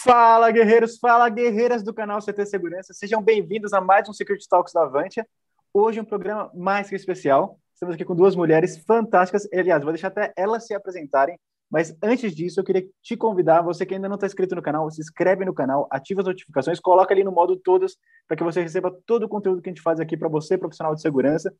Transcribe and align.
Fala, 0.00 0.52
guerreiros, 0.52 0.96
fala, 0.96 1.28
guerreiras 1.28 1.82
do 1.82 1.92
canal 1.92 2.20
CT 2.20 2.46
Segurança. 2.46 2.94
Sejam 2.94 3.20
bem-vindos 3.20 3.72
a 3.72 3.80
mais 3.80 4.08
um 4.08 4.12
Security 4.12 4.48
Talks 4.48 4.72
da 4.72 4.82
Avantia. 4.82 5.26
Hoje 5.74 5.98
um 5.98 6.04
programa 6.04 6.48
mais 6.54 6.88
que 6.88 6.94
especial. 6.94 7.58
Estamos 7.74 7.96
aqui 7.96 8.04
com 8.04 8.14
duas 8.14 8.36
mulheres 8.36 8.78
fantásticas. 8.86 9.48
Aliás, 9.52 9.82
vou 9.82 9.92
deixar 9.92 10.08
até 10.08 10.32
elas 10.36 10.66
se 10.66 10.72
apresentarem. 10.72 11.36
Mas 11.68 11.96
antes 12.00 12.32
disso, 12.32 12.60
eu 12.60 12.64
queria 12.64 12.86
te 13.02 13.16
convidar, 13.16 13.60
você 13.60 13.84
que 13.84 13.92
ainda 13.92 14.08
não 14.08 14.14
está 14.14 14.28
inscrito 14.28 14.54
no 14.54 14.62
canal, 14.62 14.88
se 14.88 15.00
inscreve 15.00 15.44
no 15.44 15.52
canal, 15.52 15.88
ativa 15.90 16.20
as 16.20 16.26
notificações, 16.28 16.78
coloca 16.78 17.12
ali 17.12 17.24
no 17.24 17.32
modo 17.32 17.56
todas, 17.56 17.96
para 18.28 18.36
que 18.36 18.44
você 18.44 18.62
receba 18.62 18.96
todo 19.04 19.24
o 19.24 19.28
conteúdo 19.28 19.60
que 19.60 19.68
a 19.68 19.72
gente 19.72 19.82
faz 19.82 19.98
aqui 19.98 20.16
para 20.16 20.28
você, 20.28 20.56
profissional 20.56 20.94
de 20.94 21.02
segurança. 21.02 21.52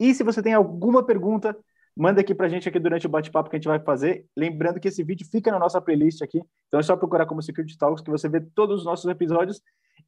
E 0.00 0.12
se 0.12 0.24
você 0.24 0.42
tem 0.42 0.52
alguma 0.52 1.06
pergunta, 1.06 1.56
manda 1.96 2.20
aqui 2.20 2.34
para 2.34 2.46
a 2.46 2.48
gente 2.48 2.68
aqui 2.68 2.78
durante 2.78 3.06
o 3.06 3.10
bate-papo 3.10 3.48
que 3.48 3.56
a 3.56 3.58
gente 3.58 3.68
vai 3.68 3.78
fazer. 3.78 4.26
Lembrando 4.36 4.80
que 4.80 4.88
esse 4.88 5.02
vídeo 5.02 5.26
fica 5.30 5.50
na 5.50 5.58
nossa 5.58 5.80
playlist 5.80 6.22
aqui, 6.22 6.42
então 6.68 6.80
é 6.80 6.82
só 6.82 6.96
procurar 6.96 7.26
como 7.26 7.42
Security 7.42 7.76
Talks 7.78 8.02
que 8.02 8.10
você 8.10 8.28
vê 8.28 8.40
todos 8.40 8.80
os 8.80 8.84
nossos 8.84 9.10
episódios. 9.10 9.60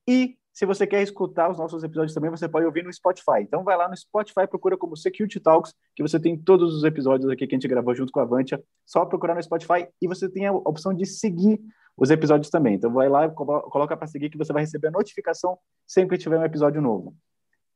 E 0.08 0.36
se 0.52 0.64
você 0.64 0.86
quer 0.86 1.02
escutar 1.02 1.50
os 1.50 1.58
nossos 1.58 1.84
episódios 1.84 2.14
também, 2.14 2.30
você 2.30 2.48
pode 2.48 2.64
ouvir 2.64 2.82
no 2.82 2.92
Spotify. 2.92 3.42
Então 3.42 3.62
vai 3.62 3.76
lá 3.76 3.88
no 3.88 3.96
Spotify, 3.96 4.46
procura 4.48 4.76
como 4.76 4.96
Security 4.96 5.38
Talks, 5.38 5.74
que 5.94 6.02
você 6.02 6.18
tem 6.18 6.36
todos 6.36 6.74
os 6.74 6.82
episódios 6.82 7.28
aqui 7.30 7.46
que 7.46 7.54
a 7.54 7.58
gente 7.58 7.68
gravou 7.68 7.94
junto 7.94 8.10
com 8.10 8.20
a 8.20 8.22
Avantia. 8.22 8.62
Só 8.84 9.04
procurar 9.04 9.34
no 9.34 9.42
Spotify 9.42 9.86
e 10.00 10.08
você 10.08 10.28
tem 10.28 10.46
a 10.46 10.52
opção 10.52 10.94
de 10.94 11.04
seguir 11.04 11.60
os 11.96 12.10
episódios 12.10 12.50
também. 12.50 12.74
Então 12.74 12.92
vai 12.92 13.08
lá, 13.08 13.28
coloca 13.28 13.96
para 13.96 14.06
seguir 14.06 14.30
que 14.30 14.38
você 14.38 14.52
vai 14.52 14.62
receber 14.62 14.88
a 14.88 14.92
notificação 14.92 15.58
sempre 15.86 16.16
que 16.16 16.22
tiver 16.22 16.38
um 16.38 16.44
episódio 16.44 16.80
novo. 16.80 17.14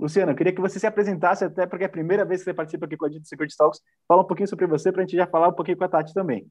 Luciana, 0.00 0.32
eu 0.32 0.36
queria 0.36 0.54
que 0.54 0.60
você 0.62 0.80
se 0.80 0.86
apresentasse, 0.86 1.44
até 1.44 1.66
porque 1.66 1.84
é 1.84 1.86
a 1.86 1.90
primeira 1.90 2.24
vez 2.24 2.40
que 2.40 2.44
você 2.46 2.54
participa 2.54 2.86
aqui 2.86 2.96
com 2.96 3.04
a 3.04 3.10
gente 3.10 3.20
do 3.20 3.28
Security 3.28 3.54
Talks. 3.54 3.80
Fala 4.08 4.22
um 4.22 4.26
pouquinho 4.26 4.48
sobre 4.48 4.66
você 4.66 4.90
para 4.90 5.02
a 5.02 5.04
gente 5.04 5.14
já 5.14 5.26
falar 5.26 5.48
um 5.48 5.52
pouquinho 5.52 5.76
com 5.76 5.84
a 5.84 5.88
Tati 5.88 6.14
também. 6.14 6.50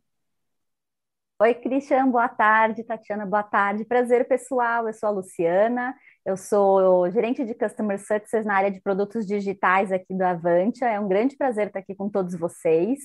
Oi, 1.41 1.55
Christian, 1.55 2.09
boa 2.09 2.27
tarde. 2.27 2.83
Tatiana, 2.83 3.25
boa 3.25 3.41
tarde. 3.41 3.85
Prazer, 3.85 4.27
pessoal. 4.27 4.85
Eu 4.87 4.93
sou 4.93 5.07
a 5.07 5.11
Luciana, 5.11 5.95
eu 6.23 6.37
sou 6.37 7.09
gerente 7.09 7.43
de 7.43 7.55
Customer 7.55 7.97
Success 7.97 8.45
na 8.45 8.53
área 8.53 8.69
de 8.69 8.81
produtos 8.81 9.25
digitais 9.25 9.91
aqui 9.91 10.13
do 10.13 10.21
Avantia. 10.21 10.87
É 10.87 10.99
um 10.99 11.07
grande 11.07 11.35
prazer 11.35 11.67
estar 11.67 11.79
aqui 11.79 11.95
com 11.95 12.07
todos 12.07 12.35
vocês. 12.35 12.99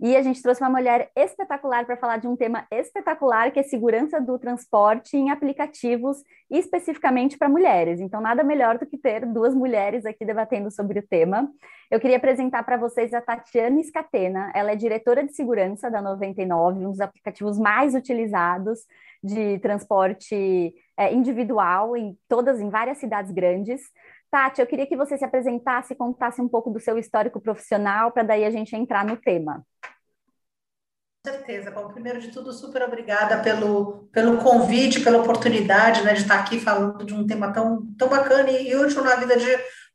E 0.00 0.16
a 0.16 0.22
gente 0.22 0.42
trouxe 0.42 0.62
uma 0.62 0.70
mulher 0.70 1.10
espetacular 1.16 1.86
para 1.86 1.96
falar 1.96 2.16
de 2.18 2.26
um 2.26 2.36
tema 2.36 2.66
espetacular, 2.70 3.50
que 3.50 3.60
é 3.60 3.62
segurança 3.62 4.20
do 4.20 4.38
transporte 4.38 5.16
em 5.16 5.30
aplicativos, 5.30 6.22
especificamente 6.50 7.38
para 7.38 7.48
mulheres. 7.48 8.00
Então, 8.00 8.20
nada 8.20 8.42
melhor 8.42 8.78
do 8.78 8.86
que 8.86 8.98
ter 8.98 9.24
duas 9.26 9.54
mulheres 9.54 10.04
aqui 10.04 10.24
debatendo 10.24 10.70
sobre 10.70 10.98
o 10.98 11.06
tema. 11.06 11.48
Eu 11.90 12.00
queria 12.00 12.16
apresentar 12.16 12.62
para 12.64 12.76
vocês 12.76 13.14
a 13.14 13.20
Tatiana 13.20 13.82
Scatena. 13.82 14.50
Ela 14.54 14.72
é 14.72 14.76
diretora 14.76 15.24
de 15.24 15.32
segurança 15.32 15.90
da 15.90 16.02
99, 16.02 16.86
um 16.86 16.90
dos 16.90 17.00
aplicativos 17.00 17.58
mais 17.58 17.94
utilizados 17.94 18.80
de 19.22 19.58
transporte 19.60 20.74
é, 20.98 21.12
individual 21.12 21.96
em 21.96 22.16
todas, 22.28 22.60
em 22.60 22.68
várias 22.68 22.98
cidades 22.98 23.32
grandes. 23.32 23.80
Tati, 24.30 24.60
eu 24.60 24.66
queria 24.66 24.86
que 24.86 24.96
você 24.96 25.16
se 25.16 25.24
apresentasse 25.24 25.94
e 25.94 25.96
contasse 25.96 26.42
um 26.42 26.48
pouco 26.48 26.68
do 26.68 26.80
seu 26.80 26.98
histórico 26.98 27.40
profissional, 27.40 28.10
para 28.10 28.24
daí 28.24 28.44
a 28.44 28.50
gente 28.50 28.74
entrar 28.74 29.04
no 29.04 29.16
tema. 29.16 29.64
Certeza. 31.26 31.70
Bom, 31.70 31.88
primeiro 31.88 32.20
de 32.20 32.28
tudo, 32.28 32.52
super 32.52 32.82
obrigada 32.82 33.38
pelo, 33.42 34.10
pelo 34.12 34.36
convite, 34.36 35.00
pela 35.00 35.22
oportunidade 35.22 36.02
né, 36.02 36.12
de 36.12 36.20
estar 36.20 36.38
aqui 36.38 36.60
falando 36.60 37.02
de 37.02 37.14
um 37.14 37.26
tema 37.26 37.50
tão, 37.50 37.86
tão 37.96 38.10
bacana 38.10 38.50
e 38.50 38.76
útil 38.76 39.02
na 39.02 39.16
vida 39.16 39.34
de 39.38 39.46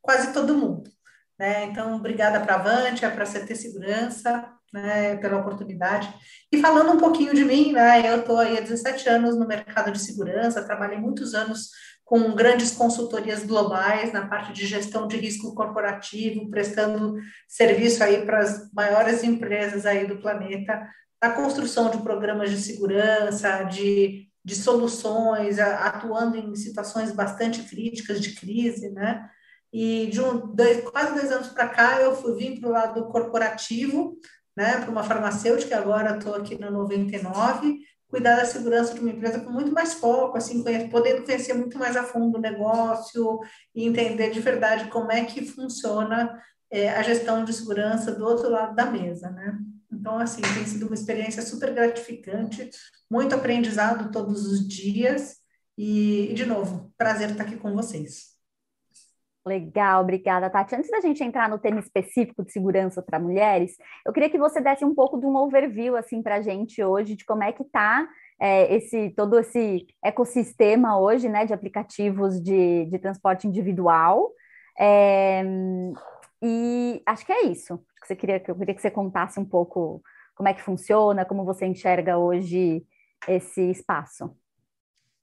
quase 0.02 0.34
todo 0.34 0.58
mundo. 0.58 0.90
Né? 1.38 1.66
Então, 1.66 1.98
obrigada 1.98 2.40
para 2.40 2.56
a 2.56 2.58
Avantia, 2.58 3.12
para 3.12 3.24
a 3.24 3.28
CT 3.28 3.56
Segurança, 3.56 4.52
né, 4.74 5.18
pela 5.18 5.38
oportunidade. 5.38 6.12
E 6.52 6.60
falando 6.60 6.94
um 6.94 6.98
pouquinho 6.98 7.36
de 7.36 7.46
mim, 7.46 7.74
né, 7.74 8.12
eu 8.12 8.22
estou 8.22 8.40
aí 8.40 8.58
há 8.58 8.62
17 8.62 9.08
anos 9.08 9.38
no 9.38 9.48
mercado 9.48 9.92
de 9.92 10.00
segurança, 10.00 10.66
trabalhei 10.66 10.98
muitos 10.98 11.36
anos 11.36 11.70
com 12.04 12.34
grandes 12.34 12.72
consultorias 12.72 13.44
globais 13.44 14.12
na 14.12 14.28
parte 14.28 14.52
de 14.52 14.66
gestão 14.66 15.08
de 15.08 15.16
risco 15.16 15.54
corporativo, 15.54 16.50
prestando 16.50 17.18
serviço 17.48 18.04
aí 18.04 18.26
para 18.26 18.40
as 18.40 18.72
maiores 18.74 19.24
empresas 19.24 19.86
aí 19.86 20.08
do 20.08 20.18
planeta, 20.18 20.90
na 21.22 21.32
construção 21.32 21.90
de 21.90 21.98
programas 22.00 22.50
de 22.50 22.58
segurança, 22.58 23.64
de, 23.64 24.28
de 24.44 24.56
soluções, 24.56 25.60
atuando 25.60 26.38
em 26.38 26.56
situações 26.56 27.12
bastante 27.12 27.64
críticas 27.64 28.22
de 28.22 28.34
crise, 28.36 28.90
né? 28.90 29.30
E 29.72 30.08
de 30.08 30.22
um, 30.22 30.54
dois, 30.56 30.82
quase 30.90 31.14
dois 31.14 31.32
anos 31.32 31.50
para 31.50 31.68
cá, 31.68 32.02
eu 32.02 32.16
fui 32.16 32.36
vim 32.36 32.60
para 32.60 32.70
o 32.70 32.72
lado 32.72 33.08
corporativo, 33.10 34.18
né, 34.58 34.78
para 34.78 34.90
uma 34.90 35.04
farmacêutica, 35.04 35.78
agora 35.78 36.18
estou 36.18 36.34
aqui 36.36 36.60
na 36.60 36.72
99, 36.72 37.80
cuidar 38.10 38.38
da 38.38 38.46
segurança 38.46 38.94
de 38.94 39.00
uma 39.00 39.12
empresa 39.12 39.40
com 39.40 39.52
muito 39.52 39.72
mais 39.72 39.94
foco, 39.94 40.38
assim, 40.38 40.64
conhecer, 40.64 40.90
podendo 40.90 41.24
conhecer 41.24 41.54
muito 41.54 41.78
mais 41.78 41.96
a 41.96 42.04
fundo 42.04 42.38
o 42.38 42.42
negócio 42.42 43.40
e 43.76 43.86
entender 43.86 44.32
de 44.32 44.40
verdade 44.40 44.90
como 44.90 45.12
é 45.12 45.24
que 45.24 45.46
funciona 45.46 46.42
é, 46.72 46.90
a 46.90 47.02
gestão 47.04 47.46
de 47.46 47.54
segurança 47.54 48.12
do 48.12 48.26
outro 48.26 48.50
lado 48.50 48.76
da 48.76 48.86
mesa, 48.88 49.30
né? 49.30 49.58
Então, 49.92 50.20
assim, 50.20 50.42
tem 50.42 50.66
sido 50.66 50.86
uma 50.86 50.94
experiência 50.94 51.42
super 51.42 51.74
gratificante, 51.74 52.70
muito 53.10 53.34
aprendizado 53.36 54.12
todos 54.12 54.46
os 54.46 54.68
dias 54.68 55.38
e, 55.78 56.32
de 56.36 56.46
novo, 56.46 56.92
prazer 56.98 57.32
estar 57.32 57.44
aqui 57.44 57.58
com 57.58 57.74
vocês. 57.74 58.38
Legal, 59.46 60.04
obrigada, 60.04 60.50
Tati. 60.50 60.76
Antes 60.76 60.92
da 60.92 61.00
gente 61.00 61.24
entrar 61.24 61.50
no 61.50 61.58
tema 61.58 61.80
específico 61.80 62.44
de 62.44 62.52
segurança 62.52 63.02
para 63.02 63.20
mulheres, 63.20 63.78
eu 64.06 64.14
queria 64.14 64.30
que 64.30 64.38
você 64.38 64.62
desse 64.62 64.86
um 64.86 64.94
pouco 64.94 65.18
de 65.20 65.26
um 65.26 65.36
overview 65.36 65.96
assim 65.96 66.22
para 66.22 66.36
a 66.36 66.42
gente 66.42 66.84
hoje 66.84 67.16
de 67.16 67.26
como 67.26 67.44
é 67.44 67.52
que 67.52 67.64
está 67.64 68.08
é, 68.40 68.76
esse 68.76 69.10
todo 69.12 69.40
esse 69.40 69.88
ecossistema 70.04 71.00
hoje, 71.00 71.28
né, 71.28 71.46
de 71.46 71.54
aplicativos 71.54 72.40
de, 72.42 72.86
de 72.86 73.00
transporte 73.00 73.48
individual. 73.48 74.32
É, 74.78 75.44
e 76.42 77.02
acho 77.06 77.26
que 77.26 77.32
é 77.32 77.46
isso. 77.46 77.78
Que 78.02 78.08
você 78.08 78.16
queria, 78.16 78.44
eu 78.48 78.56
queria 78.56 78.76
que 78.76 78.82
você 78.82 78.92
contasse 78.92 79.40
um 79.40 79.46
pouco 79.46 80.02
como 80.36 80.48
é 80.48 80.54
que 80.54 80.62
funciona, 80.62 81.26
como 81.26 81.44
você 81.44 81.66
enxerga 81.66 82.18
hoje 82.18 82.86
esse 83.28 83.62
espaço. 83.70 84.36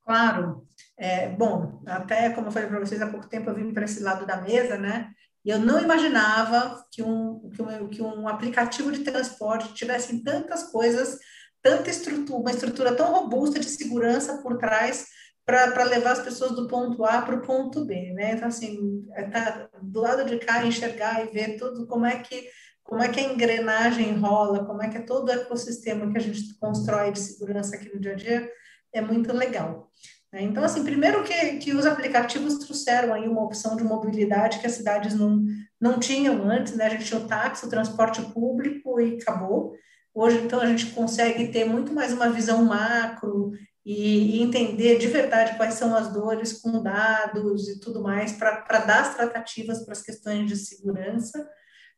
Claro. 0.04 0.66
É, 0.96 1.28
bom, 1.30 1.82
até 1.86 2.30
como 2.30 2.46
eu 2.48 2.52
falei 2.52 2.68
para 2.68 2.80
vocês 2.80 3.00
há 3.02 3.06
pouco 3.06 3.28
tempo, 3.28 3.50
eu 3.50 3.54
vim 3.54 3.72
para 3.72 3.84
esse 3.84 4.02
lado 4.02 4.26
da 4.26 4.40
mesa, 4.40 4.76
né? 4.76 5.10
E 5.44 5.50
eu 5.50 5.58
não 5.58 5.80
imaginava 5.80 6.84
que 6.92 7.02
um, 7.02 7.48
que 7.50 7.62
um, 7.62 7.88
que 7.88 8.02
um 8.02 8.28
aplicativo 8.28 8.92
de 8.92 9.04
transporte 9.04 9.74
tivesse 9.74 10.22
tantas 10.22 10.64
coisas, 10.70 11.18
tanta 11.62 11.88
estrutura, 11.88 12.38
uma 12.38 12.50
estrutura 12.50 12.94
tão 12.94 13.12
robusta 13.12 13.58
de 13.58 13.66
segurança 13.66 14.42
por 14.42 14.58
trás 14.58 15.06
para 15.46 15.84
levar 15.84 16.10
as 16.10 16.20
pessoas 16.20 16.56
do 16.56 16.66
ponto 16.66 17.04
A 17.04 17.22
para 17.22 17.36
o 17.36 17.40
ponto 17.40 17.84
B, 17.84 18.12
né? 18.12 18.32
Então, 18.32 18.48
assim, 18.48 19.06
é 19.14 19.22
tá 19.22 19.68
do 19.80 20.00
lado 20.00 20.24
de 20.24 20.38
cá, 20.38 20.66
enxergar 20.66 21.24
e 21.24 21.28
ver 21.32 21.56
tudo, 21.56 21.86
como 21.86 22.04
é 22.04 22.18
que 22.18 22.48
como 22.82 23.02
é 23.02 23.08
que 23.08 23.18
a 23.18 23.32
engrenagem 23.32 24.16
rola, 24.16 24.64
como 24.64 24.80
é 24.80 24.88
que 24.88 24.98
é 24.98 25.02
todo 25.02 25.26
o 25.26 25.32
ecossistema 25.32 26.10
que 26.10 26.18
a 26.18 26.20
gente 26.20 26.56
constrói 26.60 27.10
de 27.10 27.18
segurança 27.18 27.74
aqui 27.74 27.92
no 27.92 28.00
dia 28.00 28.12
a 28.12 28.14
dia, 28.14 28.48
é 28.92 29.00
muito 29.00 29.32
legal. 29.32 29.90
Né? 30.32 30.42
Então, 30.42 30.62
assim, 30.62 30.84
primeiro 30.84 31.24
que, 31.24 31.56
que 31.56 31.74
os 31.74 31.84
aplicativos 31.84 32.58
trouxeram 32.58 33.12
aí 33.12 33.26
uma 33.26 33.42
opção 33.42 33.76
de 33.76 33.82
mobilidade 33.82 34.60
que 34.60 34.68
as 34.68 34.74
cidades 34.74 35.14
não, 35.14 35.44
não 35.80 35.98
tinham 35.98 36.48
antes, 36.48 36.76
né? 36.76 36.86
A 36.86 36.90
gente 36.90 37.06
tinha 37.06 37.18
o 37.18 37.26
táxi, 37.26 37.66
o 37.66 37.70
transporte 37.70 38.22
público 38.22 39.00
e 39.00 39.18
acabou. 39.20 39.74
Hoje, 40.14 40.38
então, 40.38 40.60
a 40.60 40.66
gente 40.66 40.86
consegue 40.86 41.48
ter 41.48 41.64
muito 41.64 41.92
mais 41.92 42.12
uma 42.12 42.30
visão 42.30 42.64
macro 42.64 43.50
e, 43.86 44.38
e 44.38 44.42
entender 44.42 44.98
de 44.98 45.06
verdade 45.06 45.56
quais 45.56 45.74
são 45.74 45.94
as 45.94 46.12
dores 46.12 46.54
com 46.54 46.82
dados 46.82 47.68
e 47.68 47.78
tudo 47.78 48.02
mais 48.02 48.32
para 48.32 48.80
dar 48.80 49.02
as 49.02 49.14
tratativas 49.14 49.84
para 49.84 49.92
as 49.92 50.02
questões 50.02 50.48
de 50.48 50.56
segurança. 50.56 51.48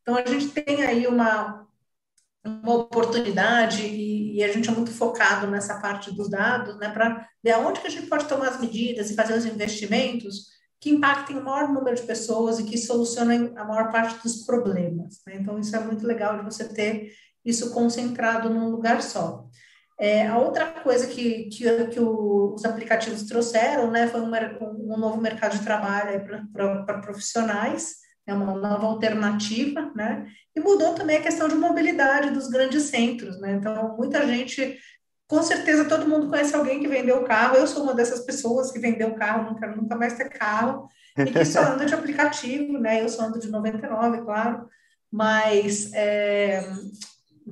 Então, 0.03 0.15
a 0.15 0.25
gente 0.27 0.49
tem 0.49 0.83
aí 0.83 1.07
uma, 1.07 1.67
uma 2.45 2.75
oportunidade 2.75 3.87
e, 3.87 4.37
e, 4.37 4.45
a 4.45 4.53
gente 4.53 4.69
é 4.69 4.73
muito 4.73 4.91
focado 4.91 5.47
nessa 5.47 5.81
parte 5.81 6.13
dos 6.13 6.29
dados, 6.29 6.77
né, 6.77 6.91
para 6.91 7.27
ver 7.43 7.53
aonde 7.53 7.81
que 7.81 7.87
a 7.87 7.91
gente 7.91 8.07
pode 8.07 8.29
tomar 8.29 8.49
as 8.49 8.61
medidas 8.61 9.11
e 9.11 9.15
fazer 9.15 9.33
os 9.33 9.47
investimentos 9.47 10.59
que 10.79 10.91
impactem 10.91 11.39
o 11.39 11.45
maior 11.45 11.73
número 11.73 11.97
de 11.97 12.03
pessoas 12.03 12.59
e 12.59 12.65
que 12.65 12.77
solucionem 12.77 13.55
a 13.57 13.65
maior 13.65 13.91
parte 13.91 14.23
dos 14.23 14.45
problemas. 14.45 15.23
Né? 15.27 15.37
Então, 15.37 15.59
isso 15.59 15.75
é 15.75 15.81
muito 15.81 16.07
legal 16.07 16.37
de 16.37 16.45
você 16.45 16.69
ter 16.69 17.15
isso 17.43 17.73
concentrado 17.73 18.51
num 18.51 18.69
lugar 18.69 19.03
só. 19.03 19.49
É, 20.01 20.29
a 20.29 20.39
outra 20.39 20.67
coisa 20.67 21.09
que, 21.09 21.45
que, 21.47 21.87
que 21.89 22.01
os 22.01 22.65
aplicativos 22.65 23.25
trouxeram 23.25 23.91
né, 23.91 24.07
foi 24.07 24.21
um, 24.21 24.31
um 24.31 24.97
novo 24.97 25.21
mercado 25.21 25.59
de 25.59 25.65
trabalho 25.65 26.25
para 26.53 27.01
profissionais, 27.01 27.97
é 28.25 28.33
uma 28.33 28.55
nova 28.55 28.87
alternativa, 28.87 29.91
né? 29.97 30.29
E 30.55 30.61
mudou 30.61 30.95
também 30.95 31.17
a 31.17 31.23
questão 31.23 31.49
de 31.49 31.55
mobilidade 31.55 32.31
dos 32.31 32.49
grandes 32.49 32.85
centros, 32.85 33.41
né? 33.41 33.53
Então, 33.53 33.97
muita 33.97 34.27
gente, 34.27 34.79
com 35.27 35.43
certeza 35.43 35.87
todo 35.87 36.07
mundo 36.07 36.29
conhece 36.29 36.55
alguém 36.55 36.79
que 36.79 36.87
vendeu 36.87 37.25
carro. 37.25 37.57
Eu 37.57 37.67
sou 37.67 37.85
uma 37.85 37.95
dessas 37.95 38.21
pessoas 38.21 38.71
que 38.71 38.79
vendeu 38.79 39.15
carro, 39.15 39.45
não 39.45 39.77
nunca 39.77 39.97
mais 39.97 40.13
ter 40.13 40.29
carro, 40.29 40.89
e 41.17 41.25
que 41.25 41.45
só 41.45 41.63
anda 41.63 41.87
de 41.87 41.95
aplicativo, 41.95 42.79
né? 42.79 43.03
Eu 43.03 43.09
só 43.09 43.23
ando 43.25 43.39
de 43.39 43.51
99, 43.51 44.21
claro, 44.21 44.69
mas 45.11 45.91
é, 45.95 46.63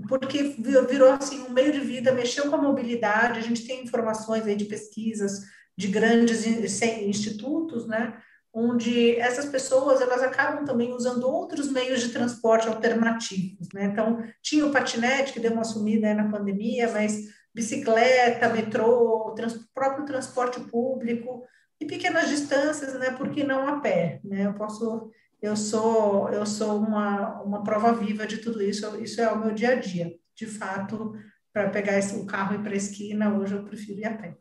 porque 0.09 0.57
virou 0.89 1.11
assim 1.11 1.43
um 1.43 1.51
meio 1.51 1.73
de 1.73 1.81
vida, 1.81 2.13
mexeu 2.13 2.49
com 2.49 2.57
a 2.57 2.63
mobilidade, 2.63 3.39
a 3.39 3.43
gente 3.43 3.67
tem 3.67 3.83
informações 3.83 4.47
aí 4.47 4.57
de 4.57 4.65
pesquisas 4.65 5.43
de 5.77 5.89
grandes 5.89 6.47
institutos, 6.47 7.87
né, 7.87 8.17
onde 8.53 9.17
essas 9.17 9.45
pessoas 9.45 10.01
elas 10.01 10.23
acabam 10.23 10.65
também 10.65 10.95
usando 10.95 11.25
outros 11.25 11.71
meios 11.71 12.01
de 12.01 12.09
transporte 12.09 12.67
alternativos, 12.67 13.69
né? 13.75 13.85
Então, 13.85 14.25
tinha 14.43 14.65
o 14.65 14.73
patinete 14.73 15.35
que 15.35 15.41
deu 15.41 15.53
uma 15.53 15.63
sumida 15.63 16.15
na 16.15 16.31
pandemia, 16.31 16.91
mas 16.91 17.27
bicicleta, 17.55 18.49
metrô, 18.49 19.35
trans, 19.37 19.61
próprio 19.75 20.07
transporte 20.07 20.59
público 20.61 21.45
e 21.79 21.85
pequenas 21.85 22.31
distâncias, 22.31 22.95
né? 22.95 23.11
Porque 23.11 23.45
não 23.45 23.69
a 23.69 23.79
pé, 23.81 24.21
né? 24.25 24.47
Eu 24.47 24.55
posso 24.55 25.11
eu 25.41 25.57
sou 25.57 26.29
eu 26.31 26.47
sou 26.47 26.79
uma, 26.79 27.43
uma 27.43 27.63
prova 27.63 27.93
viva 27.93 28.27
de 28.27 28.39
tudo 28.39 28.63
isso, 28.63 29.01
isso 29.03 29.21
é 29.21 29.31
o 29.31 29.39
meu 29.39 29.53
dia 29.53 29.71
a 29.71 29.75
dia. 29.77 30.13
De 30.35 30.47
fato, 30.47 31.15
para 31.53 31.71
pegar 31.71 31.99
esse, 31.99 32.17
o 32.17 32.27
carro 32.27 32.55
e 32.55 32.59
ir 32.59 32.63
para 32.63 32.73
a 32.73 32.77
esquina, 32.77 33.35
hoje 33.35 33.55
eu 33.55 33.65
prefiro 33.65 34.01
ir 34.01 34.05
a 34.05 34.17
pé. 34.17 34.37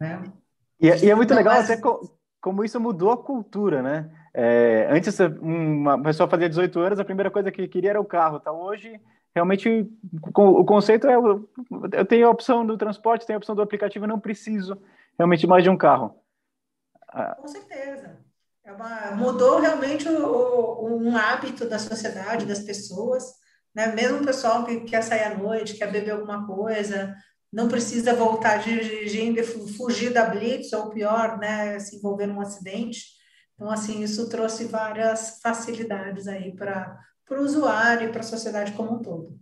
Né? 0.00 0.22
E, 0.80 0.90
é, 0.90 1.04
e 1.04 1.10
é 1.10 1.14
muito 1.14 1.32
então, 1.32 1.36
legal 1.36 1.54
mas... 1.54 1.70
até 1.70 1.80
como 2.40 2.64
isso 2.64 2.80
mudou 2.80 3.10
a 3.10 3.16
cultura, 3.22 3.82
né? 3.82 4.10
É, 4.32 4.86
antes, 4.90 5.18
uma 5.40 6.00
pessoa 6.02 6.28
fazia 6.28 6.48
18 6.48 6.78
anos, 6.78 7.00
a 7.00 7.04
primeira 7.04 7.30
coisa 7.30 7.50
que 7.50 7.66
queria 7.66 7.90
era 7.90 8.00
o 8.00 8.04
carro. 8.04 8.38
Tá? 8.38 8.52
Hoje, 8.52 9.00
realmente, 9.34 9.90
o 10.22 10.64
conceito 10.64 11.06
é: 11.06 11.14
eu 11.16 12.06
tenho 12.06 12.26
a 12.26 12.30
opção 12.30 12.64
do 12.64 12.76
transporte, 12.76 13.26
tenho 13.26 13.36
a 13.36 13.38
opção 13.38 13.54
do 13.54 13.62
aplicativo, 13.62 14.06
não 14.06 14.20
preciso 14.20 14.80
realmente 15.18 15.46
mais 15.46 15.64
de 15.64 15.70
um 15.70 15.76
carro. 15.76 16.14
Com 17.40 17.48
certeza. 17.48 18.25
É 18.66 18.72
uma, 18.72 19.12
mudou 19.12 19.60
realmente 19.60 20.08
o, 20.08 20.26
o, 20.26 20.98
um 20.98 21.16
hábito 21.16 21.68
da 21.68 21.78
sociedade, 21.78 22.46
das 22.46 22.58
pessoas. 22.58 23.22
Né? 23.72 23.86
Mesmo 23.94 24.18
o 24.18 24.26
pessoal 24.26 24.64
que 24.64 24.80
quer 24.80 25.02
sair 25.02 25.22
à 25.22 25.38
noite, 25.38 25.74
quer 25.74 25.88
beber 25.92 26.10
alguma 26.10 26.44
coisa, 26.44 27.14
não 27.52 27.68
precisa 27.68 28.12
voltar 28.12 28.56
dirigindo 28.56 29.38
e 29.38 29.44
fugir 29.44 30.12
da 30.12 30.24
blitz, 30.26 30.72
ou 30.72 30.90
pior, 30.90 31.38
né, 31.38 31.78
se 31.78 31.96
envolver 31.96 32.26
num 32.26 32.40
acidente. 32.40 33.04
Então, 33.54 33.70
assim, 33.70 34.02
isso 34.02 34.28
trouxe 34.28 34.64
várias 34.64 35.38
facilidades 35.40 36.26
aí 36.26 36.52
para 36.56 36.98
o 37.30 37.36
usuário 37.36 38.08
e 38.08 38.10
para 38.10 38.20
a 38.20 38.24
sociedade 38.24 38.72
como 38.72 38.96
um 38.96 39.00
todo. 39.00 39.38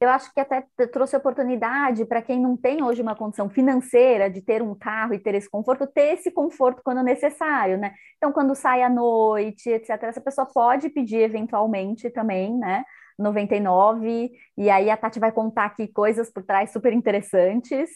Eu 0.00 0.08
acho 0.10 0.32
que 0.32 0.38
até 0.38 0.64
trouxe 0.92 1.16
oportunidade 1.16 2.04
para 2.04 2.22
quem 2.22 2.40
não 2.40 2.56
tem 2.56 2.84
hoje 2.84 3.02
uma 3.02 3.16
condição 3.16 3.50
financeira 3.50 4.30
de 4.30 4.40
ter 4.40 4.62
um 4.62 4.74
carro 4.74 5.12
e 5.12 5.18
ter 5.18 5.34
esse 5.34 5.50
conforto, 5.50 5.86
ter 5.88 6.14
esse 6.14 6.30
conforto 6.30 6.82
quando 6.84 7.02
necessário, 7.02 7.76
né? 7.76 7.92
Então, 8.16 8.32
quando 8.32 8.54
sai 8.54 8.82
à 8.82 8.88
noite, 8.88 9.68
etc., 9.68 10.04
essa 10.04 10.20
pessoa 10.20 10.46
pode 10.46 10.88
pedir 10.88 11.18
eventualmente 11.22 12.10
também, 12.10 12.56
né? 12.56 12.84
99, 13.18 14.30
e 14.56 14.70
aí 14.70 14.88
a 14.88 14.96
Tati 14.96 15.18
vai 15.18 15.32
contar 15.32 15.64
aqui 15.64 15.88
coisas 15.88 16.30
por 16.30 16.44
trás 16.44 16.70
super 16.70 16.92
interessantes. 16.92 17.90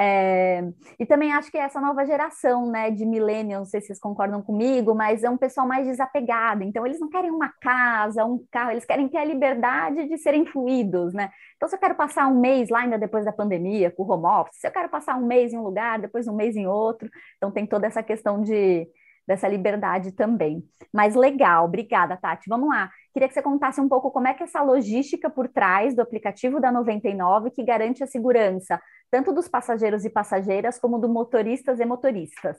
É, 0.00 0.62
e 0.96 1.04
também 1.04 1.32
acho 1.32 1.50
que 1.50 1.58
essa 1.58 1.80
nova 1.80 2.06
geração, 2.06 2.70
né, 2.70 2.88
de 2.88 3.04
millennials, 3.04 3.62
não 3.62 3.64
sei 3.64 3.80
se 3.80 3.88
vocês 3.88 3.98
concordam 3.98 4.40
comigo, 4.40 4.94
mas 4.94 5.24
é 5.24 5.30
um 5.30 5.36
pessoal 5.36 5.66
mais 5.66 5.88
desapegado. 5.88 6.62
Então, 6.62 6.86
eles 6.86 7.00
não 7.00 7.08
querem 7.08 7.32
uma 7.32 7.52
casa, 7.60 8.24
um 8.24 8.44
carro, 8.48 8.70
eles 8.70 8.84
querem 8.84 9.08
ter 9.08 9.18
a 9.18 9.24
liberdade 9.24 10.06
de 10.08 10.16
serem 10.16 10.46
fluidos, 10.46 11.12
né? 11.12 11.30
Então, 11.56 11.68
se 11.68 11.74
eu 11.74 11.80
quero 11.80 11.96
passar 11.96 12.28
um 12.28 12.40
mês 12.40 12.68
lá 12.70 12.80
ainda 12.80 12.96
depois 12.96 13.24
da 13.24 13.32
pandemia, 13.32 13.90
com 13.90 14.04
o 14.04 14.12
home 14.12 14.26
office, 14.26 14.60
se 14.60 14.68
eu 14.68 14.72
quero 14.72 14.88
passar 14.88 15.16
um 15.16 15.26
mês 15.26 15.52
em 15.52 15.58
um 15.58 15.64
lugar, 15.64 15.98
depois 15.98 16.28
um 16.28 16.36
mês 16.36 16.54
em 16.54 16.68
outro, 16.68 17.10
então 17.36 17.50
tem 17.50 17.66
toda 17.66 17.86
essa 17.88 18.02
questão 18.02 18.40
de 18.40 18.86
dessa 19.28 19.46
liberdade 19.46 20.12
também. 20.12 20.64
Mas 20.90 21.14
legal, 21.14 21.66
obrigada, 21.66 22.16
Tati. 22.16 22.48
Vamos 22.48 22.70
lá. 22.70 22.90
Queria 23.12 23.28
que 23.28 23.34
você 23.34 23.42
contasse 23.42 23.78
um 23.78 23.86
pouco 23.86 24.10
como 24.10 24.26
é 24.26 24.32
que 24.32 24.42
é 24.42 24.46
essa 24.46 24.62
logística 24.62 25.28
por 25.28 25.46
trás 25.48 25.94
do 25.94 26.00
aplicativo 26.00 26.58
da 26.58 26.72
99 26.72 27.50
que 27.50 27.62
garante 27.62 28.02
a 28.02 28.06
segurança 28.06 28.80
tanto 29.10 29.32
dos 29.32 29.48
passageiros 29.48 30.04
e 30.04 30.10
passageiras 30.10 30.78
como 30.78 30.98
do 30.98 31.08
motoristas 31.08 31.80
e 31.80 31.84
motoristas. 31.84 32.56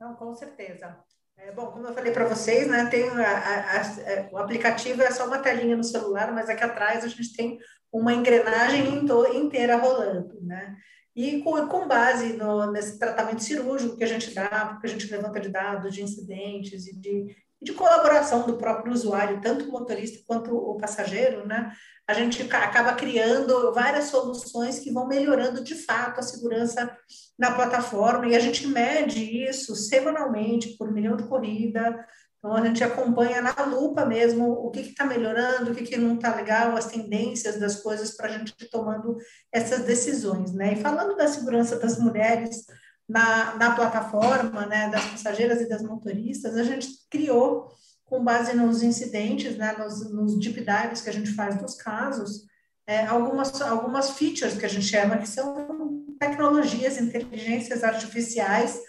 Não, 0.00 0.14
com 0.14 0.34
certeza. 0.34 0.96
É, 1.36 1.52
bom, 1.52 1.66
como 1.66 1.86
eu 1.86 1.94
falei 1.94 2.12
para 2.12 2.26
vocês, 2.26 2.66
né, 2.66 2.86
tem 2.86 3.08
a, 3.08 3.38
a, 3.38 3.80
a, 3.80 3.84
o 4.32 4.38
aplicativo 4.38 5.02
é 5.02 5.10
só 5.10 5.26
uma 5.26 5.38
telinha 5.38 5.76
no 5.76 5.84
celular, 5.84 6.32
mas 6.32 6.48
aqui 6.48 6.64
atrás 6.64 7.04
a 7.04 7.08
gente 7.08 7.32
tem 7.36 7.58
uma 7.92 8.12
engrenagem 8.12 9.04
inteira 9.34 9.76
rolando, 9.76 10.40
né? 10.42 10.76
E 11.14 11.40
com, 11.42 11.66
com 11.66 11.88
base 11.88 12.34
no, 12.34 12.70
nesse 12.70 12.98
tratamento 12.98 13.42
cirúrgico 13.42 13.96
que 13.96 14.04
a 14.04 14.08
gente 14.08 14.32
dá, 14.34 14.78
que 14.80 14.86
a 14.86 14.90
gente 14.90 15.10
levanta 15.10 15.40
de 15.40 15.48
dados 15.48 15.94
de 15.94 16.02
incidentes 16.02 16.86
e 16.86 16.94
de, 16.94 17.36
de 17.60 17.72
colaboração 17.72 18.46
do 18.46 18.56
próprio 18.56 18.92
usuário, 18.92 19.40
tanto 19.40 19.68
o 19.68 19.72
motorista 19.72 20.22
quanto 20.26 20.54
o 20.56 20.76
passageiro, 20.76 21.46
né? 21.46 21.72
A 22.08 22.14
gente 22.14 22.42
acaba 22.42 22.94
criando 22.94 23.72
várias 23.72 24.06
soluções 24.06 24.78
que 24.78 24.90
vão 24.90 25.06
melhorando 25.06 25.62
de 25.62 25.74
fato 25.74 26.18
a 26.18 26.22
segurança 26.22 26.96
na 27.38 27.52
plataforma 27.52 28.26
e 28.26 28.34
a 28.34 28.40
gente 28.40 28.66
mede 28.66 29.22
isso 29.22 29.76
semanalmente 29.76 30.70
por 30.78 30.90
milhão 30.90 31.16
de 31.16 31.24
corrida, 31.24 32.04
então, 32.38 32.54
a 32.54 32.64
gente 32.64 32.84
acompanha 32.84 33.42
na 33.42 33.64
lupa 33.64 34.06
mesmo 34.06 34.52
o 34.52 34.70
que 34.70 34.80
está 34.80 35.04
melhorando, 35.04 35.72
o 35.72 35.74
que, 35.74 35.84
que 35.84 35.96
não 35.96 36.14
está 36.14 36.34
legal, 36.34 36.76
as 36.76 36.86
tendências 36.86 37.58
das 37.58 37.82
coisas 37.82 38.16
para 38.16 38.28
a 38.28 38.38
gente 38.38 38.54
ir 38.60 38.70
tomando 38.70 39.16
essas 39.52 39.84
decisões, 39.84 40.52
né? 40.52 40.74
E 40.74 40.76
falando 40.76 41.16
da 41.16 41.26
segurança 41.26 41.76
das 41.78 41.98
mulheres 41.98 42.64
na, 43.08 43.56
na 43.56 43.74
plataforma, 43.74 44.66
né, 44.66 44.88
das 44.88 45.04
passageiras 45.06 45.60
e 45.60 45.68
das 45.68 45.82
motoristas, 45.82 46.56
a 46.56 46.62
gente 46.62 46.88
criou, 47.10 47.68
com 48.08 48.24
base 48.24 48.56
nos 48.56 48.82
incidentes, 48.82 49.56
né, 49.56 49.74
nos, 49.78 50.10
nos 50.10 50.38
deep 50.38 50.60
dives 50.60 51.02
que 51.02 51.10
a 51.10 51.12
gente 51.12 51.32
faz 51.32 51.56
dos 51.56 51.74
casos, 51.74 52.46
é, 52.86 53.04
algumas, 53.04 53.60
algumas 53.60 54.10
features 54.10 54.56
que 54.56 54.64
a 54.64 54.68
gente 54.68 54.86
chama 54.86 55.18
que 55.18 55.28
são 55.28 56.04
tecnologias, 56.18 56.98
inteligências 56.98 57.84
artificiais, 57.84 58.80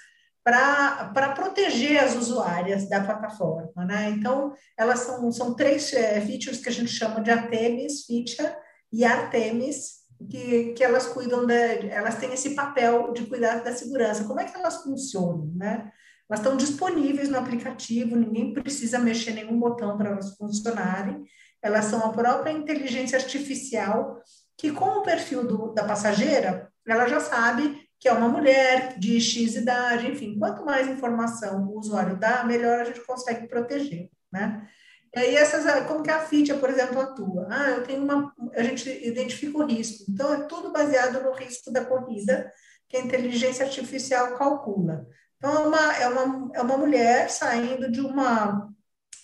para 0.41 1.33
proteger 1.35 2.01
as 2.01 2.15
usuárias 2.15 2.89
da 2.89 3.03
plataforma, 3.03 3.85
né? 3.85 4.09
Então, 4.09 4.53
elas 4.77 4.99
são, 4.99 5.31
são 5.31 5.53
três 5.53 5.93
é, 5.93 6.19
features 6.21 6.59
que 6.59 6.69
a 6.69 6.71
gente 6.71 6.89
chama 6.89 7.21
de 7.21 7.29
Artemis 7.29 8.05
feature 8.05 8.51
e 8.91 9.05
Artemis, 9.05 9.99
que, 10.29 10.73
que 10.73 10.83
elas 10.83 11.07
cuidam 11.07 11.45
da, 11.45 11.55
elas 11.55 12.15
têm 12.15 12.33
esse 12.33 12.55
papel 12.55 13.13
de 13.13 13.25
cuidar 13.27 13.63
da 13.63 13.73
segurança. 13.73 14.23
Como 14.23 14.39
é 14.39 14.45
que 14.45 14.57
elas 14.57 14.81
funcionam, 14.81 15.51
né? 15.55 15.91
Elas 16.29 16.41
estão 16.41 16.55
disponíveis 16.55 17.27
no 17.27 17.39
aplicativo, 17.39 18.15
ninguém 18.15 18.53
precisa 18.53 18.99
mexer 18.99 19.31
nenhum 19.31 19.59
botão 19.59 19.97
para 19.97 20.11
elas 20.11 20.35
funcionarem. 20.37 21.23
Elas 21.61 21.85
são 21.85 22.05
a 22.05 22.13
própria 22.13 22.51
inteligência 22.51 23.17
artificial 23.17 24.21
que, 24.55 24.71
com 24.71 24.85
o 24.85 25.01
perfil 25.01 25.47
do, 25.47 25.73
da 25.73 25.83
passageira, 25.83 26.71
ela 26.87 27.07
já 27.07 27.19
sabe 27.19 27.89
que 27.99 28.07
é 28.07 28.13
uma 28.13 28.29
mulher 28.29 28.97
de 28.97 29.19
X 29.19 29.55
idade, 29.55 30.09
enfim, 30.09 30.37
quanto 30.37 30.63
mais 30.63 30.87
informação 30.87 31.67
o 31.67 31.77
usuário 31.77 32.17
dá, 32.17 32.43
melhor 32.45 32.79
a 32.79 32.83
gente 32.85 33.05
consegue 33.05 33.47
proteger, 33.47 34.09
né? 34.31 34.67
E 35.15 35.19
aí 35.19 35.35
essas, 35.35 35.65
como 35.85 36.03
que 36.03 36.11
a 36.11 36.19
FITIA, 36.19 36.57
por 36.57 36.69
exemplo, 36.69 37.01
atua? 37.01 37.47
Ah, 37.49 37.71
eu 37.71 37.83
tenho 37.83 38.03
uma, 38.03 38.31
a 38.53 38.61
gente 38.61 38.87
identifica 39.05 39.57
o 39.57 39.65
risco. 39.65 40.05
Então 40.07 40.31
é 40.31 40.43
tudo 40.43 40.71
baseado 40.71 41.23
no 41.23 41.33
risco 41.33 41.71
da 41.71 41.83
corrida 41.83 42.51
que 42.87 42.95
a 42.95 43.01
inteligência 43.01 43.65
artificial 43.65 44.37
calcula. 44.37 45.07
Então 45.39 45.53
é 45.53 45.67
uma, 45.67 45.93
é 45.95 46.07
uma, 46.07 46.51
é 46.53 46.61
uma 46.61 46.77
mulher 46.77 47.29
saindo 47.29 47.91
de 47.91 48.01
uma 48.01 48.69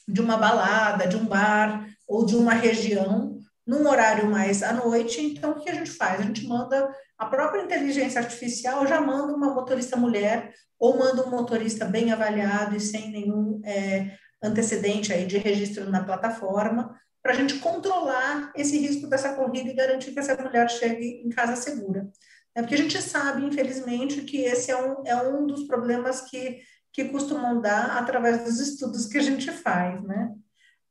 de 0.08 0.22
uma 0.22 0.38
balada, 0.38 1.08
de 1.08 1.16
um 1.16 1.26
bar 1.26 1.88
ou 2.08 2.26
de 2.26 2.36
uma 2.36 2.54
região 2.54 3.40
num 3.66 3.88
horário 3.88 4.30
mais 4.30 4.62
à 4.62 4.72
noite. 4.72 5.20
Então 5.20 5.52
o 5.52 5.60
que 5.60 5.70
a 5.70 5.74
gente 5.74 5.90
faz? 5.92 6.20
A 6.20 6.24
gente 6.24 6.48
manda 6.48 6.94
a 7.18 7.26
própria 7.26 7.62
inteligência 7.62 8.22
artificial 8.22 8.86
já 8.86 9.00
manda 9.02 9.34
uma 9.34 9.54
motorista 9.54 9.96
mulher 9.96 10.54
ou 10.80 10.98
manda 10.98 11.26
um 11.26 11.30
motorista 11.30 11.86
bem 11.86 12.12
avaliado 12.12 12.76
e 12.76 12.80
sem 12.80 13.10
nenhum 13.10 13.62
é, 13.64 14.18
antecedente 14.44 15.14
aí 15.14 15.26
de 15.26 15.38
registro 15.38 15.90
na 15.90 16.04
plataforma, 16.04 16.96
para 17.24 17.34
a 17.34 17.36
gente 17.36 17.56
controlar 17.56 18.52
esse 18.56 18.78
risco 18.78 19.08
dessa 19.08 19.34
corrida 19.34 19.70
e 19.70 19.74
garantir 19.74 20.12
que 20.12 20.20
essa 20.20 20.40
mulher 20.40 20.70
chegue 20.70 21.24
em 21.26 21.30
casa 21.30 21.56
segura. 21.56 22.08
É 22.56 22.62
porque 22.62 22.76
a 22.76 22.78
gente 22.78 23.02
sabe, 23.02 23.44
infelizmente, 23.44 24.22
que 24.22 24.38
esse 24.38 24.72
é 24.72 24.78
um, 24.78 25.06
é 25.06 25.16
um 25.28 25.46
dos 25.46 25.68
problemas 25.68 26.22
que, 26.22 26.62
que 26.94 27.06
costumam 27.06 27.60
dar 27.60 27.98
através 27.98 28.46
dos 28.46 28.60
estudos 28.62 29.08
que 29.08 29.18
a 29.18 29.22
gente 29.22 29.52
faz, 29.52 30.02
né? 30.04 30.34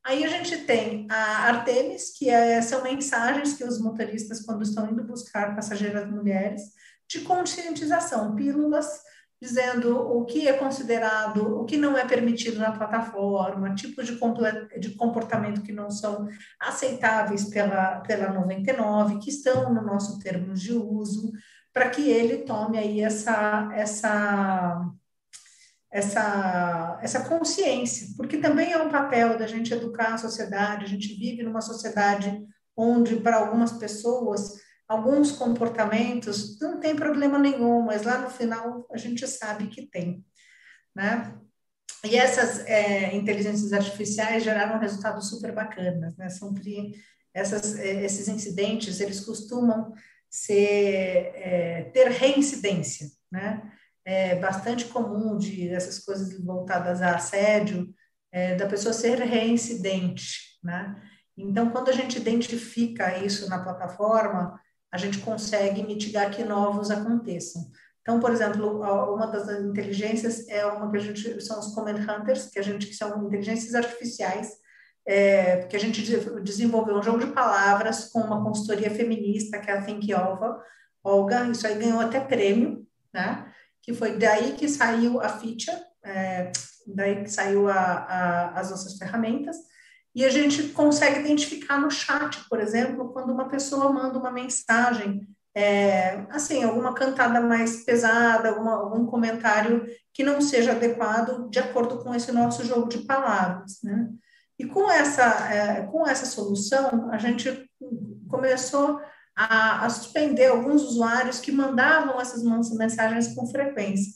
Aí 0.04 0.22
a 0.22 0.28
gente 0.28 0.58
tem 0.66 1.06
a 1.10 1.48
Artemis, 1.48 2.12
que 2.18 2.28
é, 2.28 2.60
são 2.60 2.82
mensagens 2.82 3.54
que 3.54 3.64
os 3.64 3.80
motoristas, 3.80 4.42
quando 4.42 4.62
estão 4.62 4.90
indo 4.90 5.02
buscar 5.02 5.54
passageiras 5.54 6.06
mulheres, 6.10 6.60
de 7.08 7.20
conscientização, 7.20 8.36
pílulas 8.36 8.86
dizendo 9.40 9.98
o 9.98 10.24
que 10.24 10.48
é 10.48 10.54
considerado, 10.54 11.60
o 11.60 11.64
que 11.66 11.76
não 11.76 11.98
é 11.98 12.06
permitido 12.06 12.58
na 12.58 12.72
plataforma, 12.72 13.74
tipos 13.74 14.06
de, 14.06 14.18
de 14.78 14.90
comportamento 14.94 15.62
que 15.62 15.72
não 15.72 15.90
são 15.90 16.26
aceitáveis 16.58 17.44
pela, 17.50 18.00
pela 18.00 18.32
99, 18.32 19.18
que 19.18 19.28
estão 19.28 19.72
no 19.72 19.82
nosso 19.82 20.18
termo 20.18 20.54
de 20.54 20.72
uso, 20.72 21.30
para 21.74 21.90
que 21.90 22.08
ele 22.08 22.38
tome 22.38 22.78
aí 22.78 23.00
essa, 23.02 23.68
essa 23.74 24.90
essa, 25.94 26.98
essa 27.00 27.24
consciência, 27.28 28.08
porque 28.16 28.38
também 28.38 28.72
é 28.72 28.82
um 28.82 28.90
papel 28.90 29.38
da 29.38 29.46
gente 29.46 29.72
educar 29.72 30.14
a 30.14 30.18
sociedade, 30.18 30.84
a 30.84 30.88
gente 30.88 31.14
vive 31.14 31.44
numa 31.44 31.60
sociedade 31.60 32.44
onde 32.76 33.14
para 33.16 33.36
algumas 33.36 33.70
pessoas 33.74 34.60
alguns 34.88 35.30
comportamentos 35.30 36.58
não 36.58 36.80
tem 36.80 36.96
problema 36.96 37.38
nenhum, 37.38 37.82
mas 37.82 38.02
lá 38.02 38.18
no 38.18 38.28
final 38.28 38.84
a 38.90 38.96
gente 38.96 39.24
sabe 39.28 39.68
que 39.68 39.86
tem, 39.86 40.24
né? 40.94 41.32
E 42.04 42.16
essas 42.16 42.66
é, 42.66 43.14
inteligências 43.14 43.72
artificiais 43.72 44.42
geraram 44.42 44.80
resultados 44.80 45.30
super 45.30 45.52
bacanas, 45.52 46.16
né? 46.16 46.28
São 46.28 46.52
essas, 47.32 47.78
é, 47.78 48.04
esses 48.04 48.26
incidentes, 48.26 49.00
eles 49.00 49.20
costumam 49.20 49.94
ser, 50.34 51.30
é, 51.36 51.90
ter 51.94 52.08
reincidência, 52.08 53.06
né? 53.30 53.70
É 54.04 54.34
bastante 54.34 54.86
comum 54.86 55.38
de 55.38 55.68
essas 55.68 56.00
coisas 56.00 56.36
voltadas 56.44 57.00
a 57.00 57.14
assédio, 57.14 57.94
é, 58.32 58.56
da 58.56 58.66
pessoa 58.66 58.92
ser 58.92 59.20
reincidente, 59.20 60.58
né? 60.62 61.00
Então, 61.36 61.70
quando 61.70 61.88
a 61.88 61.92
gente 61.92 62.18
identifica 62.18 63.16
isso 63.18 63.48
na 63.48 63.62
plataforma, 63.62 64.60
a 64.90 64.98
gente 64.98 65.18
consegue 65.18 65.84
mitigar 65.84 66.32
que 66.32 66.42
novos 66.42 66.90
aconteçam. 66.90 67.70
Então, 68.02 68.18
por 68.18 68.32
exemplo, 68.32 68.80
uma 69.14 69.26
das 69.28 69.48
inteligências 69.60 70.48
é 70.48 70.66
uma 70.66 70.90
que 70.90 70.96
a 70.96 71.00
gente 71.00 71.40
são 71.40 71.60
os 71.60 71.72
comment 71.74 72.00
hunters, 72.00 72.50
que 72.50 72.58
a 72.58 72.62
gente 72.62 72.88
que 72.88 72.94
são 72.94 73.24
inteligências 73.24 73.74
artificiais, 73.74 74.50
é, 75.06 75.58
que 75.62 75.76
a 75.76 75.80
gente 75.80 76.02
desenvolveu 76.42 76.96
um 76.96 77.02
jogo 77.02 77.18
de 77.18 77.26
palavras 77.26 78.06
com 78.06 78.20
uma 78.20 78.42
consultoria 78.42 78.90
feminista, 78.90 79.58
que 79.58 79.70
é 79.70 79.74
a 79.74 79.82
Think 79.82 80.12
Olga. 80.14 80.58
Olga, 81.02 81.44
isso 81.48 81.66
aí 81.66 81.74
ganhou 81.74 82.00
até 82.00 82.20
prêmio, 82.20 82.86
né? 83.12 83.52
Que 83.82 83.92
foi 83.92 84.16
daí 84.16 84.52
que 84.52 84.66
saiu 84.66 85.20
a 85.20 85.28
feature, 85.28 85.76
é, 86.02 86.50
daí 86.86 87.22
que 87.22 87.30
saiu 87.30 87.68
a, 87.68 87.74
a, 87.74 88.60
as 88.60 88.70
nossas 88.70 88.96
ferramentas. 88.96 89.56
E 90.14 90.24
a 90.24 90.30
gente 90.30 90.68
consegue 90.68 91.20
identificar 91.20 91.78
no 91.78 91.90
chat, 91.90 92.48
por 92.48 92.60
exemplo, 92.60 93.12
quando 93.12 93.32
uma 93.32 93.48
pessoa 93.48 93.92
manda 93.92 94.18
uma 94.18 94.30
mensagem, 94.30 95.26
é, 95.54 96.24
assim, 96.30 96.62
alguma 96.62 96.94
cantada 96.94 97.40
mais 97.40 97.84
pesada, 97.84 98.48
alguma, 98.48 98.74
algum 98.74 99.06
comentário 99.06 99.84
que 100.12 100.22
não 100.22 100.40
seja 100.40 100.72
adequado 100.72 101.50
de 101.50 101.58
acordo 101.58 101.98
com 101.98 102.14
esse 102.14 102.32
nosso 102.32 102.64
jogo 102.64 102.88
de 102.88 102.98
palavras, 102.98 103.80
né? 103.82 104.08
E 104.58 104.66
com 104.66 104.90
essa, 104.90 105.52
é, 105.52 105.86
com 105.86 106.06
essa 106.06 106.26
solução, 106.26 107.10
a 107.10 107.18
gente 107.18 107.68
começou 108.28 109.00
a, 109.34 109.84
a, 109.84 109.90
suspender 109.90 110.46
alguns 110.46 110.82
usuários 110.82 111.40
que 111.40 111.50
mandavam 111.50 112.20
essas 112.20 112.42
mensagens 112.72 113.34
com 113.34 113.46
frequência. 113.48 114.12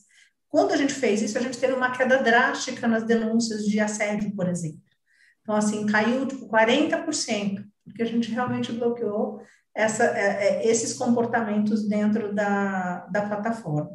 Quando 0.49 0.73
a 0.73 0.77
gente 0.77 0.95
fez 0.95 1.21
isso, 1.21 1.37
a 1.37 1.41
gente 1.41 1.59
teve 1.59 1.75
uma 1.75 1.91
queda 1.91 2.23
drástica 2.23 2.87
nas 2.87 3.05
denúncias 3.05 3.65
de 3.65 3.81
assédio, 3.81 4.35
por 4.35 4.49
exemplo. 4.49 4.81
Então, 5.43 5.57
assim, 5.57 5.87
caiu 5.87 6.27
tipo 6.27 6.49
40%, 6.49 7.65
porque 7.85 8.03
a 8.03 8.07
gente 8.07 8.31
realmente 8.31 8.73
bloqueou 8.73 9.43
essa, 9.75 10.05
é, 10.05 10.49
é, 10.65 10.67
esses 10.69 10.95
comportamentos 10.95 11.89
dentro 11.89 12.35
da, 12.35 13.07
da 13.07 13.27
plataforma. 13.27 13.91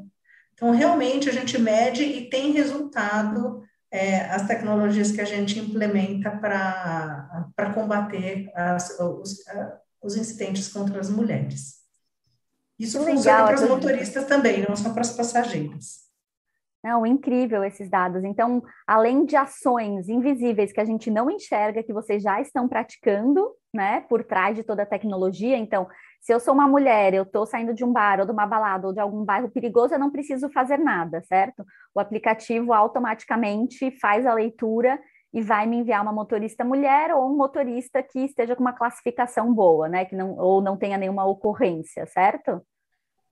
Então, 0.53 0.71
realmente, 0.71 1.29
a 1.29 1.33
gente 1.33 1.57
mede 1.57 2.03
e 2.03 2.29
tem 2.29 2.51
resultado 2.51 3.62
é, 3.93 4.21
as 4.21 4.47
tecnologias 4.47 5.11
que 5.11 5.21
a 5.21 5.25
gente 5.25 5.59
implementa 5.59 6.31
para 6.31 7.73
combater 7.75 8.51
as, 8.55 8.99
os, 8.99 9.37
os 10.01 10.17
incidentes 10.17 10.67
contra 10.67 10.99
as 10.99 11.11
mulheres. 11.11 11.83
Isso 12.79 12.97
funciona 12.97 13.45
para 13.45 13.55
os 13.55 13.69
motoristas 13.69 14.25
também, 14.25 14.65
não 14.67 14.75
só 14.75 14.89
para 14.89 15.01
as 15.01 15.15
passageiras. 15.15 16.03
Não, 16.83 17.05
incrível 17.05 17.63
esses 17.63 17.87
dados. 17.87 18.23
Então, 18.23 18.63
além 18.87 19.25
de 19.25 19.35
ações 19.35 20.09
invisíveis 20.09 20.73
que 20.73 20.81
a 20.81 20.85
gente 20.85 21.11
não 21.11 21.29
enxerga, 21.29 21.83
que 21.83 21.93
vocês 21.93 22.23
já 22.23 22.41
estão 22.41 22.67
praticando, 22.67 23.47
né, 23.73 24.01
por 24.07 24.23
trás 24.23 24.55
de 24.55 24.63
toda 24.63 24.83
a 24.83 24.85
tecnologia. 24.85 25.57
Então, 25.57 25.87
se 26.21 26.33
eu 26.33 26.39
sou 26.39 26.53
uma 26.53 26.67
mulher, 26.67 27.13
eu 27.13 27.23
estou 27.23 27.45
saindo 27.45 27.73
de 27.73 27.83
um 27.83 27.91
bar 27.91 28.19
ou 28.19 28.25
de 28.25 28.31
uma 28.31 28.45
balada 28.45 28.87
ou 28.87 28.93
de 28.93 28.99
algum 28.99 29.25
bairro 29.25 29.49
perigoso, 29.49 29.93
eu 29.93 29.99
não 29.99 30.11
preciso 30.11 30.49
fazer 30.51 30.77
nada, 30.77 31.21
certo? 31.23 31.65
O 31.93 31.99
aplicativo 31.99 32.71
automaticamente 32.71 33.91
faz 33.99 34.25
a 34.25 34.33
leitura 34.33 34.99
e 35.33 35.41
vai 35.41 35.65
me 35.65 35.77
enviar 35.77 36.03
uma 36.03 36.13
motorista 36.13 36.63
mulher 36.63 37.11
ou 37.11 37.27
um 37.27 37.35
motorista 37.35 38.03
que 38.03 38.19
esteja 38.19 38.55
com 38.55 38.61
uma 38.61 38.73
classificação 38.73 39.51
boa, 39.51 39.89
né, 39.89 40.05
que 40.05 40.15
não 40.15 40.37
ou 40.37 40.61
não 40.61 40.77
tenha 40.77 40.97
nenhuma 40.97 41.25
ocorrência, 41.25 42.05
certo? 42.05 42.61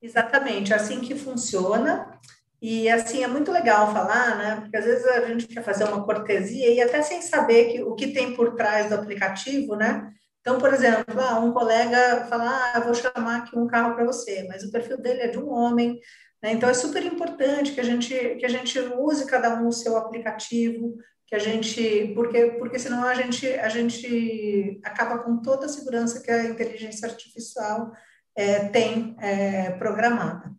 Exatamente, 0.02 0.74
assim 0.74 1.00
que 1.00 1.14
funciona. 1.14 2.20
E 2.60 2.90
assim 2.90 3.24
é 3.24 3.28
muito 3.28 3.52
legal 3.52 3.92
falar, 3.92 4.38
né? 4.38 4.62
Porque 4.62 4.78
às 4.78 4.86
vezes 4.86 5.06
a 5.08 5.26
gente 5.26 5.48
quer 5.48 5.64
fazer 5.64 5.84
uma 5.86 6.04
cortesia 6.04 6.72
e 6.72 6.80
até 6.80 7.02
sem 7.02 7.20
saber 7.20 7.72
que, 7.72 7.82
o 7.82 7.96
que 7.96 8.08
tem 8.08 8.36
por 8.36 8.56
trás 8.56 8.90
do 8.90 8.96
aplicativo, 8.96 9.76
né? 9.76 10.12
Então, 10.42 10.58
por 10.58 10.74
exemplo, 10.74 11.20
ah, 11.20 11.40
um 11.40 11.54
colega 11.54 12.26
fala, 12.26 12.50
ah, 12.50 12.74
eu 12.78 12.84
vou 12.84 12.96
chamar 12.96 13.38
aqui 13.38 13.58
um 13.58 13.68
carro 13.68 13.94
para 13.94 14.06
você, 14.06 14.44
mas 14.48 14.64
o 14.64 14.72
perfil 14.72 14.98
dele 15.00 15.22
é 15.22 15.28
de 15.28 15.38
um 15.38 15.50
homem, 15.50 16.00
né? 16.42 16.52
Então 16.54 16.68
é 16.68 16.74
super 16.74 17.04
importante 17.06 17.74
que 17.74 17.80
a 17.80 17.84
gente 17.84 18.14
que 18.36 18.46
a 18.46 18.50
gente 18.50 18.80
use 18.80 19.28
cada 19.28 19.62
um 19.62 19.68
o 19.68 19.72
seu 19.72 19.96
aplicativo, 19.98 20.98
que 21.28 21.36
a 21.36 21.40
gente, 21.40 22.12
porque 22.16 22.54
porque 22.58 22.80
senão 22.80 23.04
a 23.04 23.14
gente 23.14 23.48
a 23.48 23.70
gente 23.70 24.82
acaba 24.84 25.20
com 25.20 25.38
toda 25.42 25.68
a 25.68 25.70
segurança 25.70 26.22
que 26.24 26.32
a 26.32 26.46
inteligência 26.46 27.08
artificial 27.08 27.92
é, 28.36 28.68
tem 28.70 29.16
é, 29.20 29.72
programada. 29.72 30.52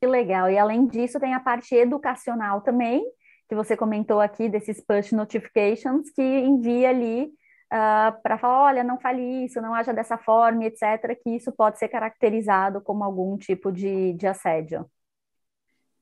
Que 0.00 0.06
legal. 0.06 0.48
E 0.50 0.58
além 0.58 0.86
disso, 0.86 1.18
tem 1.18 1.34
a 1.34 1.40
parte 1.40 1.74
educacional 1.74 2.60
também, 2.60 3.04
que 3.48 3.54
você 3.54 3.76
comentou 3.76 4.20
aqui, 4.20 4.48
desses 4.48 4.80
push 4.80 5.12
notifications, 5.12 6.10
que 6.10 6.22
envia 6.22 6.90
ali 6.90 7.32
uh, 7.74 7.76
ah, 7.76 8.18
para 8.22 8.38
falar, 8.38 8.64
olha, 8.66 8.84
não 8.84 8.98
fale 9.00 9.44
isso, 9.44 9.60
não 9.60 9.74
haja 9.74 9.92
dessa 9.92 10.16
forma, 10.16 10.64
etc., 10.64 11.18
que 11.22 11.30
isso 11.30 11.50
pode 11.50 11.78
ser 11.78 11.88
caracterizado 11.88 12.80
como 12.80 13.02
algum 13.02 13.36
tipo 13.36 13.72
de, 13.72 14.12
de 14.12 14.26
assédio. 14.26 14.88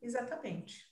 Exatamente. 0.00 0.86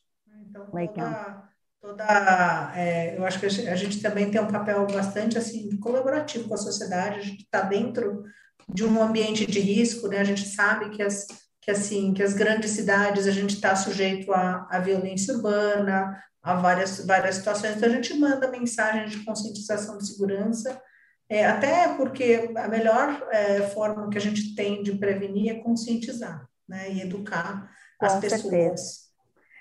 Então, 0.49 0.66
toda, 0.66 1.49
toda 1.80 2.72
é, 2.75 3.18
eu 3.18 3.25
acho 3.25 3.38
que 3.38 3.46
a 3.46 3.76
gente 3.76 4.00
também 4.00 4.30
tem 4.30 4.40
um 4.40 4.49
papel 4.49 4.87
bastante 4.87 5.37
assim 5.37 5.76
colaborativo 5.78 6.49
com 6.49 6.54
a 6.54 6.58
sociedade, 6.58 7.18
a 7.18 7.22
gente 7.22 7.42
está 7.42 7.60
dentro 7.60 8.25
de 8.68 8.84
um 8.84 9.02
ambiente 9.02 9.46
de 9.46 9.60
risco, 9.60 10.08
né? 10.08 10.18
A 10.18 10.25
gente 10.25 10.46
sabe 10.46 10.90
que 10.90 11.02
as 11.02 11.26
que 11.60 11.70
assim 11.70 12.14
que 12.14 12.22
as 12.22 12.32
grandes 12.32 12.70
cidades 12.70 13.26
a 13.26 13.30
gente 13.30 13.54
está 13.54 13.76
sujeito 13.76 14.32
à, 14.32 14.66
à 14.70 14.78
violência 14.78 15.34
urbana, 15.34 16.18
a 16.42 16.54
várias 16.54 17.04
várias 17.04 17.37
situações. 17.37 17.76
Então 17.76 17.88
a 17.88 17.92
gente 17.92 18.14
manda 18.14 18.50
mensagens 18.50 19.12
de 19.12 19.25
conscientização 19.25 19.99
de 19.99 20.06
segurança, 20.06 20.80
é, 21.28 21.47
até 21.47 21.94
porque 21.94 22.52
a 22.56 22.68
melhor 22.68 23.28
é, 23.30 23.62
forma 23.68 24.09
que 24.11 24.18
a 24.18 24.20
gente 24.20 24.54
tem 24.54 24.82
de 24.82 24.97
prevenir 24.97 25.52
é 25.52 25.61
conscientizar, 25.61 26.49
né, 26.68 26.90
e 26.90 27.02
educar 27.02 27.70
Com 27.99 28.06
as 28.06 28.18
pessoas. 28.18 28.42
Certeza. 28.42 29.11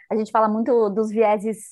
A 0.09 0.15
gente 0.15 0.31
fala 0.31 0.47
muito 0.47 0.89
dos 0.89 1.11
vieses 1.11 1.69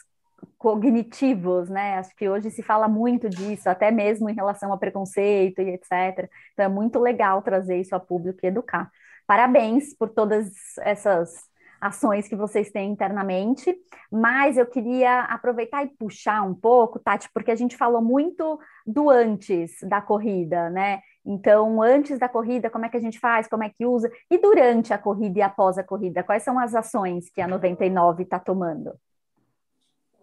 cognitivos, 0.57 1.69
né? 1.69 1.97
Acho 1.97 2.15
que 2.15 2.29
hoje 2.29 2.51
se 2.51 2.61
fala 2.61 2.87
muito 2.87 3.29
disso, 3.29 3.69
até 3.69 3.91
mesmo 3.91 4.29
em 4.29 4.35
relação 4.35 4.71
a 4.71 4.77
preconceito 4.77 5.61
e 5.61 5.69
etc. 5.69 6.29
Então 6.53 6.65
é 6.65 6.69
muito 6.69 6.99
legal 6.99 7.41
trazer 7.41 7.79
isso 7.79 7.95
a 7.95 7.99
público 7.99 8.39
e 8.43 8.47
educar. 8.47 8.91
Parabéns 9.25 9.93
por 9.93 10.09
todas 10.09 10.51
essas 10.81 11.33
ações 11.79 12.27
que 12.27 12.36
vocês 12.36 12.72
têm 12.72 12.91
internamente, 12.91 13.75
mas 14.12 14.57
eu 14.57 14.65
queria 14.65 15.22
aproveitar 15.22 15.84
e 15.84 15.89
puxar 15.89 16.41
um 16.43 16.53
pouco, 16.53 17.00
Tati, 17.00 17.29
porque 17.34 17.51
a 17.51 17.55
gente 17.55 17.77
falou 17.77 18.01
muito 18.01 18.60
do 18.86 19.10
antes 19.10 19.77
da 19.84 20.01
corrida, 20.01 20.69
né? 20.69 21.01
Então, 21.25 21.81
antes 21.81 22.17
da 22.17 22.29
corrida, 22.29 22.69
como 22.69 22.86
é 22.86 22.89
que 22.89 22.98
a 22.98 23.01
gente 23.01 23.19
faz, 23.19 23.48
como 23.48 23.63
é 23.63 23.69
que 23.69 23.86
usa, 23.86 24.10
e 24.31 24.38
durante 24.38 24.93
a 24.93 24.98
corrida 24.98 25.39
e 25.39 25.41
após 25.41 25.77
a 25.77 25.84
corrida, 25.84 26.24
quais 26.24 26.43
são 26.43 26.57
as 26.57 26.74
ações 26.74 27.29
que 27.29 27.41
a 27.41 27.48
99 27.48 28.24
está 28.24 28.39
tomando? 28.39 28.93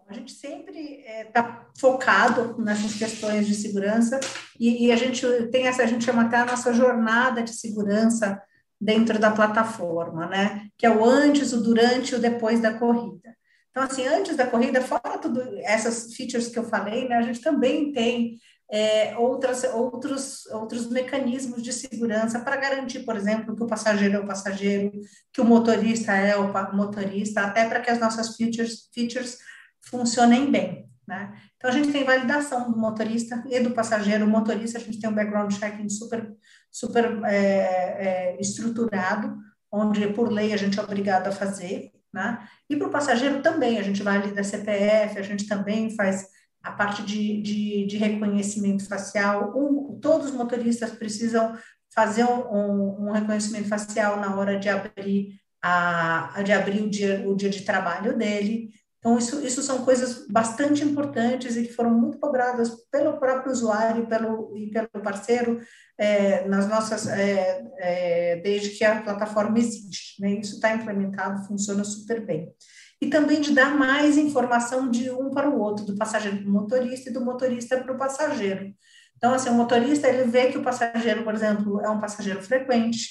A 0.08 0.12
gente 0.12 0.32
sempre 0.32 1.02
está 1.06 1.40
é, 1.40 1.78
focado 1.80 2.60
nessas 2.62 2.94
questões 2.94 3.46
de 3.46 3.54
segurança 3.54 4.20
e, 4.60 4.86
e, 4.86 4.92
a 4.92 4.96
gente 4.96 5.26
tem 5.50 5.66
essa, 5.66 5.82
a 5.82 5.86
gente 5.86 6.04
chama 6.04 6.24
até 6.24 6.36
a 6.36 6.44
nossa 6.44 6.72
jornada 6.74 7.42
de 7.42 7.54
segurança 7.54 8.40
dentro 8.80 9.18
da 9.18 9.30
plataforma, 9.30 10.26
né? 10.26 10.68
Que 10.76 10.86
é 10.86 10.90
o 10.90 11.04
antes, 11.04 11.52
o 11.52 11.62
durante 11.62 12.12
e 12.12 12.14
o 12.16 12.20
depois 12.20 12.60
da 12.60 12.74
corrida. 12.74 13.34
Então, 13.70 13.82
assim, 13.82 14.06
antes 14.06 14.36
da 14.36 14.46
corrida, 14.46 14.80
fora 14.80 15.18
tudo 15.18 15.42
essas 15.62 16.14
features 16.14 16.48
que 16.48 16.58
eu 16.58 16.64
falei, 16.64 17.08
né? 17.08 17.16
A 17.16 17.22
gente 17.22 17.40
também 17.40 17.92
tem 17.92 18.38
é, 18.70 19.16
outras, 19.16 19.64
outros, 19.64 20.46
outros 20.46 20.88
mecanismos 20.88 21.62
de 21.62 21.72
segurança 21.72 22.40
para 22.40 22.56
garantir, 22.56 23.00
por 23.00 23.16
exemplo, 23.16 23.54
que 23.54 23.62
o 23.62 23.66
passageiro 23.66 24.16
é 24.16 24.20
o 24.20 24.26
passageiro, 24.26 24.92
que 25.32 25.40
o 25.40 25.44
motorista 25.44 26.12
é 26.12 26.36
o 26.36 26.52
motorista, 26.74 27.42
até 27.42 27.68
para 27.68 27.80
que 27.80 27.90
as 27.90 27.98
nossas 27.98 28.36
features, 28.36 28.88
features 28.92 29.38
funcionem 29.82 30.50
bem. 30.50 30.88
Né? 31.06 31.34
Então, 31.56 31.70
a 31.70 31.72
gente 31.72 31.92
tem 31.92 32.04
validação 32.04 32.70
do 32.70 32.78
motorista 32.78 33.44
e 33.50 33.60
do 33.60 33.72
passageiro. 33.72 34.24
O 34.24 34.28
motorista, 34.28 34.78
a 34.78 34.80
gente 34.80 34.98
tem 34.98 35.10
um 35.10 35.14
background 35.14 35.52
checking 35.52 35.88
super, 35.88 36.32
super 36.74 37.22
é, 37.24 37.36
é, 37.36 38.36
estruturado, 38.40 39.38
onde, 39.70 40.08
por 40.08 40.28
lei, 40.28 40.52
a 40.52 40.56
gente 40.56 40.76
é 40.76 40.82
obrigado 40.82 41.28
a 41.28 41.32
fazer. 41.32 41.92
Né? 42.12 42.48
E 42.68 42.74
para 42.74 42.88
o 42.88 42.90
passageiro 42.90 43.40
também, 43.42 43.78
a 43.78 43.82
gente 43.82 44.02
valida 44.02 44.42
CPF, 44.42 45.16
a 45.16 45.22
gente 45.22 45.46
também 45.46 45.94
faz 45.94 46.26
a 46.60 46.72
parte 46.72 47.04
de, 47.04 47.40
de, 47.40 47.86
de 47.86 47.96
reconhecimento 47.96 48.88
facial. 48.88 49.52
Um, 49.56 50.00
todos 50.00 50.30
os 50.30 50.34
motoristas 50.34 50.90
precisam 50.90 51.56
fazer 51.94 52.24
um, 52.24 53.06
um, 53.06 53.12
reconhecimento 53.12 53.68
facial 53.68 54.18
na 54.18 54.34
hora 54.34 54.58
de 54.58 54.68
abrir, 54.68 55.40
a, 55.62 56.42
de 56.44 56.52
abrir 56.52 56.82
o, 56.82 56.90
dia, 56.90 57.22
o 57.24 57.36
dia 57.36 57.50
de 57.50 57.62
trabalho 57.62 58.18
dele. 58.18 58.70
Então, 59.04 59.18
isso, 59.18 59.44
isso 59.44 59.62
são 59.62 59.84
coisas 59.84 60.26
bastante 60.28 60.82
importantes 60.82 61.56
e 61.56 61.64
que 61.64 61.74
foram 61.74 61.90
muito 61.90 62.18
cobradas 62.18 62.70
pelo 62.90 63.18
próprio 63.18 63.52
usuário 63.52 64.06
pelo, 64.06 64.56
e 64.56 64.70
pelo 64.70 64.88
parceiro 65.02 65.60
é, 65.98 66.48
nas 66.48 66.66
nossas, 66.66 67.06
é, 67.06 67.62
é, 67.76 68.36
desde 68.36 68.70
que 68.70 68.82
a 68.82 69.02
plataforma 69.02 69.58
existe. 69.58 70.18
Né? 70.22 70.30
Isso 70.40 70.54
está 70.54 70.74
implementado, 70.74 71.46
funciona 71.46 71.84
super 71.84 72.24
bem 72.24 72.50
e 72.98 73.10
também 73.10 73.42
de 73.42 73.52
dar 73.52 73.76
mais 73.76 74.16
informação 74.16 74.90
de 74.90 75.10
um 75.10 75.30
para 75.30 75.50
o 75.50 75.60
outro, 75.60 75.84
do 75.84 75.96
passageiro 75.96 76.38
para 76.38 76.48
o 76.48 76.52
motorista 76.52 77.10
e 77.10 77.12
do 77.12 77.22
motorista 77.22 77.76
para 77.76 77.92
o 77.92 77.98
passageiro. 77.98 78.72
Então, 79.18 79.34
assim, 79.34 79.50
o 79.50 79.54
motorista, 79.54 80.08
ele 80.08 80.24
vê 80.24 80.50
que 80.50 80.56
o 80.56 80.62
passageiro, 80.62 81.22
por 81.22 81.34
exemplo, 81.34 81.80
é 81.82 81.90
um 81.90 82.00
passageiro 82.00 82.42
frequente, 82.42 83.08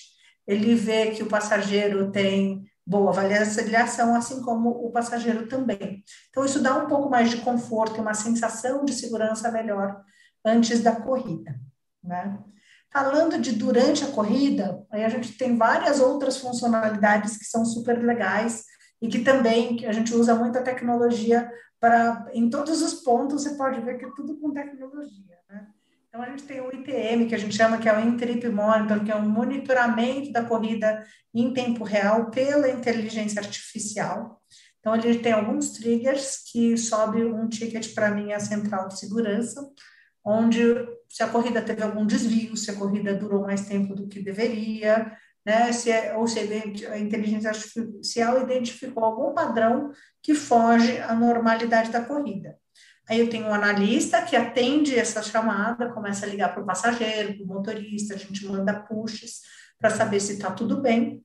ele 0.48 0.74
vê 0.74 1.12
que 1.12 1.22
o 1.22 1.28
passageiro 1.28 2.12
tem 2.12 2.64
boa 2.86 3.12
avaliação, 3.12 4.16
assim 4.16 4.42
como 4.42 4.70
o 4.70 4.92
passageiro 4.92 5.48
também. 5.48 6.04
Então, 6.30 6.44
isso 6.44 6.62
dá 6.62 6.76
um 6.78 6.88
pouco 6.88 7.10
mais 7.10 7.30
de 7.30 7.38
conforto 7.38 7.98
e 7.98 8.02
uma 8.02 8.14
sensação 8.14 8.84
de 8.84 8.94
segurança 8.94 9.52
melhor 9.52 10.04
antes 10.46 10.82
da 10.82 10.96
corrida, 10.96 11.60
né? 12.04 12.38
Falando 12.92 13.40
de 13.40 13.54
durante 13.54 14.04
a 14.04 14.12
corrida, 14.12 14.86
aí 14.92 15.04
a 15.04 15.10
gente 15.10 15.36
tem 15.38 15.58
várias 15.58 16.00
outras 16.00 16.38
funcionalidades 16.38 17.38
que 17.38 17.46
são 17.46 17.66
super 17.66 17.98
legais, 18.04 18.66
e 19.04 19.10
que 19.10 19.20
também 19.20 19.86
a 19.86 19.92
gente 19.92 20.16
usa 20.16 20.34
muita 20.34 20.64
tecnologia 20.64 21.52
para, 21.78 22.26
em 22.34 22.50
todos 22.50 22.82
os 22.82 22.94
pontos, 22.94 23.44
você 23.44 23.56
pode 23.56 23.82
ver 23.82 23.98
que 23.98 24.06
é 24.06 24.12
tudo 24.16 24.40
com 24.40 24.54
tecnologia? 24.54 25.33
Então, 26.14 26.22
a 26.22 26.30
gente 26.30 26.44
tem 26.44 26.62
o 26.62 26.72
ITM, 26.72 27.28
que 27.28 27.34
a 27.34 27.40
gente 27.40 27.56
chama 27.56 27.80
que 27.80 27.90
é 27.90 27.98
o 27.98 28.00
In-Trip 28.00 28.48
Monitor, 28.48 29.04
que 29.04 29.12
é 29.12 29.16
um 29.16 29.28
monitoramento 29.28 30.32
da 30.32 30.44
corrida 30.46 31.04
em 31.34 31.52
tempo 31.52 31.84
real 31.84 32.30
pela 32.30 32.70
inteligência 32.70 33.42
artificial. 33.42 34.40
Então, 34.80 34.96
ele 34.96 35.18
tem 35.18 35.32
alguns 35.32 35.72
triggers 35.72 36.44
que 36.52 36.78
sobe 36.78 37.26
um 37.26 37.50
ticket 37.50 37.96
para 37.96 38.10
a 38.10 38.12
minha 38.12 38.40
central 38.40 38.90
de 38.90 39.00
segurança, 39.00 39.68
onde 40.24 40.62
se 41.10 41.24
a 41.24 41.30
corrida 41.30 41.64
teve 41.64 41.82
algum 41.82 42.06
desvio, 42.06 42.56
se 42.56 42.70
a 42.70 42.76
corrida 42.76 43.16
durou 43.16 43.42
mais 43.42 43.66
tempo 43.66 43.96
do 43.96 44.08
que 44.08 44.22
deveria, 44.22 45.18
né? 45.44 45.72
Se 45.72 45.90
é, 45.90 46.16
ou 46.16 46.28
se 46.28 46.40
a 46.40 47.00
inteligência 47.00 47.50
artificial 47.50 48.40
identificou 48.40 49.04
algum 49.04 49.34
padrão 49.34 49.90
que 50.22 50.36
foge 50.36 50.96
à 51.00 51.16
normalidade 51.16 51.90
da 51.90 52.06
corrida. 52.06 52.56
Aí 53.10 53.20
eu 53.20 53.30
tenho 53.30 53.48
um 53.48 53.54
analista 53.54 54.22
que 54.22 54.36
atende 54.36 54.98
essa 54.98 55.22
chamada, 55.22 55.92
começa 55.92 56.26
a 56.26 56.30
ligar 56.30 56.54
para 56.54 56.64
o 56.64 56.66
passageiro, 56.66 57.36
para 57.36 57.44
o 57.44 57.48
motorista, 57.48 58.14
a 58.14 58.18
gente 58.18 58.46
manda 58.46 58.74
pushes 58.74 59.42
para 59.78 59.90
saber 59.90 60.20
se 60.22 60.34
está 60.34 60.52
tudo 60.52 60.82
bem, 60.82 61.22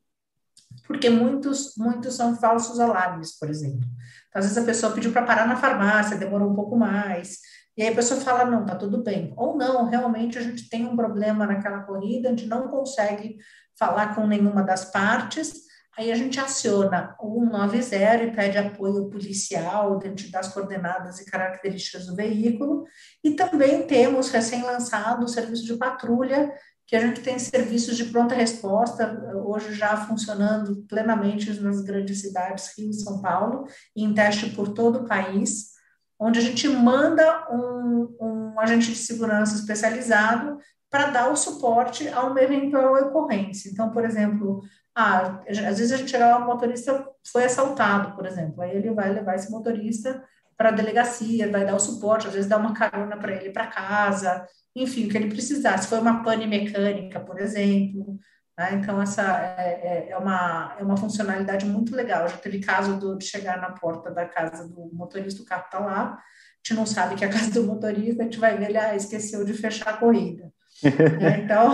porque 0.87 1.09
muitos, 1.09 1.77
muitos 1.77 2.15
são 2.15 2.37
falsos 2.37 2.81
alarmes, 2.81 3.39
por 3.39 3.49
exemplo. 3.49 3.87
Então, 4.29 4.41
às 4.41 4.45
vezes 4.45 4.59
a 4.59 4.67
pessoa 4.67 4.93
pediu 4.93 5.13
para 5.13 5.23
parar 5.25 5.47
na 5.47 5.57
farmácia, 5.57 6.17
demorou 6.17 6.51
um 6.51 6.55
pouco 6.57 6.77
mais, 6.77 7.39
e 7.77 7.83
aí 7.83 7.89
a 7.91 7.95
pessoa 7.95 8.21
fala, 8.21 8.45
não, 8.45 8.67
tá 8.67 8.75
tudo 8.75 9.05
bem. 9.05 9.33
Ou 9.37 9.57
não, 9.57 9.89
realmente 9.89 10.37
a 10.37 10.43
gente 10.43 10.69
tem 10.69 10.85
um 10.85 10.97
problema 10.97 11.47
naquela 11.47 11.85
corrida, 11.85 12.29
a 12.29 12.33
gente 12.33 12.47
não 12.47 12.67
consegue 12.67 13.39
falar 13.79 14.17
com 14.17 14.27
nenhuma 14.27 14.65
das 14.65 14.87
partes, 14.87 15.68
aí 15.99 16.13
a 16.13 16.15
gente 16.15 16.39
aciona 16.39 17.17
o 17.21 17.41
190 17.45 18.23
e 18.23 18.31
pede 18.31 18.57
apoio 18.57 19.11
policial 19.11 19.99
dentro 19.99 20.31
das 20.31 20.47
coordenadas 20.47 21.19
e 21.19 21.25
características 21.25 22.07
do 22.07 22.15
veículo, 22.15 22.85
e 23.23 23.33
também 23.33 23.85
temos 23.85 24.31
recém-lançado 24.31 25.25
o 25.25 25.29
serviço 25.29 25.65
de 25.65 25.77
patrulha, 25.77 26.53
que 26.87 26.95
a 26.95 27.01
gente 27.01 27.21
tem 27.21 27.37
serviços 27.39 27.97
de 27.97 28.05
pronta 28.05 28.35
resposta, 28.35 29.21
hoje 29.45 29.75
já 29.75 29.97
funcionando 29.97 30.87
plenamente 30.89 31.53
nas 31.61 31.83
grandes 31.83 32.21
cidades, 32.21 32.73
Rio 32.79 32.91
e 32.91 32.95
São 32.95 33.21
Paulo, 33.21 33.67
e 33.95 34.05
em 34.05 34.15
teste 34.15 34.51
por 34.51 34.69
todo 34.69 35.01
o 35.01 35.09
país, 35.09 35.73
onde 36.19 36.39
a 36.39 36.43
gente 36.43 36.69
manda 36.69 37.47
um, 37.51 38.17
um 38.21 38.61
agente 38.61 38.93
de 38.93 38.97
segurança 38.97 39.57
especializado 39.57 40.59
para 40.89 41.11
dar 41.11 41.31
o 41.31 41.37
suporte 41.37 42.09
a 42.09 42.23
uma 42.23 42.41
eventual 42.41 42.95
ocorrência. 42.95 43.69
Então, 43.69 43.91
por 43.91 44.05
exemplo, 44.05 44.63
ah, 45.01 45.45
às 45.49 45.79
vezes 45.79 45.93
a 45.93 45.97
gente 45.97 46.11
chega 46.11 46.37
o 46.37 46.45
motorista 46.45 47.09
foi 47.31 47.45
assaltado, 47.45 48.17
por 48.17 48.27
exemplo, 48.27 48.61
aí 48.61 48.77
ele 48.77 48.91
vai 48.91 49.13
levar 49.13 49.37
esse 49.37 49.49
motorista 49.49 50.25
para 50.57 50.71
a 50.71 50.73
delegacia, 50.73 51.53
vai 51.53 51.65
dar 51.65 51.77
o 51.77 51.79
suporte, 51.79 52.27
às 52.27 52.33
vezes 52.33 52.51
dá 52.51 52.57
uma 52.57 52.75
carona 52.75 53.17
para 53.17 53.33
ele 53.33 53.51
para 53.51 53.69
casa, 53.69 54.45
enfim, 54.75 55.07
o 55.07 55.09
que 55.09 55.17
ele 55.17 55.31
precisar. 55.31 55.79
Se 55.79 55.87
foi 55.87 56.01
uma 56.01 56.25
pane 56.25 56.49
mecânica, 56.49 57.21
por 57.21 57.41
exemplo, 57.41 58.19
né? 58.59 58.71
então 58.75 59.01
essa 59.01 59.23
é, 59.57 60.09
é, 60.09 60.11
é, 60.11 60.17
uma, 60.17 60.75
é 60.81 60.83
uma 60.83 60.97
funcionalidade 60.97 61.65
muito 61.65 61.95
legal. 61.95 62.27
Já 62.27 62.37
teve 62.37 62.59
caso 62.59 62.99
do, 62.99 63.17
de 63.17 63.25
chegar 63.25 63.61
na 63.61 63.71
porta 63.71 64.11
da 64.11 64.27
casa 64.27 64.67
do 64.67 64.91
motorista, 64.93 65.43
o 65.43 65.47
carro 65.47 65.67
está 65.67 65.79
lá, 65.79 66.15
a 66.15 66.21
gente 66.57 66.77
não 66.77 66.85
sabe 66.85 67.15
que 67.15 67.25
é 67.25 67.29
a 67.29 67.33
casa 67.33 67.53
do 67.53 67.63
motorista, 67.63 68.23
a 68.23 68.25
gente 68.25 68.41
vai 68.41 68.59
ver 68.59 68.71
ele 68.71 68.79
ah, 68.79 68.97
esqueceu 68.97 69.45
de 69.45 69.53
fechar 69.53 69.91
a 69.91 69.97
corrida. 69.97 70.53
Né? 71.21 71.41
Então, 71.45 71.73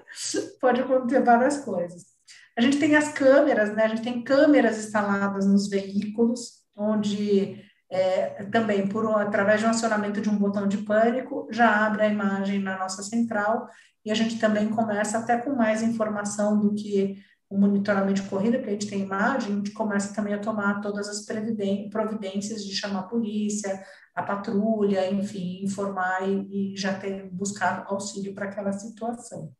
pode 0.60 0.80
acontecer 0.80 1.22
várias 1.22 1.58
coisas. 1.58 2.13
A 2.56 2.60
gente 2.60 2.78
tem 2.78 2.94
as 2.94 3.12
câmeras, 3.12 3.74
né? 3.74 3.84
A 3.84 3.88
gente 3.88 4.02
tem 4.02 4.22
câmeras 4.22 4.78
instaladas 4.78 5.46
nos 5.46 5.68
veículos, 5.68 6.62
onde 6.76 7.62
é, 7.90 8.44
também, 8.44 8.88
por 8.88 9.06
através 9.20 9.60
de 9.60 9.66
um 9.66 9.70
acionamento 9.70 10.20
de 10.20 10.28
um 10.28 10.36
botão 10.36 10.66
de 10.66 10.78
pânico, 10.78 11.48
já 11.50 11.86
abre 11.86 12.02
a 12.02 12.08
imagem 12.08 12.60
na 12.60 12.78
nossa 12.78 13.02
central 13.02 13.68
e 14.04 14.10
a 14.10 14.14
gente 14.14 14.38
também 14.38 14.68
começa 14.68 15.18
até 15.18 15.38
com 15.38 15.54
mais 15.54 15.82
informação 15.82 16.58
do 16.58 16.74
que 16.74 17.16
o 17.48 17.58
monitoramento 17.58 18.22
de 18.22 18.28
corrida, 18.28 18.58
porque 18.58 18.70
a 18.70 18.72
gente 18.72 18.88
tem 18.88 19.02
imagem, 19.02 19.52
a 19.52 19.56
gente 19.56 19.70
começa 19.70 20.14
também 20.14 20.34
a 20.34 20.40
tomar 20.40 20.80
todas 20.80 21.08
as 21.08 21.24
providências 21.24 22.64
de 22.64 22.74
chamar 22.74 23.00
a 23.00 23.04
polícia, 23.04 23.82
a 24.14 24.22
patrulha, 24.22 25.10
enfim, 25.10 25.62
informar 25.62 26.28
e, 26.28 26.72
e 26.72 26.76
já 26.76 26.94
ter 26.98 27.30
buscar 27.30 27.84
auxílio 27.86 28.34
para 28.34 28.46
aquela 28.46 28.72
situação, 28.72 29.52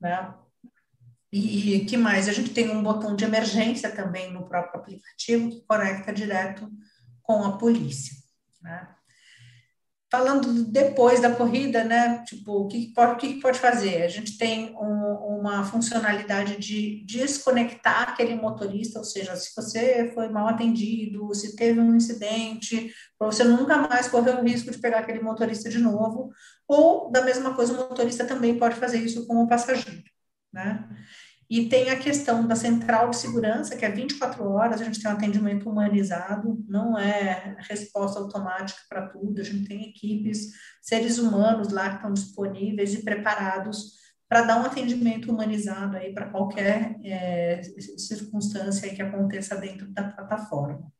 né? 0.00 0.34
E 1.32 1.86
que 1.86 1.96
mais? 1.96 2.28
A 2.28 2.32
gente 2.32 2.50
tem 2.50 2.70
um 2.70 2.82
botão 2.82 3.16
de 3.16 3.24
emergência 3.24 3.90
também 3.90 4.30
no 4.30 4.46
próprio 4.46 4.80
aplicativo 4.80 5.48
que 5.48 5.64
conecta 5.66 6.12
direto 6.12 6.70
com 7.22 7.42
a 7.42 7.56
polícia, 7.56 8.14
né? 8.60 8.88
Falando 10.10 10.64
depois 10.64 11.22
da 11.22 11.34
corrida, 11.34 11.84
né? 11.84 12.22
Tipo, 12.26 12.52
o 12.52 12.68
que 12.68 12.92
pode, 12.92 13.12
o 13.12 13.16
que 13.16 13.40
pode 13.40 13.58
fazer? 13.58 14.02
A 14.02 14.08
gente 14.08 14.36
tem 14.36 14.76
um, 14.76 15.38
uma 15.38 15.64
funcionalidade 15.64 16.58
de 16.58 17.02
desconectar 17.06 18.10
aquele 18.10 18.34
motorista, 18.34 18.98
ou 18.98 19.04
seja, 19.06 19.34
se 19.34 19.54
você 19.56 20.10
foi 20.12 20.28
mal 20.28 20.48
atendido, 20.48 21.34
se 21.34 21.56
teve 21.56 21.80
um 21.80 21.96
incidente, 21.96 22.92
para 23.18 23.28
você 23.28 23.42
nunca 23.42 23.78
mais 23.78 24.06
correr 24.06 24.32
o 24.38 24.44
risco 24.44 24.70
de 24.70 24.76
pegar 24.76 24.98
aquele 24.98 25.20
motorista 25.20 25.70
de 25.70 25.78
novo, 25.78 26.30
ou 26.68 27.10
da 27.10 27.22
mesma 27.22 27.54
coisa, 27.54 27.72
o 27.72 27.76
motorista 27.76 28.26
também 28.26 28.58
pode 28.58 28.74
fazer 28.74 28.98
isso 28.98 29.26
com 29.26 29.42
o 29.42 29.48
passageiro, 29.48 30.04
né? 30.52 30.90
E 31.52 31.68
tem 31.68 31.90
a 31.90 31.98
questão 31.98 32.46
da 32.46 32.56
central 32.56 33.10
de 33.10 33.18
segurança, 33.18 33.76
que 33.76 33.84
é 33.84 33.90
24 33.90 34.42
horas, 34.42 34.80
a 34.80 34.84
gente 34.84 35.02
tem 35.02 35.10
um 35.10 35.14
atendimento 35.14 35.68
humanizado, 35.68 36.64
não 36.66 36.98
é 36.98 37.58
resposta 37.68 38.18
automática 38.18 38.80
para 38.88 39.08
tudo, 39.08 39.38
a 39.38 39.44
gente 39.44 39.68
tem 39.68 39.90
equipes, 39.90 40.52
seres 40.80 41.18
humanos 41.18 41.70
lá 41.70 41.90
que 41.90 41.96
estão 41.96 42.14
disponíveis 42.14 42.94
e 42.94 43.04
preparados 43.04 43.98
para 44.26 44.44
dar 44.44 44.62
um 44.62 44.64
atendimento 44.64 45.30
humanizado 45.30 45.98
aí 45.98 46.14
para 46.14 46.30
qualquer 46.30 46.96
é, 47.04 47.60
circunstância 47.98 48.88
que 48.88 49.02
aconteça 49.02 49.54
dentro 49.54 49.86
da 49.92 50.04
plataforma. 50.04 50.90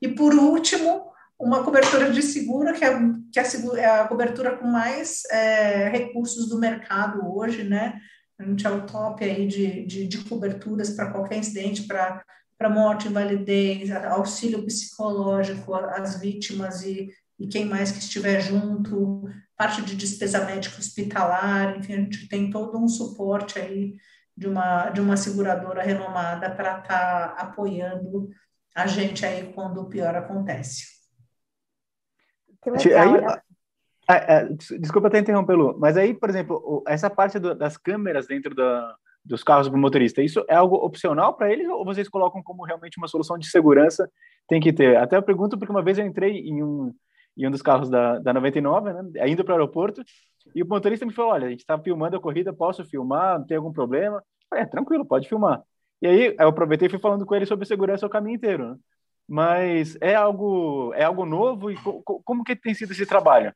E 0.00 0.08
por 0.08 0.34
último, 0.34 1.12
uma 1.38 1.62
cobertura 1.62 2.10
de 2.10 2.22
seguro, 2.22 2.72
que 2.72 2.82
é, 2.82 2.98
que 3.30 3.38
é 3.78 3.84
a, 3.84 4.08
cobertura 4.08 4.56
com 4.56 4.66
mais 4.66 5.22
é, 5.30 5.90
recursos 5.90 6.48
do 6.48 6.58
mercado 6.58 7.20
hoje, 7.36 7.62
né? 7.62 8.00
A 8.42 8.44
gente 8.44 8.66
é 8.66 8.70
o 8.70 8.86
top 8.86 9.24
aí 9.24 9.46
de, 9.46 9.86
de, 9.86 10.06
de 10.06 10.18
coberturas 10.24 10.90
para 10.90 11.10
qualquer 11.10 11.38
incidente, 11.38 11.84
para 11.84 12.24
para 12.62 12.70
morte, 12.70 13.08
invalidez, 13.08 13.90
auxílio 13.90 14.64
psicológico 14.64 15.74
às 15.74 16.20
vítimas 16.20 16.84
e, 16.84 17.10
e 17.36 17.48
quem 17.48 17.64
mais 17.64 17.90
que 17.90 17.98
estiver 17.98 18.40
junto, 18.40 19.28
parte 19.56 19.82
de 19.82 19.96
despesa 19.96 20.44
médica 20.44 20.78
hospitalar, 20.78 21.76
enfim, 21.76 21.94
a 21.94 21.96
gente 21.96 22.28
tem 22.28 22.50
todo 22.50 22.78
um 22.78 22.86
suporte 22.86 23.58
aí 23.58 23.96
de 24.36 24.46
uma, 24.46 24.90
de 24.90 25.00
uma 25.00 25.16
seguradora 25.16 25.82
renomada 25.82 26.48
para 26.54 26.78
estar 26.78 27.34
tá 27.34 27.34
apoiando 27.36 28.30
a 28.76 28.86
gente 28.86 29.26
aí 29.26 29.52
quando 29.52 29.80
o 29.80 29.88
pior 29.88 30.14
acontece. 30.14 30.86
Que 32.62 32.70
legal, 32.70 33.14
aí, 33.14 33.41
é, 34.08 34.34
é, 34.34 34.48
desculpa 34.78 35.08
até 35.08 35.18
interromper, 35.18 35.54
Lu, 35.54 35.76
mas 35.78 35.96
aí, 35.96 36.12
por 36.12 36.28
exemplo, 36.28 36.82
essa 36.86 37.08
parte 37.08 37.38
do, 37.38 37.54
das 37.54 37.76
câmeras 37.76 38.26
dentro 38.26 38.54
da, 38.54 38.94
dos 39.24 39.44
carros 39.44 39.68
para 39.68 39.76
o 39.76 39.80
motorista, 39.80 40.22
isso 40.22 40.44
é 40.48 40.54
algo 40.54 40.76
opcional 40.76 41.34
para 41.34 41.52
eles 41.52 41.68
ou 41.68 41.84
vocês 41.84 42.08
colocam 42.08 42.42
como 42.42 42.64
realmente 42.64 42.98
uma 42.98 43.08
solução 43.08 43.38
de 43.38 43.48
segurança 43.48 44.10
tem 44.48 44.60
que 44.60 44.72
ter? 44.72 44.96
Até 44.96 45.16
eu 45.16 45.22
pergunto 45.22 45.56
porque 45.56 45.72
uma 45.72 45.82
vez 45.82 45.98
eu 45.98 46.06
entrei 46.06 46.38
em 46.38 46.62
um 46.62 46.92
em 47.36 47.46
um 47.46 47.50
dos 47.50 47.62
carros 47.62 47.88
da, 47.88 48.18
da 48.18 48.32
99, 48.32 48.92
né, 48.92 49.28
indo 49.28 49.44
para 49.44 49.52
o 49.52 49.54
aeroporto, 49.56 50.02
e 50.54 50.62
o 50.62 50.68
motorista 50.68 51.06
me 51.06 51.12
falou, 51.12 51.32
olha, 51.32 51.46
a 51.46 51.50
gente 51.50 51.60
está 51.60 51.78
filmando 51.78 52.16
a 52.16 52.20
corrida, 52.20 52.52
posso 52.52 52.84
filmar, 52.84 53.38
não 53.38 53.46
tem 53.46 53.56
algum 53.56 53.72
problema? 53.72 54.22
É, 54.52 54.66
tranquilo, 54.66 55.04
pode 55.04 55.28
filmar. 55.28 55.62
E 56.00 56.06
aí 56.06 56.36
eu 56.38 56.48
aproveitei 56.48 56.88
e 56.88 56.90
fui 56.90 56.98
falando 56.98 57.24
com 57.24 57.34
ele 57.34 57.46
sobre 57.46 57.64
segurança 57.64 58.06
o 58.06 58.10
caminho 58.10 58.36
inteiro, 58.36 58.70
né? 58.70 58.76
Mas 59.26 59.96
é 60.00 60.14
algo, 60.14 60.92
é 60.94 61.04
algo 61.04 61.24
novo 61.24 61.70
e 61.70 61.76
co 61.76 62.02
como 62.24 62.44
que 62.44 62.56
tem 62.56 62.74
sido 62.74 62.92
esse 62.92 63.06
trabalho? 63.06 63.54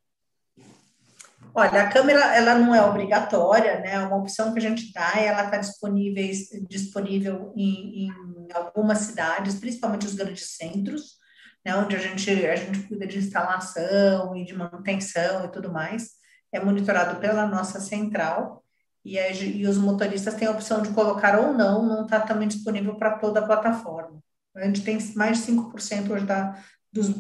Olha, 1.59 1.85
a 1.85 1.89
câmera 1.89 2.37
ela 2.37 2.55
não 2.59 2.75
é 2.75 2.85
obrigatória, 2.85 3.81
né? 3.81 3.95
É 3.95 3.99
uma 4.01 4.19
opção 4.19 4.53
que 4.53 4.59
a 4.59 4.63
gente 4.63 4.93
dá 4.93 5.15
ela 5.19 5.45
está 5.45 5.57
disponível, 5.57 6.23
disponível 6.69 7.55
em, 7.57 8.09
em, 8.09 8.13
algumas 8.53 8.99
cidades, 8.99 9.55
principalmente 9.55 10.05
os 10.05 10.15
grandes 10.15 10.55
centros, 10.55 11.17
né? 11.65 11.75
Onde 11.75 11.97
a 11.97 11.99
gente, 11.99 12.31
a 12.45 12.55
gente 12.55 12.81
cuida 12.87 13.07
de 13.07 13.17
instalação 13.17 14.37
e 14.37 14.45
de 14.45 14.53
manutenção 14.53 15.47
e 15.47 15.49
tudo 15.49 15.73
mais. 15.73 16.11
É 16.53 16.61
monitorado 16.61 17.19
pela 17.21 17.47
nossa 17.47 17.81
central 17.81 18.63
e, 19.03 19.17
e 19.17 19.67
os 19.67 19.79
motoristas 19.79 20.35
têm 20.35 20.49
a 20.49 20.51
opção 20.51 20.83
de 20.83 20.91
colocar 20.91 21.39
ou 21.39 21.55
não, 21.55 21.87
não 21.87 22.05
está 22.05 22.21
também 22.21 22.49
disponível 22.49 22.97
para 22.97 23.17
toda 23.17 23.41
a 23.41 23.47
plataforma. 23.47 24.23
A 24.55 24.67
gente 24.67 24.83
tem 24.83 24.99
mais 25.15 25.39
de 25.39 25.53
5% 25.53 26.11
hoje 26.11 26.27
da, 26.27 26.63
dos 26.93 27.15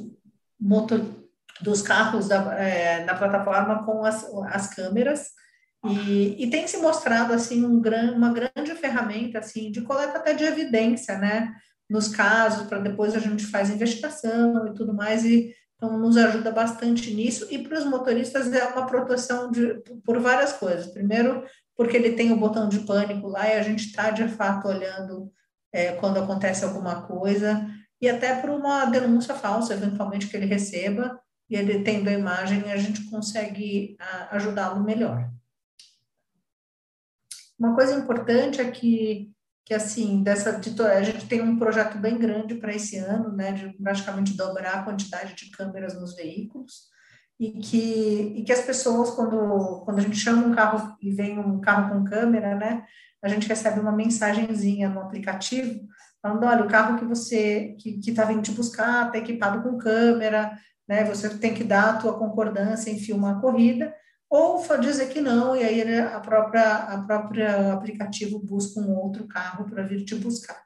motor, 0.61 1.01
dos 1.61 1.83
carros 1.83 2.29
da, 2.29 2.55
é, 2.55 3.05
na 3.05 3.15
plataforma 3.15 3.85
com 3.85 4.05
as, 4.05 4.25
as 4.51 4.75
câmeras 4.75 5.31
e, 5.85 6.45
e, 6.45 6.51
tem 6.51 6.67
se 6.67 6.79
mostrado 6.79 7.33
assim 7.33 7.65
um 7.65 7.81
gran, 7.81 8.13
uma 8.13 8.33
grande 8.33 8.75
ferramenta 8.75 9.39
assim 9.39 9.71
de 9.71 9.83
coleta 9.83 10.19
até 10.19 10.35
de 10.35 10.45
evidência, 10.45 11.17
né? 11.19 11.55
Nos 11.89 12.09
casos 12.09 12.67
para 12.67 12.79
depois 12.79 13.15
a 13.15 13.21
gente 13.21 13.47
faz 13.47 13.71
investigação 13.71 14.67
e 14.67 14.75
tudo 14.75 14.93
mais 14.93 15.25
e 15.25 15.55
então 15.77 15.99
nos 15.99 16.17
ajuda 16.17 16.51
bastante 16.51 17.13
nisso 17.13 17.47
e 17.51 17.59
para 17.59 17.79
os 17.79 17.85
motoristas 17.85 18.51
é 18.53 18.67
uma 18.69 18.87
proteção 18.87 19.51
de, 19.51 19.83
por 20.05 20.19
várias 20.19 20.55
coisas. 20.55 20.87
Primeiro 20.89 21.45
porque 21.77 21.97
ele 21.97 22.13
tem 22.13 22.33
o 22.33 22.39
botão 22.39 22.69
de 22.69 22.81
pânico 22.81 23.29
lá 23.29 23.47
e 23.47 23.59
a 23.59 23.63
gente 23.63 23.87
está 23.87 24.11
de 24.11 24.27
fato 24.29 24.67
olhando 24.67 25.31
é, 25.73 25.93
quando 25.93 26.19
acontece 26.19 26.65
alguma 26.65 27.03
coisa 27.03 27.67
e 28.01 28.09
até 28.09 28.41
por 28.41 28.51
uma 28.51 28.87
denúncia 28.87 29.35
falsa 29.35 29.75
eventualmente 29.75 30.27
que 30.27 30.37
ele 30.37 30.47
receba 30.47 31.21
e 31.49 31.57
ele 31.57 31.83
tendo 31.83 32.09
a 32.09 32.13
imagem, 32.13 32.71
a 32.73 32.77
gente 32.77 33.05
consegue 33.09 33.97
ajudá-lo 34.31 34.83
melhor. 34.83 35.31
Uma 37.59 37.75
coisa 37.75 37.95
importante 37.95 38.61
é 38.61 38.71
que, 38.71 39.33
que 39.65 39.73
assim, 39.73 40.23
dessa, 40.23 40.53
de, 40.53 40.81
a 40.83 41.03
gente 41.03 41.27
tem 41.27 41.41
um 41.41 41.59
projeto 41.59 41.97
bem 41.99 42.19
grande 42.19 42.57
para 42.57 42.75
esse 42.75 42.99
ano, 42.99 43.33
né, 43.33 43.53
de 43.53 43.71
praticamente 43.79 44.37
dobrar 44.37 44.75
a 44.75 44.83
quantidade 44.83 45.35
de 45.35 45.51
câmeras 45.51 45.99
nos 45.99 46.15
veículos, 46.15 46.95
e 47.39 47.53
que, 47.53 48.35
e 48.37 48.45
que 48.45 48.53
as 48.53 48.63
pessoas, 48.63 49.11
quando, 49.11 49.83
quando 49.85 49.99
a 49.99 50.03
gente 50.03 50.17
chama 50.17 50.47
um 50.47 50.55
carro 50.55 50.97
e 51.01 51.11
vem 51.13 51.39
um 51.39 51.61
carro 51.61 51.95
com 51.95 52.05
câmera, 52.05 52.55
né, 52.57 52.85
a 53.23 53.29
gente 53.29 53.49
recebe 53.49 53.81
uma 53.81 53.93
mensagenzinha 53.93 54.89
no 54.89 55.01
aplicativo, 55.01 55.87
falando, 56.21 56.45
olha, 56.45 56.65
o 56.65 56.69
carro 56.69 56.99
que 56.99 57.05
você, 57.05 57.77
que 57.79 58.01
está 58.07 58.25
vindo 58.25 58.43
te 58.43 58.53
buscar, 58.53 59.07
está 59.07 59.19
equipado 59.19 59.63
com 59.63 59.79
câmera, 59.79 60.59
né? 60.89 61.05
Você 61.05 61.29
tem 61.39 61.55
que 61.55 61.65
dar 61.65 61.91
a 61.91 61.97
tua 61.99 62.19
concordância 62.19 62.91
em 62.91 62.99
filmar 62.99 63.37
a 63.37 63.41
corrida, 63.41 63.95
ou 64.29 64.63
dizer 64.79 65.09
que 65.09 65.21
não, 65.21 65.57
e 65.57 65.63
aí 65.63 65.99
a 66.01 66.21
própria, 66.21 66.75
a 66.77 67.03
própria 67.03 67.73
aplicativo 67.73 68.39
busca 68.39 68.81
um 68.81 68.97
outro 68.97 69.27
carro 69.27 69.69
para 69.69 69.85
vir 69.85 70.05
te 70.05 70.15
buscar. 70.15 70.61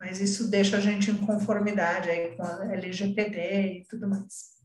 Mas 0.00 0.20
isso 0.20 0.48
deixa 0.48 0.76
a 0.76 0.80
gente 0.80 1.10
em 1.10 1.16
conformidade 1.16 2.10
aí 2.10 2.36
com 2.36 2.42
a 2.42 2.72
LGPD 2.72 3.80
e 3.80 3.84
tudo 3.88 4.08
mais. 4.08 4.56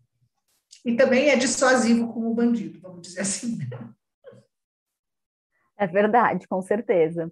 E 0.85 0.95
também 0.95 1.29
é 1.29 1.35
dissuasivo 1.35 2.11
como 2.13 2.33
bandido, 2.33 2.79
vamos 2.81 3.01
dizer 3.01 3.21
assim. 3.21 3.57
É 5.81 5.87
verdade, 5.87 6.47
com 6.47 6.61
certeza. 6.61 7.31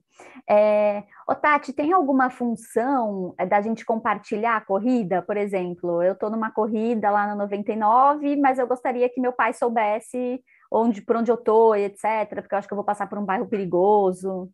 É, 0.50 1.04
ô 1.28 1.36
Tati, 1.36 1.72
tem 1.72 1.94
alguma 1.94 2.32
função 2.32 3.36
é, 3.38 3.46
da 3.46 3.62
gente 3.62 3.86
compartilhar 3.86 4.58
a 4.58 4.62
corrida? 4.62 5.22
Por 5.22 5.38
exemplo, 5.38 6.02
eu 6.02 6.14
estou 6.14 6.32
numa 6.32 6.50
corrida 6.50 7.12
lá 7.12 7.28
no 7.28 7.36
99, 7.36 8.36
mas 8.38 8.58
eu 8.58 8.66
gostaria 8.66 9.08
que 9.08 9.22
meu 9.22 9.32
pai 9.32 9.54
soubesse 9.54 10.44
onde, 10.72 11.00
por 11.04 11.18
onde 11.18 11.30
eu 11.30 11.36
estou, 11.36 11.76
etc., 11.76 12.42
porque 12.42 12.56
eu 12.56 12.58
acho 12.58 12.68
que 12.68 12.74
eu 12.74 12.78
vou 12.78 12.84
passar 12.84 13.06
por 13.06 13.20
um 13.20 13.26
bairro 13.26 13.48
perigoso. 13.48 14.50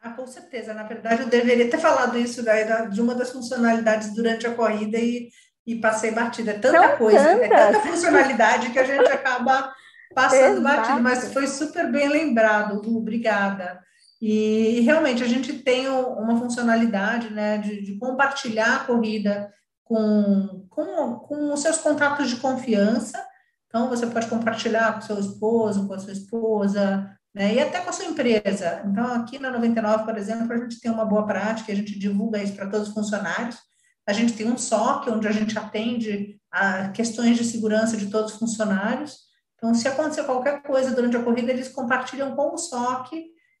Ah, 0.00 0.12
com 0.12 0.26
certeza. 0.26 0.72
Na 0.72 0.84
verdade, 0.84 1.20
eu 1.20 1.28
deveria 1.28 1.68
ter 1.68 1.78
falado 1.78 2.16
isso 2.16 2.42
daí, 2.42 2.64
de 2.88 3.02
uma 3.02 3.14
das 3.14 3.30
funcionalidades 3.30 4.14
durante 4.14 4.46
a 4.46 4.54
corrida 4.54 4.96
e, 4.96 5.28
e 5.66 5.76
passei 5.76 6.12
batida. 6.12 6.52
É 6.52 6.58
tanta 6.58 6.96
coisa, 6.96 7.18
é 7.18 7.46
tanta 7.46 7.80
funcionalidade 7.80 8.70
que 8.70 8.78
a 8.78 8.84
gente 8.84 9.12
acaba 9.12 9.70
passando 10.14 10.60
Exato. 10.60 10.62
batido, 10.62 11.02
mas 11.02 11.32
foi 11.32 11.46
super 11.46 11.90
bem 11.90 12.08
lembrado, 12.08 12.80
Lu, 12.80 12.98
obrigada. 12.98 13.82
E, 14.20 14.78
e, 14.78 14.80
realmente 14.80 15.22
a 15.22 15.28
gente 15.28 15.52
tem 15.52 15.88
uma 15.88 16.38
funcionalidade 16.38 17.30
né, 17.30 17.58
de, 17.58 17.82
de 17.82 17.98
compartilhar 17.98 18.76
a 18.76 18.84
corrida 18.84 19.52
com, 19.82 20.66
com, 20.70 21.16
com 21.16 21.52
os 21.52 21.60
seus 21.60 21.78
contatos 21.78 22.30
de 22.30 22.36
confiança. 22.36 23.22
Então, 23.66 23.88
você 23.88 24.06
pode 24.06 24.28
compartilhar 24.28 24.94
com 24.94 25.02
seu 25.02 25.18
esposo, 25.18 25.86
com 25.86 25.94
a 25.94 25.98
sua 25.98 26.12
esposa, 26.12 27.10
né, 27.34 27.54
e 27.54 27.60
até 27.60 27.80
com 27.80 27.90
a 27.90 27.92
sua 27.92 28.06
empresa. 28.06 28.82
Então, 28.86 29.12
aqui 29.14 29.38
na 29.38 29.50
99, 29.50 30.04
por 30.04 30.16
exemplo, 30.16 30.52
a 30.52 30.56
gente 30.56 30.80
tem 30.80 30.90
uma 30.90 31.04
boa 31.04 31.26
prática, 31.26 31.72
a 31.72 31.76
gente 31.76 31.98
divulga 31.98 32.42
isso 32.42 32.54
para 32.54 32.70
todos 32.70 32.88
os 32.88 32.94
funcionários. 32.94 33.58
A 34.06 34.12
gente 34.12 34.34
tem 34.34 34.50
um 34.50 34.56
SOC, 34.56 35.08
onde 35.10 35.26
a 35.26 35.32
gente 35.32 35.58
atende 35.58 36.38
a 36.50 36.88
questões 36.90 37.36
de 37.36 37.44
segurança 37.44 37.96
de 37.96 38.06
todos 38.06 38.32
os 38.32 38.38
funcionários. 38.38 39.23
Então, 39.64 39.74
se 39.74 39.88
acontecer 39.88 40.24
qualquer 40.24 40.60
coisa 40.60 40.94
durante 40.94 41.16
a 41.16 41.22
corrida, 41.22 41.50
eles 41.50 41.70
compartilham 41.70 42.36
com 42.36 42.52
o 42.52 42.58
SOC 42.58 43.14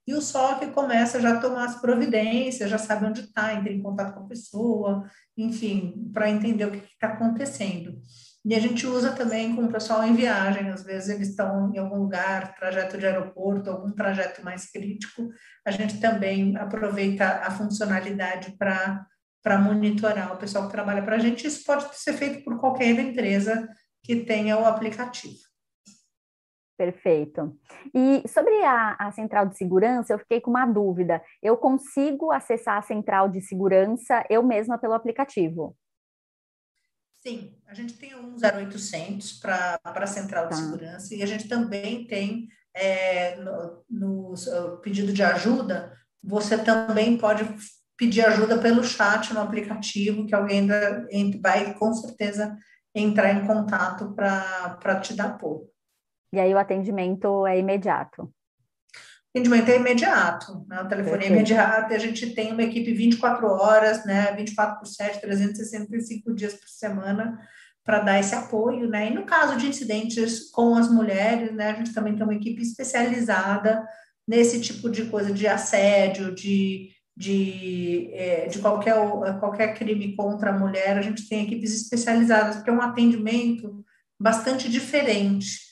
e 0.06 0.12
o 0.12 0.20
SOC 0.20 0.66
começa 0.74 1.18
já 1.18 1.32
a 1.32 1.40
tomar 1.40 1.64
as 1.64 1.80
providências, 1.80 2.68
já 2.68 2.76
sabe 2.76 3.06
onde 3.06 3.22
está, 3.22 3.54
entra 3.54 3.72
em 3.72 3.82
contato 3.82 4.12
com 4.12 4.20
a 4.20 4.28
pessoa, 4.28 5.08
enfim, 5.34 6.10
para 6.12 6.28
entender 6.28 6.66
o 6.66 6.72
que 6.72 6.84
está 6.92 7.06
acontecendo. 7.06 7.98
E 8.44 8.54
a 8.54 8.60
gente 8.60 8.86
usa 8.86 9.12
também 9.12 9.56
com 9.56 9.64
o 9.64 9.72
pessoal 9.72 10.04
em 10.04 10.14
viagem, 10.14 10.68
às 10.68 10.82
vezes 10.82 11.08
eles 11.08 11.30
estão 11.30 11.72
em 11.72 11.78
algum 11.78 11.96
lugar, 11.96 12.54
trajeto 12.54 12.98
de 12.98 13.06
aeroporto, 13.06 13.70
algum 13.70 13.90
trajeto 13.90 14.44
mais 14.44 14.70
crítico, 14.70 15.30
a 15.66 15.70
gente 15.70 15.98
também 16.00 16.54
aproveita 16.58 17.24
a 17.42 17.50
funcionalidade 17.50 18.54
para 18.58 19.58
monitorar 19.58 20.34
o 20.34 20.36
pessoal 20.36 20.66
que 20.66 20.72
trabalha 20.72 21.02
para 21.02 21.16
a 21.16 21.18
gente. 21.18 21.46
Isso 21.46 21.64
pode 21.64 21.96
ser 21.96 22.12
feito 22.12 22.44
por 22.44 22.60
qualquer 22.60 22.90
empresa 22.90 23.66
que 24.02 24.16
tenha 24.16 24.58
o 24.58 24.66
aplicativo. 24.66 25.53
Perfeito. 26.76 27.56
E 27.94 28.26
sobre 28.26 28.52
a, 28.64 28.96
a, 28.98 29.12
central 29.12 29.46
de 29.46 29.56
segurança, 29.56 30.12
eu 30.12 30.18
fiquei 30.18 30.40
com 30.40 30.50
uma 30.50 30.66
dúvida. 30.66 31.22
Eu 31.40 31.56
consigo 31.56 32.32
acessar 32.32 32.78
a 32.78 32.82
central 32.82 33.28
de 33.28 33.40
segurança 33.40 34.24
eu 34.28 34.42
mesma 34.42 34.76
pelo 34.76 34.94
aplicativo? 34.94 35.76
Sim, 37.22 37.54
a 37.66 37.74
gente 37.74 37.96
tem 37.96 38.14
um 38.16 38.34
0800 38.34 39.40
para 39.40 39.80
a 39.84 40.06
central 40.06 40.48
de 40.48 40.50
tá. 40.50 40.56
segurança 40.56 41.14
e 41.14 41.22
a 41.22 41.26
gente 41.26 41.48
também 41.48 42.06
tem 42.06 42.48
é, 42.74 43.36
no, 43.36 43.84
no 43.88 44.34
pedido 44.82 45.12
de 45.12 45.22
ajuda, 45.22 45.96
você 46.22 46.58
também 46.58 47.16
pode 47.16 47.44
pedir 47.96 48.26
ajuda 48.26 48.58
pelo 48.58 48.82
chat 48.82 49.32
no 49.32 49.40
aplicativo, 49.40 50.26
que 50.26 50.34
alguém 50.34 50.66
vai 51.40 51.72
com 51.74 51.92
certeza 51.94 52.56
entrar 52.94 53.32
em 53.32 53.46
contato 53.46 54.12
para 54.14 55.00
te 55.00 55.14
dar 55.14 55.26
apoio. 55.26 55.68
E 56.34 56.40
aí 56.40 56.52
o 56.52 56.58
atendimento 56.58 57.46
é 57.46 57.56
imediato. 57.56 58.22
O 58.22 59.38
atendimento 59.38 59.68
é 59.68 59.76
imediato, 59.76 60.66
né? 60.68 60.80
o 60.80 60.88
telefone 60.88 61.24
é 61.24 61.28
imediato 61.28 61.92
e 61.92 61.96
a 61.96 61.98
gente 61.98 62.34
tem 62.34 62.52
uma 62.52 62.62
equipe 62.62 62.92
24 62.92 63.46
horas, 63.46 64.04
né? 64.04 64.32
24 64.36 64.80
por 64.80 64.86
7, 64.86 65.20
365 65.20 66.34
dias 66.34 66.54
por 66.54 66.68
semana 66.68 67.38
para 67.84 68.00
dar 68.00 68.18
esse 68.18 68.34
apoio, 68.34 68.88
né? 68.88 69.10
E 69.10 69.14
no 69.14 69.24
caso 69.24 69.56
de 69.56 69.68
incidentes 69.68 70.50
com 70.50 70.74
as 70.74 70.90
mulheres, 70.90 71.52
né, 71.54 71.70
a 71.70 71.74
gente 71.74 71.92
também 71.92 72.14
tem 72.16 72.24
uma 72.24 72.34
equipe 72.34 72.62
especializada 72.62 73.86
nesse 74.26 74.60
tipo 74.60 74.90
de 74.90 75.04
coisa 75.04 75.32
de 75.32 75.46
assédio, 75.46 76.34
de, 76.34 76.90
de, 77.16 78.10
é, 78.12 78.46
de 78.46 78.58
qualquer, 78.58 78.94
qualquer 79.38 79.74
crime 79.74 80.16
contra 80.16 80.50
a 80.50 80.58
mulher, 80.58 80.96
a 80.96 81.02
gente 81.02 81.28
tem 81.28 81.44
equipes 81.44 81.74
especializadas, 81.74 82.56
porque 82.56 82.70
é 82.70 82.72
um 82.72 82.80
atendimento 82.82 83.84
bastante 84.18 84.70
diferente. 84.70 85.63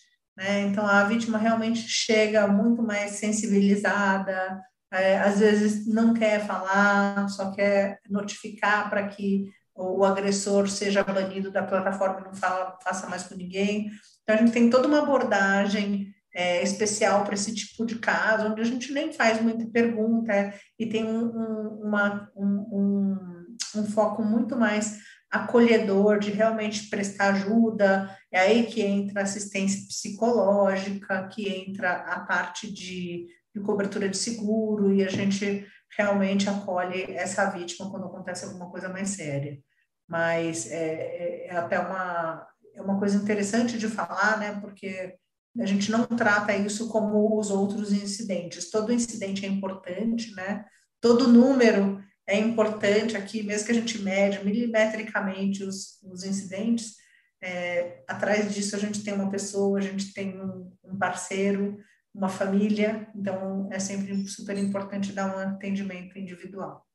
Né? 0.42 0.62
Então, 0.62 0.84
a 0.84 1.04
vítima 1.04 1.38
realmente 1.38 1.88
chega 1.88 2.48
muito 2.48 2.82
mais 2.82 3.12
sensibilizada, 3.12 4.60
é, 4.92 5.18
às 5.20 5.38
vezes 5.38 5.86
não 5.86 6.12
quer 6.12 6.44
falar, 6.44 7.28
só 7.28 7.52
quer 7.52 8.00
notificar 8.10 8.90
para 8.90 9.06
que 9.06 9.44
o 9.74 10.04
agressor 10.04 10.68
seja 10.68 11.04
banido 11.04 11.50
da 11.50 11.62
plataforma 11.62 12.20
e 12.20 12.24
não 12.24 12.34
fala, 12.34 12.76
faça 12.82 13.08
mais 13.08 13.22
com 13.22 13.36
ninguém. 13.36 13.88
Então, 14.22 14.34
a 14.34 14.38
gente 14.38 14.52
tem 14.52 14.68
toda 14.68 14.88
uma 14.88 14.98
abordagem 14.98 16.12
é, 16.34 16.60
especial 16.60 17.24
para 17.24 17.34
esse 17.34 17.54
tipo 17.54 17.86
de 17.86 18.00
caso, 18.00 18.48
onde 18.48 18.60
a 18.60 18.64
gente 18.64 18.92
nem 18.92 19.12
faz 19.12 19.40
muita 19.40 19.64
pergunta 19.66 20.52
e 20.76 20.86
tem 20.86 21.04
um, 21.04 21.24
um, 21.24 21.82
uma, 21.84 22.28
um, 22.36 22.46
um, 22.46 23.80
um 23.80 23.86
foco 23.86 24.24
muito 24.24 24.56
mais 24.56 24.98
acolhedor, 25.32 26.18
de 26.18 26.30
realmente 26.30 26.90
prestar 26.90 27.32
ajuda. 27.32 28.14
É 28.30 28.40
aí 28.40 28.66
que 28.66 28.82
entra 28.82 29.22
assistência 29.22 29.86
psicológica, 29.88 31.26
que 31.28 31.48
entra 31.48 31.92
a 31.92 32.20
parte 32.20 32.70
de, 32.70 33.26
de 33.54 33.60
cobertura 33.62 34.08
de 34.10 34.16
seguro, 34.16 34.94
e 34.94 35.02
a 35.02 35.08
gente 35.08 35.66
realmente 35.96 36.48
acolhe 36.50 37.04
essa 37.12 37.46
vítima 37.46 37.90
quando 37.90 38.06
acontece 38.06 38.44
alguma 38.44 38.70
coisa 38.70 38.90
mais 38.90 39.08
séria. 39.10 39.58
Mas 40.06 40.70
é, 40.70 40.76
é, 40.76 41.46
é 41.48 41.56
até 41.56 41.78
uma, 41.78 42.46
é 42.74 42.82
uma 42.82 42.98
coisa 42.98 43.16
interessante 43.16 43.78
de 43.78 43.88
falar, 43.88 44.38
né? 44.38 44.60
Porque 44.60 45.14
a 45.58 45.66
gente 45.66 45.90
não 45.90 46.04
trata 46.06 46.54
isso 46.54 46.88
como 46.88 47.38
os 47.38 47.50
outros 47.50 47.92
incidentes. 47.92 48.70
Todo 48.70 48.92
incidente 48.92 49.46
é 49.46 49.48
importante, 49.48 50.34
né? 50.34 50.64
Todo 51.00 51.28
número 51.28 52.02
é 52.32 52.38
importante 52.38 53.14
aqui, 53.14 53.42
mesmo 53.42 53.66
que 53.66 53.72
a 53.72 53.74
gente 53.74 54.02
mede 54.02 54.42
milimetricamente 54.42 55.62
os, 55.62 56.02
os 56.02 56.24
incidentes, 56.24 56.96
é, 57.42 58.02
atrás 58.08 58.54
disso 58.54 58.74
a 58.74 58.78
gente 58.78 59.04
tem 59.04 59.12
uma 59.12 59.30
pessoa, 59.30 59.78
a 59.78 59.82
gente 59.82 60.14
tem 60.14 60.40
um, 60.40 60.72
um, 60.82 60.98
parceiro, 60.98 61.78
uma 62.14 62.30
família, 62.30 63.06
então 63.14 63.68
é 63.70 63.78
sempre 63.78 64.16
super 64.26 64.56
importante 64.56 65.12
dar 65.12 65.36
um 65.36 65.38
atendimento 65.40 66.18
individual. 66.18 66.86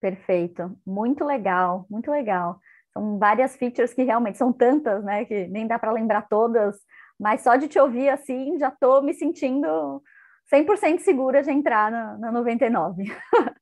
Perfeito, 0.00 0.78
muito 0.86 1.24
legal, 1.24 1.84
muito 1.90 2.08
legal. 2.08 2.60
São 2.92 3.18
várias 3.18 3.56
features 3.56 3.92
que 3.92 4.04
realmente 4.04 4.38
são 4.38 4.52
tantas, 4.52 5.02
né, 5.02 5.24
que 5.24 5.48
nem 5.48 5.66
dá 5.66 5.76
para 5.76 5.90
lembrar 5.90 6.28
todas, 6.28 6.76
mas 7.18 7.42
só 7.42 7.56
de 7.56 7.66
te 7.66 7.80
ouvir 7.80 8.10
assim, 8.10 8.56
já 8.60 8.68
estou 8.68 9.02
me 9.02 9.12
sentindo 9.12 10.00
100% 10.52 11.00
segura 11.00 11.42
de 11.42 11.50
entrar 11.50 11.90
na, 11.90 12.16
na 12.16 12.30
99. 12.30 13.04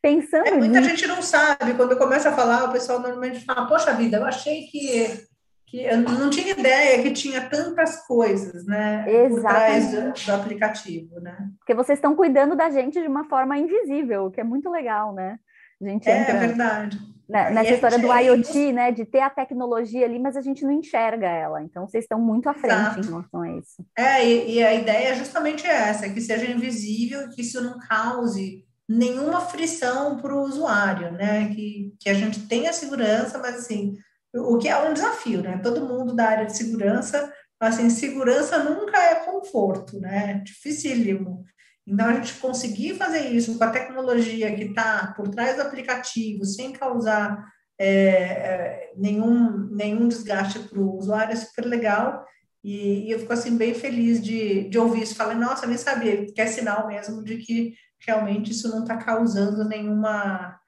Pensando 0.00 0.46
é, 0.46 0.54
muita 0.54 0.80
nisso... 0.80 0.90
gente 0.90 1.06
não 1.06 1.20
sabe, 1.20 1.74
quando 1.74 1.98
começa 1.98 2.28
a 2.28 2.32
falar, 2.32 2.64
o 2.64 2.72
pessoal 2.72 3.00
normalmente 3.00 3.44
fala, 3.44 3.66
poxa 3.66 3.92
vida, 3.94 4.18
eu 4.18 4.24
achei 4.24 4.66
que, 4.66 5.26
que 5.66 5.82
eu 5.82 5.98
não 5.98 6.30
tinha 6.30 6.52
ideia 6.52 7.02
que 7.02 7.10
tinha 7.10 7.48
tantas 7.48 8.06
coisas, 8.06 8.64
né, 8.64 9.04
Exatamente. 9.08 9.34
por 9.34 9.40
trás 9.42 9.90
do, 9.90 10.26
do, 10.26 10.32
aplicativo, 10.32 11.20
né? 11.20 11.36
Porque 11.58 11.74
vocês 11.74 11.98
estão 11.98 12.14
cuidando 12.14 12.54
da 12.54 12.70
gente 12.70 13.00
de 13.00 13.08
uma 13.08 13.24
forma 13.24 13.58
invisível, 13.58 14.30
que 14.30 14.40
é 14.40 14.44
muito 14.44 14.70
legal, 14.70 15.12
né? 15.12 15.36
A 15.82 15.88
gente 15.88 16.08
é, 16.08 16.20
entra... 16.20 16.32
é 16.32 16.38
verdade. 16.38 16.98
Nessa 17.28 17.74
história 17.74 17.98
do 17.98 18.10
IoT, 18.10 18.72
né, 18.72 18.90
de 18.90 19.04
ter 19.04 19.20
a 19.20 19.28
tecnologia 19.28 20.06
ali, 20.06 20.18
mas 20.18 20.34
a 20.34 20.40
gente 20.40 20.64
não 20.64 20.72
enxerga 20.72 21.26
ela. 21.26 21.62
Então, 21.62 21.86
vocês 21.86 22.04
estão 22.04 22.18
muito 22.18 22.48
à 22.48 22.54
frente 22.54 22.72
Exato. 22.72 23.00
em 23.00 23.04
relação 23.04 23.42
a 23.42 23.50
isso. 23.50 23.84
É, 23.96 24.26
e, 24.26 24.54
e, 24.54 24.64
a 24.64 24.74
ideia 24.74 25.08
é 25.08 25.14
justamente 25.14 25.66
essa, 25.66 26.08
que 26.08 26.22
seja 26.22 26.50
invisível, 26.50 27.28
que 27.28 27.42
isso 27.42 27.62
não 27.62 27.78
cause 27.86 28.64
nenhuma 28.88 29.42
frição 29.42 30.16
para 30.16 30.34
o 30.34 30.42
usuário, 30.42 31.12
né? 31.12 31.52
Que, 31.54 31.94
que 32.00 32.08
a 32.08 32.14
gente 32.14 32.46
tenha 32.46 32.72
segurança, 32.72 33.38
mas 33.38 33.56
assim, 33.56 33.98
o 34.34 34.56
que 34.58 34.68
é 34.68 34.78
um 34.78 34.94
desafio, 34.94 35.42
né? 35.42 35.58
Todo 35.62 35.86
mundo 35.86 36.14
da 36.14 36.28
área 36.28 36.46
de 36.46 36.56
segurança, 36.56 37.32
assim, 37.60 37.90
segurança 37.90 38.62
nunca 38.62 38.98
é 38.98 39.16
conforto, 39.26 40.00
né? 40.00 40.42
Dificílimo. 40.44 41.44
Então, 41.86 42.06
a 42.06 42.14
gente 42.14 42.34
conseguir 42.34 42.96
fazer 42.96 43.28
isso 43.30 43.56
com 43.56 43.64
a 43.64 43.70
tecnologia 43.70 44.54
que 44.54 44.64
está 44.64 45.14
por 45.16 45.28
trás 45.28 45.56
do 45.56 45.62
aplicativo, 45.62 46.44
sem 46.44 46.72
causar 46.72 47.42
é, 47.78 47.88
é, 47.88 48.92
nenhum, 48.96 49.68
nenhum 49.70 50.08
desgaste 50.08 50.58
para 50.58 50.78
o 50.78 50.98
usuário, 50.98 51.32
é 51.32 51.36
super 51.36 51.64
legal. 51.64 52.26
E, 52.62 53.06
e, 53.06 53.10
eu 53.10 53.18
fico 53.20 53.32
assim 53.32 53.56
bem 53.56 53.72
feliz 53.72 54.22
de, 54.22 54.68
de 54.68 54.78
ouvir 54.78 55.02
isso. 55.02 55.14
Falei, 55.14 55.36
nossa, 55.36 55.66
nem 55.66 55.78
sabia, 55.78 56.26
que 56.26 56.40
é 56.40 56.46
sinal 56.46 56.86
mesmo 56.88 57.24
de 57.24 57.38
que 57.38 57.74
realmente 58.00 58.52
isso 58.52 58.68
não 58.68 58.82
está 58.82 58.96
causando 58.96 59.64
nenhuma 59.64 60.58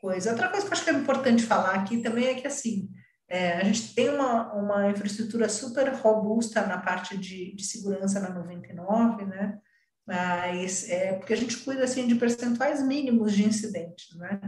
coisa. 0.00 0.30
Outra 0.30 0.48
coisa 0.48 0.66
que 0.66 0.72
eu 0.72 0.76
acho 0.76 0.84
que 0.84 0.90
é 0.90 0.94
importante 0.94 1.42
falar 1.44 1.74
aqui 1.74 2.02
também 2.02 2.26
é 2.26 2.34
que, 2.34 2.46
assim, 2.46 2.88
é, 3.28 3.52
a 3.58 3.64
gente 3.64 3.94
tem 3.94 4.10
uma, 4.10 4.52
uma 4.52 4.90
infraestrutura 4.90 5.48
super 5.48 5.88
robusta 5.94 6.66
na 6.66 6.78
parte 6.78 7.16
de, 7.16 7.54
de 7.54 7.64
segurança 7.64 8.20
na 8.20 8.30
99, 8.30 9.24
né? 9.24 9.58
Mas 10.06 10.88
é 10.90 11.12
porque 11.14 11.32
a 11.32 11.36
gente 11.36 11.56
cuida, 11.58 11.84
assim, 11.84 12.06
de 12.06 12.16
percentuais 12.16 12.84
mínimos 12.84 13.32
de 13.32 13.44
incidentes, 13.44 14.14
né? 14.16 14.40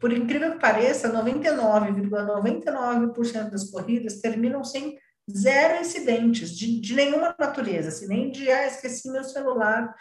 Por 0.00 0.12
incrível 0.12 0.52
que 0.52 0.60
pareça, 0.60 1.12
99,99% 1.12 2.64
,99 2.64 3.50
das 3.50 3.70
corridas 3.70 4.20
terminam 4.20 4.62
sem 4.62 4.98
zero 5.30 5.80
incidentes 5.80 6.56
de, 6.56 6.80
de 6.80 6.94
nenhuma 6.94 7.34
natureza, 7.38 7.88
assim, 7.88 8.06
nem 8.06 8.30
de, 8.30 8.50
ah, 8.50 8.66
esqueci 8.66 9.10
meu 9.10 9.24
celular 9.24 9.94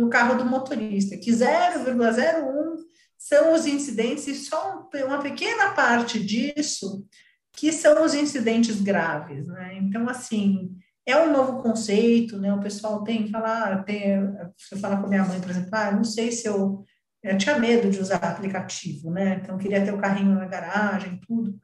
no 0.00 0.08
carro 0.08 0.36
do 0.36 0.44
motorista, 0.44 1.16
que 1.16 1.30
0,01 1.30 2.76
são 3.18 3.52
os 3.52 3.66
incidentes, 3.66 4.26
e 4.26 4.34
só 4.34 4.88
uma 5.04 5.20
pequena 5.20 5.72
parte 5.72 6.18
disso 6.18 7.06
que 7.52 7.72
são 7.72 8.04
os 8.04 8.14
incidentes 8.14 8.80
graves, 8.80 9.46
né? 9.46 9.76
Então, 9.76 10.08
assim, 10.08 10.74
é 11.04 11.16
um 11.16 11.32
novo 11.32 11.62
conceito, 11.62 12.38
né? 12.38 12.52
O 12.54 12.60
pessoal 12.60 13.02
tem 13.02 13.24
que 13.24 13.30
falar, 13.30 13.84
tem, 13.84 14.16
se 14.56 14.74
eu 14.74 14.78
falar 14.78 15.02
com 15.02 15.08
minha 15.08 15.24
mãe, 15.24 15.40
por 15.40 15.50
exemplo, 15.50 15.68
ah, 15.72 15.90
não 15.90 16.04
sei 16.04 16.32
se 16.32 16.46
eu, 16.46 16.84
eu 17.22 17.36
tinha 17.36 17.58
medo 17.58 17.90
de 17.90 18.00
usar 18.00 18.16
aplicativo, 18.16 19.10
né? 19.10 19.40
Então, 19.42 19.58
queria 19.58 19.84
ter 19.84 19.92
o 19.92 19.98
carrinho 19.98 20.34
na 20.34 20.46
garagem, 20.46 21.20
tudo. 21.26 21.58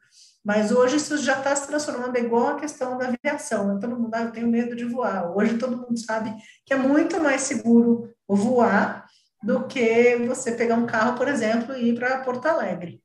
Mas 0.45 0.71
hoje 0.71 0.97
isso 0.97 1.17
já 1.19 1.39
está 1.39 1.57
se 1.57 1.67
transformando 1.67 2.17
igual 2.19 2.49
a 2.49 2.61
questão 2.61 2.97
da 2.97 3.09
aviação. 3.09 3.67
Né? 3.67 3.81
Todo 3.81 3.99
mundo, 3.99 4.15
ah, 4.15 4.23
eu 4.23 4.31
tenho 4.31 4.47
medo 4.47 4.77
de 4.77 4.85
voar. 4.85 5.37
Hoje 5.37 5.59
todo 5.59 5.77
mundo 5.77 5.99
sabe 5.99 6.33
que 6.65 6.73
é 6.73 6.77
muito 6.77 7.21
mais 7.21 7.41
seguro 7.43 8.15
voar 8.29 9.07
do 9.43 9.67
que 9.67 10.17
você 10.27 10.53
pegar 10.53 10.77
um 10.77 10.87
carro, 10.87 11.17
por 11.17 11.29
exemplo, 11.29 11.75
e 11.75 11.91
ir 11.91 11.99
para 11.99 12.23
Porto 12.23 12.47
Alegre. 12.47 13.03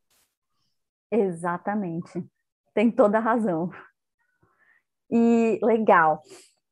Exatamente. 1.12 2.24
Tem 2.74 2.90
toda 2.90 3.18
a 3.18 3.22
razão. 3.22 3.70
E 5.10 5.60
legal. 5.62 6.22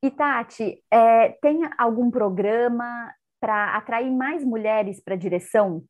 E 0.01 0.09
Tati, 0.09 0.81
é, 0.89 1.29
tem 1.41 1.69
algum 1.77 2.09
programa 2.09 3.13
para 3.39 3.75
atrair 3.75 4.09
mais 4.09 4.43
mulheres 4.43 5.01
para 5.01 5.13
a 5.13 5.17
direção? 5.17 5.83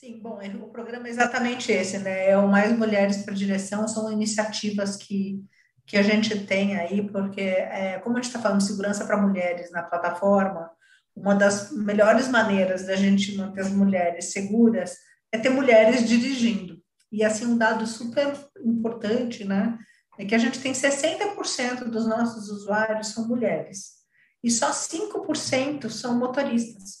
Sim, 0.00 0.18
bom, 0.18 0.40
é, 0.40 0.48
o 0.48 0.70
programa 0.70 1.08
é 1.08 1.10
exatamente 1.10 1.70
esse, 1.70 1.98
né? 1.98 2.30
É 2.30 2.38
o 2.38 2.48
Mais 2.48 2.74
Mulheres 2.74 3.22
para 3.22 3.34
Direção, 3.34 3.86
são 3.86 4.10
iniciativas 4.10 4.96
que, 4.96 5.44
que 5.86 5.98
a 5.98 6.02
gente 6.02 6.46
tem 6.46 6.74
aí, 6.78 7.06
porque, 7.06 7.42
é, 7.42 7.98
como 7.98 8.16
a 8.16 8.22
gente 8.22 8.28
está 8.28 8.40
falando 8.40 8.60
de 8.60 8.66
segurança 8.66 9.04
para 9.04 9.20
mulheres 9.20 9.70
na 9.70 9.82
plataforma, 9.82 10.70
uma 11.14 11.34
das 11.34 11.72
melhores 11.72 12.28
maneiras 12.28 12.86
da 12.86 12.96
gente 12.96 13.36
manter 13.36 13.60
as 13.60 13.70
mulheres 13.70 14.32
seguras 14.32 14.96
é 15.32 15.38
ter 15.38 15.50
mulheres 15.50 16.08
dirigindo. 16.08 16.80
E, 17.12 17.24
assim, 17.24 17.46
um 17.46 17.58
dado 17.58 17.86
super 17.86 18.32
importante, 18.64 19.44
né? 19.44 19.78
É 20.18 20.24
que 20.24 20.34
a 20.34 20.38
gente 20.38 20.60
tem 20.60 20.72
60% 20.72 21.84
dos 21.84 22.06
nossos 22.06 22.48
usuários 22.48 23.08
são 23.08 23.26
mulheres. 23.26 24.00
E 24.42 24.50
só 24.50 24.70
5% 24.70 25.90
são 25.90 26.18
motoristas 26.18 27.00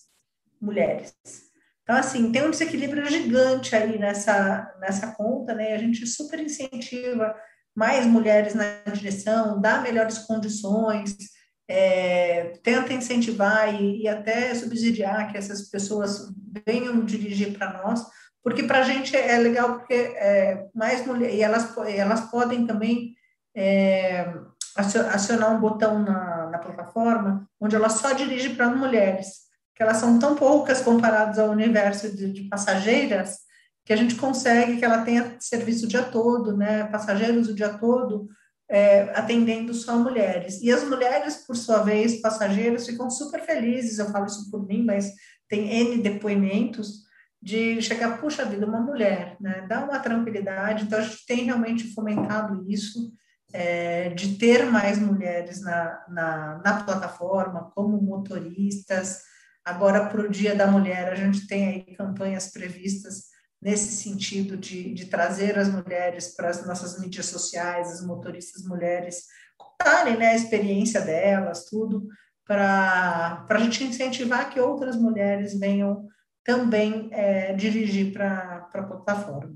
mulheres. 0.60 1.14
Então, 1.82 1.96
assim, 1.96 2.30
tem 2.30 2.44
um 2.44 2.50
desequilíbrio 2.50 3.08
gigante 3.10 3.74
aí 3.74 3.98
nessa, 3.98 4.74
nessa 4.80 5.08
conta, 5.14 5.54
né? 5.54 5.74
A 5.74 5.78
gente 5.78 6.06
super 6.06 6.38
incentiva 6.40 7.34
mais 7.74 8.06
mulheres 8.06 8.54
na 8.54 8.80
direção, 8.92 9.60
dá 9.60 9.80
melhores 9.80 10.18
condições, 10.18 11.16
é, 11.72 12.54
tenta 12.64 12.92
incentivar 12.92 13.72
e, 13.80 14.02
e, 14.02 14.08
até 14.08 14.52
subsidiar 14.56 15.30
que 15.30 15.38
essas 15.38 15.70
pessoas 15.70 16.28
venham 16.66 17.04
dirigir 17.04 17.56
para 17.56 17.80
nós, 17.80 18.04
porque 18.42 18.64
para 18.64 18.80
a 18.80 18.82
gente 18.82 19.16
é 19.16 19.38
legal 19.38 19.78
porque 19.78 19.94
é, 19.94 20.66
mais 20.74 21.06
mulheres, 21.06 21.36
e 21.36 21.42
elas, 21.42 21.76
elas 21.86 22.22
podem 22.22 22.66
também 22.66 23.14
é, 23.54 24.34
acionar 24.76 25.54
um 25.54 25.60
botão 25.60 26.02
na, 26.02 26.50
na 26.50 26.58
plataforma 26.58 27.48
onde 27.60 27.76
ela 27.76 27.88
só 27.88 28.12
dirige 28.14 28.50
para 28.50 28.68
mulheres 28.68 29.48
que 29.76 29.82
elas 29.84 29.98
são 29.98 30.18
tão 30.18 30.34
poucas 30.34 30.82
comparadas 30.82 31.38
ao 31.38 31.50
universo 31.50 32.14
de, 32.14 32.32
de, 32.32 32.42
passageiras, 32.48 33.38
que 33.82 33.92
a 33.92 33.96
gente 33.96 34.16
consegue 34.16 34.76
que 34.76 34.84
ela 34.84 35.02
tenha 35.04 35.36
serviço 35.38 35.86
o 35.86 35.88
dia 35.88 36.02
todo, 36.02 36.54
né, 36.54 36.84
passageiros 36.88 37.48
o 37.48 37.54
dia 37.54 37.70
todo, 37.70 38.28
é, 38.70 39.02
atendendo 39.18 39.74
só 39.74 39.98
mulheres. 39.98 40.60
E 40.62 40.72
as 40.72 40.84
mulheres, 40.84 41.44
por 41.46 41.56
sua 41.56 41.82
vez, 41.82 42.20
passageiros, 42.20 42.86
ficam 42.86 43.10
super 43.10 43.40
felizes, 43.42 43.98
eu 43.98 44.10
falo 44.10 44.26
isso 44.26 44.50
por 44.50 44.66
mim, 44.66 44.84
mas 44.84 45.12
tem 45.48 45.68
N 45.70 46.02
depoimentos, 46.02 47.10
de 47.42 47.80
chegar, 47.82 48.20
puxa 48.20 48.44
vida, 48.44 48.66
uma 48.66 48.80
mulher, 48.80 49.36
né, 49.40 49.66
dá 49.66 49.82
uma 49.82 49.98
tranquilidade, 49.98 50.84
então 50.84 50.98
a 50.98 51.02
gente 51.02 51.24
tem 51.26 51.44
realmente 51.44 51.92
fomentado 51.94 52.64
isso, 52.70 53.12
é, 53.52 54.10
de 54.10 54.36
ter 54.36 54.66
mais 54.66 54.98
mulheres 54.98 55.60
na, 55.62 56.04
na, 56.08 56.60
na 56.62 56.82
plataforma, 56.84 57.70
como 57.74 58.00
motoristas, 58.00 59.22
Agora, 59.64 60.06
para 60.06 60.22
o 60.22 60.28
Dia 60.28 60.54
da 60.54 60.66
Mulher, 60.66 61.12
a 61.12 61.14
gente 61.14 61.46
tem 61.46 61.68
aí 61.68 61.94
campanhas 61.94 62.50
previstas 62.50 63.29
nesse 63.60 64.02
sentido 64.02 64.56
de, 64.56 64.94
de 64.94 65.06
trazer 65.06 65.58
as 65.58 65.68
mulheres 65.68 66.34
para 66.34 66.48
as 66.48 66.66
nossas 66.66 66.98
mídias 66.98 67.26
sociais, 67.26 67.92
as 67.92 68.06
motoristas 68.06 68.64
mulheres, 68.64 69.26
contarem 69.56 70.16
né, 70.16 70.28
a 70.28 70.34
experiência 70.34 71.00
delas, 71.00 71.66
tudo, 71.66 72.08
para 72.46 73.46
a 73.48 73.58
gente 73.58 73.84
incentivar 73.84 74.50
que 74.50 74.58
outras 74.58 74.96
mulheres 74.96 75.58
venham 75.58 76.08
também 76.42 77.08
é, 77.12 77.52
dirigir 77.52 78.12
para 78.12 78.68
a 78.72 78.82
plataforma. 78.82 79.54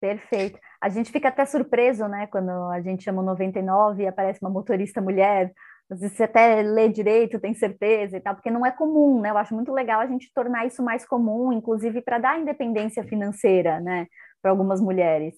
Perfeito. 0.00 0.58
A 0.80 0.88
gente 0.88 1.12
fica 1.12 1.28
até 1.28 1.44
surpreso, 1.44 2.08
né, 2.08 2.26
quando 2.26 2.50
a 2.70 2.80
gente 2.80 3.04
chama 3.04 3.20
o 3.20 3.24
99 3.24 4.02
e 4.02 4.06
aparece 4.06 4.40
uma 4.40 4.50
motorista 4.50 5.00
mulher. 5.00 5.52
Às 5.90 6.00
vezes 6.00 6.16
você 6.16 6.22
até 6.22 6.62
lê 6.62 6.88
direito, 6.88 7.40
tem 7.40 7.52
certeza 7.52 8.16
e 8.16 8.20
tal, 8.20 8.34
porque 8.34 8.50
não 8.50 8.64
é 8.64 8.70
comum, 8.70 9.20
né? 9.20 9.30
Eu 9.30 9.38
acho 9.38 9.54
muito 9.54 9.72
legal 9.72 10.00
a 10.00 10.06
gente 10.06 10.32
tornar 10.32 10.66
isso 10.66 10.82
mais 10.82 11.04
comum, 11.04 11.52
inclusive 11.52 12.00
para 12.00 12.18
dar 12.18 12.38
independência 12.38 13.02
financeira, 13.02 13.80
né, 13.80 14.06
para 14.40 14.52
algumas 14.52 14.80
mulheres. 14.80 15.34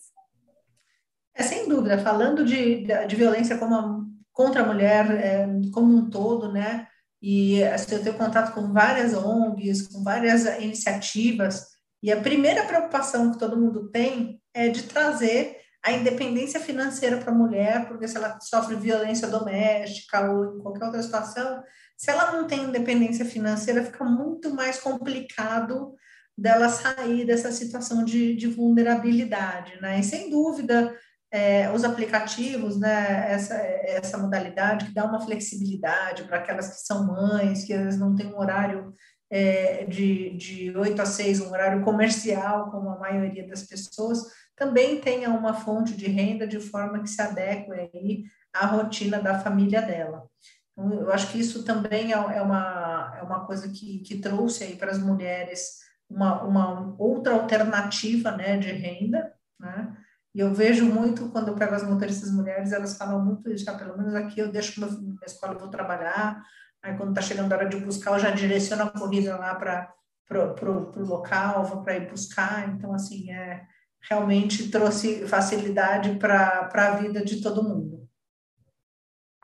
É 1.35 1.43
sem 1.43 1.67
dúvida. 1.67 1.99
Falando 1.99 2.45
de, 2.45 2.87
de 3.07 3.17
violência 3.17 3.57
como 3.57 4.07
contra 4.31 4.63
a 4.63 4.67
mulher 4.67 5.11
é, 5.11 5.47
como 5.73 5.95
um 5.95 6.11
todo, 6.11 6.53
né? 6.53 6.87
E 7.21 7.63
assim, 7.65 7.95
eu 7.95 8.03
tenho 8.03 8.19
contato 8.19 8.53
com 8.53 8.73
várias 8.73 9.15
ONGs, 9.15 9.89
com 9.89 10.03
várias 10.03 10.45
iniciativas, 10.61 11.67
e 12.03 12.11
a 12.11 12.21
primeira 12.21 12.65
preocupação 12.65 13.31
que 13.31 13.39
todo 13.39 13.57
mundo 13.57 13.89
tem 13.91 14.43
é 14.53 14.69
de 14.69 14.83
trazer 14.83 15.62
a 15.85 15.93
independência 15.93 16.61
financeira 16.61 17.19
para 17.19 17.33
a 17.33 17.35
mulher, 17.35 17.89
porque 17.89 18.07
se 18.07 18.17
ela 18.17 18.39
sofre 18.41 18.77
violência 18.77 19.27
doméstica 19.27 20.31
ou 20.31 20.57
em 20.57 20.59
qualquer 20.61 20.85
outra 20.85 21.03
situação, 21.03 21.63
se 21.97 22.11
ela 22.11 22.33
não 22.33 22.47
tem 22.47 22.65
independência 22.65 23.25
financeira, 23.25 23.85
fica 23.85 24.05
muito 24.05 24.55
mais 24.55 24.79
complicado 24.79 25.95
dela 26.39 26.69
sair 26.69 27.27
dessa 27.27 27.51
situação 27.51 28.05
de, 28.05 28.35
de 28.35 28.47
vulnerabilidade, 28.47 29.81
né? 29.81 30.01
E 30.01 30.05
sem 30.05 30.31
dúvida, 30.31 30.97
é, 31.33 31.71
os 31.73 31.83
aplicativos, 31.83 32.79
né, 32.79 33.33
essa, 33.33 33.55
essa 33.55 34.19
modalidade 34.19 34.87
que 34.87 34.95
dá 34.95 35.05
uma 35.05 35.21
flexibilidade 35.21 36.25
para 36.25 36.39
aquelas 36.39 36.69
que 36.69 36.87
são 36.87 37.07
mães, 37.07 37.65
que 37.65 37.73
às 37.73 37.83
vezes 37.85 37.99
não 37.99 38.15
têm 38.15 38.27
um 38.27 38.39
horário 38.39 38.95
é, 39.31 39.85
de, 39.87 40.37
de 40.37 40.77
8 40.77 41.01
a 41.01 41.07
6, 41.07 41.41
um 41.41 41.51
horário 41.51 41.83
comercial, 41.83 42.71
como 42.71 42.91
a 42.91 42.99
maioria 42.99 43.47
das 43.49 43.63
pessoas, 43.63 44.27
também 44.63 45.01
tenha 45.01 45.29
uma 45.29 45.55
fonte 45.55 45.97
de 45.97 46.07
renda 46.07 46.47
de 46.47 46.61
forma 46.61 47.03
que 47.03 47.11
se 47.11 47.21
adeque 47.21 47.73
aí 47.73 48.25
à 48.55 48.67
rotina 48.67 49.21
da 49.21 49.41
família 49.41 49.83
dela. 49.83 50.29
Então, 50.71 50.93
eu 51.01 51.13
acho 51.13 51.33
que 51.33 51.41
isso 51.41 51.65
também 51.65 52.13
é, 52.13 52.17
é 52.17 52.41
uma, 52.41 53.17
é 53.19 53.23
uma 53.23 53.45
coisa 53.45 53.69
que, 53.69 53.99
que 53.99 54.19
trouxe 54.19 54.63
aí 54.63 54.77
para 54.77 54.93
as 54.93 54.99
mulheres 54.99 55.81
uma, 56.09 56.43
uma 56.43 56.95
outra 56.97 57.35
alternativa 57.35 58.31
né, 58.33 58.57
de 58.57 58.71
renda, 58.71 59.33
né? 59.59 59.97
E 60.35 60.41
eu 60.41 60.55
vejo 60.55 60.87
muito, 60.87 61.29
quando 61.29 61.49
eu 61.49 61.55
pego 61.57 61.75
as 61.75 61.83
motoristas 61.83 62.31
mulheres, 62.31 62.73
elas 62.73 62.97
falam 62.97 63.23
muito 63.23 63.51
isso, 63.51 63.69
ah, 63.69 63.75
pelo 63.75 63.99
menos 63.99 64.15
aqui 64.15 64.41
eu 64.41 64.51
deixo 64.51 64.81
meu 64.81 64.91
na 64.91 65.27
escola, 65.27 65.59
vou 65.59 65.69
trabalhar, 65.69 66.43
aí 66.83 66.97
quando 66.97 67.11
está 67.11 67.21
chegando 67.21 67.53
a 67.53 67.57
hora 67.57 67.69
de 67.69 67.77
buscar, 67.77 68.13
eu 68.13 68.19
já 68.19 68.31
direciono 68.31 68.85
a 68.85 68.91
corrida 68.91 69.37
lá 69.37 69.55
para 69.55 69.93
o 70.31 71.05
local, 71.05 71.65
vou 71.65 71.83
para 71.83 71.97
ir 71.97 72.09
buscar, 72.09 72.67
então, 72.71 72.95
assim, 72.95 73.31
é, 73.31 73.67
realmente 74.09 74.71
trouxe 74.71 75.27
facilidade 75.27 76.19
para 76.19 76.69
a 76.73 76.97
vida 76.97 77.25
de 77.25 77.41
todo 77.41 77.63
mundo. 77.63 78.09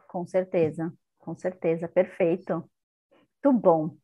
Com 0.08 0.26
certeza, 0.26 0.92
com 1.18 1.36
certeza, 1.36 1.88
perfeito. 1.88 2.64
Muito 3.44 3.60
bom. 3.60 3.96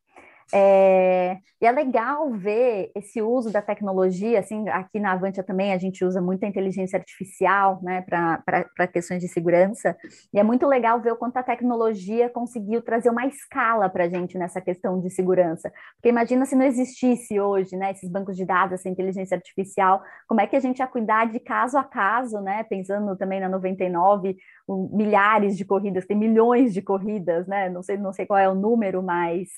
É, 0.52 1.38
e 1.60 1.66
é 1.66 1.72
legal 1.72 2.30
ver 2.32 2.90
esse 2.94 3.22
uso 3.22 3.50
da 3.50 3.62
tecnologia, 3.62 4.38
assim, 4.38 4.68
aqui 4.68 5.00
na 5.00 5.12
Avantia 5.12 5.42
também 5.42 5.72
a 5.72 5.78
gente 5.78 6.04
usa 6.04 6.20
muita 6.20 6.46
inteligência 6.46 6.98
artificial, 6.98 7.80
né, 7.82 8.02
para 8.02 8.86
questões 8.86 9.20
de 9.20 9.28
segurança, 9.28 9.96
e 10.32 10.38
é 10.38 10.42
muito 10.42 10.66
legal 10.66 11.00
ver 11.00 11.12
o 11.12 11.16
quanto 11.16 11.38
a 11.38 11.42
tecnologia 11.42 12.28
conseguiu 12.28 12.82
trazer 12.82 13.08
uma 13.08 13.26
escala 13.26 13.88
para 13.88 14.04
a 14.04 14.08
gente 14.08 14.36
nessa 14.36 14.60
questão 14.60 15.00
de 15.00 15.08
segurança, 15.10 15.72
porque 15.96 16.08
imagina 16.08 16.44
se 16.44 16.54
não 16.54 16.64
existisse 16.64 17.40
hoje, 17.40 17.76
né, 17.76 17.92
esses 17.92 18.10
bancos 18.10 18.36
de 18.36 18.44
dados, 18.44 18.74
essa 18.74 18.88
inteligência 18.88 19.36
artificial, 19.36 20.02
como 20.28 20.40
é 20.40 20.46
que 20.46 20.56
a 20.56 20.60
gente 20.60 20.80
ia 20.80 20.86
cuidar 20.86 21.30
de 21.30 21.40
caso 21.40 21.78
a 21.78 21.84
caso, 21.84 22.40
né, 22.40 22.62
pensando 22.64 23.16
também 23.16 23.40
na 23.40 23.48
99, 23.48 24.36
milhares 24.92 25.56
de 25.56 25.64
corridas, 25.64 26.06
tem 26.06 26.16
milhões 26.16 26.74
de 26.74 26.82
corridas, 26.82 27.46
né, 27.46 27.70
não 27.70 27.82
sei, 27.82 27.96
não 27.96 28.12
sei 28.12 28.26
qual 28.26 28.38
é 28.38 28.48
o 28.48 28.54
número, 28.54 29.02
mas 29.02 29.48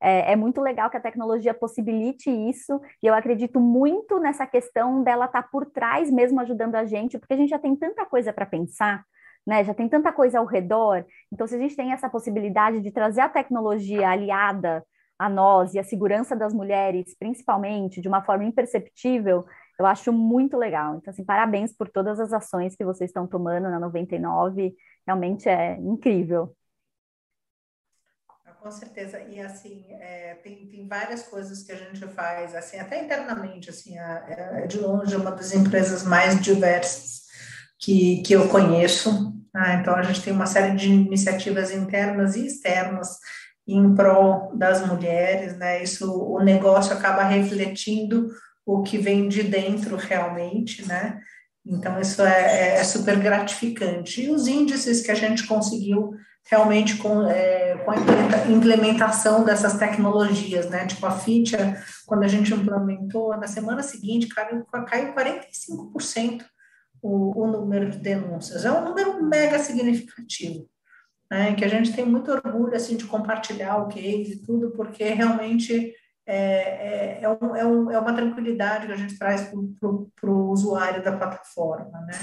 é, 0.00 0.32
é, 0.32 0.36
muito 0.36 0.60
legal 0.60 0.88
que 0.88 0.96
a 0.96 1.00
tecnologia 1.00 1.52
possibilite 1.52 2.30
isso, 2.30 2.80
e 3.02 3.06
eu 3.06 3.14
acredito 3.14 3.60
muito 3.60 4.18
nessa 4.18 4.46
questão 4.46 5.02
dela 5.02 5.26
estar 5.26 5.42
tá 5.42 5.48
por 5.50 5.66
trás 5.66 6.10
mesmo 6.10 6.40
ajudando 6.40 6.74
a 6.76 6.84
gente, 6.84 7.18
porque 7.18 7.34
a 7.34 7.36
gente 7.36 7.50
já 7.50 7.58
tem 7.58 7.76
tanta 7.76 8.06
coisa 8.06 8.32
para 8.32 8.46
pensar, 8.46 9.04
né? 9.46 9.62
Já 9.64 9.74
tem 9.74 9.88
tanta 9.88 10.12
coisa 10.12 10.38
ao 10.38 10.46
redor. 10.46 11.04
Então, 11.32 11.46
se 11.46 11.54
a 11.54 11.58
gente 11.58 11.76
tem 11.76 11.92
essa 11.92 12.08
possibilidade 12.08 12.80
de 12.80 12.90
trazer 12.90 13.20
a 13.20 13.28
tecnologia 13.28 14.08
aliada 14.08 14.84
a 15.18 15.28
nós 15.28 15.74
e 15.74 15.78
a 15.78 15.84
segurança 15.84 16.34
das 16.34 16.54
mulheres, 16.54 17.14
principalmente, 17.18 18.00
de 18.00 18.08
uma 18.08 18.22
forma 18.22 18.44
imperceptível, 18.44 19.44
eu 19.78 19.86
acho 19.86 20.12
muito 20.12 20.56
legal. 20.56 20.96
Então, 20.96 21.10
assim, 21.10 21.24
parabéns 21.24 21.76
por 21.76 21.88
todas 21.90 22.18
as 22.20 22.32
ações 22.32 22.74
que 22.74 22.84
vocês 22.84 23.10
estão 23.10 23.26
tomando 23.26 23.68
na 23.68 23.78
99, 23.78 24.74
realmente 25.06 25.48
é 25.48 25.78
incrível. 25.78 26.54
Com 28.60 28.70
certeza, 28.70 29.18
e 29.20 29.40
assim, 29.40 29.86
é, 29.88 30.34
tem, 30.42 30.66
tem 30.66 30.86
várias 30.86 31.22
coisas 31.22 31.62
que 31.62 31.72
a 31.72 31.76
gente 31.76 32.06
faz, 32.08 32.54
assim, 32.54 32.78
até 32.78 33.02
internamente, 33.02 33.70
assim, 33.70 33.98
é, 33.98 34.64
é 34.64 34.66
de 34.66 34.78
longe 34.78 35.16
uma 35.16 35.30
das 35.30 35.54
empresas 35.54 36.02
mais 36.02 36.38
diversas 36.38 37.22
que, 37.78 38.20
que 38.22 38.34
eu 38.34 38.48
conheço, 38.48 39.32
né? 39.54 39.78
então 39.80 39.94
a 39.94 40.02
gente 40.02 40.22
tem 40.22 40.32
uma 40.32 40.44
série 40.44 40.76
de 40.76 40.90
iniciativas 40.90 41.70
internas 41.70 42.36
e 42.36 42.46
externas 42.46 43.16
em 43.66 43.94
prol 43.94 44.54
das 44.54 44.86
mulheres, 44.86 45.56
né, 45.56 45.82
isso, 45.82 46.12
o 46.12 46.42
negócio 46.42 46.92
acaba 46.92 47.22
refletindo 47.22 48.28
o 48.66 48.82
que 48.82 48.98
vem 48.98 49.26
de 49.26 49.42
dentro 49.42 49.96
realmente, 49.96 50.86
né, 50.86 51.18
então 51.64 51.98
isso 51.98 52.20
é, 52.20 52.76
é 52.76 52.84
super 52.84 53.18
gratificante, 53.18 54.22
e 54.22 54.30
os 54.30 54.46
índices 54.46 55.00
que 55.00 55.10
a 55.10 55.14
gente 55.14 55.46
conseguiu 55.46 56.12
realmente 56.48 56.96
com, 56.96 57.28
é, 57.28 57.76
com 57.84 57.90
a 57.90 57.96
implementação 58.50 59.44
dessas 59.44 59.78
tecnologias, 59.78 60.68
né? 60.68 60.86
Tipo 60.86 61.06
a 61.06 61.12
FITIA, 61.12 61.80
quando 62.06 62.24
a 62.24 62.28
gente 62.28 62.52
implementou, 62.52 63.36
na 63.36 63.46
semana 63.46 63.82
seguinte 63.82 64.28
caiu, 64.28 64.64
caiu 64.86 65.14
45% 65.14 66.44
o, 67.02 67.42
o 67.42 67.46
número 67.46 67.90
de 67.90 67.98
denúncias. 67.98 68.64
É 68.64 68.72
um 68.72 68.84
número 68.84 69.22
mega 69.22 69.58
significativo, 69.58 70.68
né? 71.30 71.54
Que 71.54 71.64
a 71.64 71.68
gente 71.68 71.92
tem 71.92 72.04
muito 72.04 72.30
orgulho, 72.30 72.74
assim, 72.74 72.96
de 72.96 73.04
compartilhar 73.04 73.76
o 73.78 73.88
case 73.88 74.32
e 74.32 74.42
tudo, 74.42 74.72
porque 74.72 75.04
realmente 75.04 75.94
é, 76.26 77.18
é, 77.18 77.22
é, 77.22 77.28
um, 77.28 77.56
é, 77.56 77.64
um, 77.64 77.90
é 77.90 77.98
uma 77.98 78.14
tranquilidade 78.14 78.86
que 78.86 78.92
a 78.92 78.96
gente 78.96 79.18
traz 79.18 79.50
para 80.20 80.30
o 80.30 80.50
usuário 80.50 81.02
da 81.02 81.16
plataforma, 81.16 82.00
né? 82.02 82.14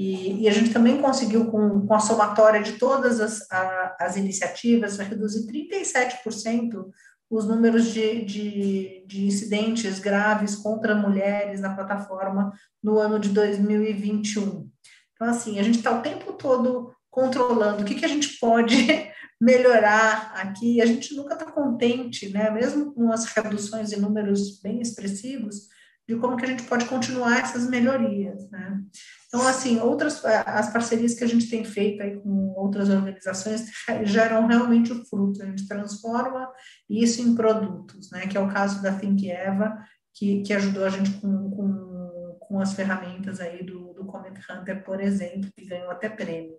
E, 0.00 0.42
e, 0.42 0.48
a 0.48 0.52
gente 0.52 0.72
também 0.72 1.02
conseguiu, 1.02 1.46
com, 1.46 1.84
com 1.84 1.92
a 1.92 1.98
somatória 1.98 2.62
de 2.62 2.74
todas 2.74 3.18
as, 3.18 3.50
a, 3.50 3.96
as 3.98 4.16
iniciativas, 4.16 4.96
reduzir 4.96 5.44
37% 5.48 6.88
os 7.28 7.44
números 7.48 7.92
de, 7.92 8.24
de, 8.24 9.04
de, 9.08 9.26
incidentes 9.26 9.98
graves 9.98 10.54
contra 10.54 10.94
mulheres 10.94 11.60
na 11.60 11.74
plataforma 11.74 12.52
no 12.80 12.96
ano 12.96 13.18
de 13.18 13.30
2021. 13.30 14.70
Então, 15.14 15.28
assim, 15.28 15.58
a 15.58 15.64
gente 15.64 15.78
está 15.78 15.98
o 15.98 16.00
tempo 16.00 16.32
todo 16.34 16.94
controlando 17.10 17.82
o 17.82 17.84
que, 17.84 17.96
que 17.96 18.04
a 18.04 18.08
gente 18.08 18.38
pode 18.38 18.76
melhorar 19.42 20.32
aqui. 20.36 20.80
A 20.80 20.86
gente 20.86 21.12
nunca 21.16 21.34
está 21.34 21.44
contente, 21.50 22.28
né? 22.28 22.52
mesmo 22.52 22.94
com 22.94 23.10
as 23.10 23.24
reduções 23.24 23.92
em 23.92 24.00
números 24.00 24.60
bem 24.60 24.80
expressivos, 24.80 25.66
de 26.08 26.14
como 26.14 26.36
que 26.36 26.44
a 26.44 26.48
gente 26.48 26.62
pode 26.62 26.84
continuar 26.84 27.40
essas 27.40 27.68
melhorias, 27.68 28.48
né? 28.48 28.80
Então, 29.28 29.46
assim, 29.46 29.78
outras, 29.78 30.24
as 30.24 30.72
parcerias 30.72 31.12
que 31.12 31.22
a 31.22 31.26
gente 31.26 31.50
tem 31.50 31.62
feito 31.62 32.02
aí 32.02 32.16
com 32.16 32.54
outras 32.56 32.88
organizações 32.88 33.70
geram 34.04 34.46
realmente 34.46 34.90
o 34.90 35.04
fruto, 35.04 35.42
a 35.42 35.46
gente 35.46 35.68
transforma 35.68 36.50
isso 36.88 37.20
em 37.20 37.34
produtos, 37.34 38.10
né? 38.10 38.26
Que 38.26 38.38
é 38.38 38.40
o 38.40 38.50
caso 38.50 38.82
da 38.82 38.98
Think 38.98 39.30
Eva, 39.30 39.76
que, 40.14 40.42
que 40.42 40.54
ajudou 40.54 40.84
a 40.84 40.88
gente 40.88 41.10
com, 41.20 41.50
com, 41.50 42.38
com 42.40 42.60
as 42.60 42.72
ferramentas 42.72 43.38
aí 43.38 43.62
do, 43.62 43.92
do 43.92 44.06
Comet 44.06 44.40
Hunter, 44.50 44.82
por 44.82 44.98
exemplo, 44.98 45.50
que 45.54 45.66
ganhou 45.66 45.90
até 45.90 46.08
prêmio. 46.08 46.56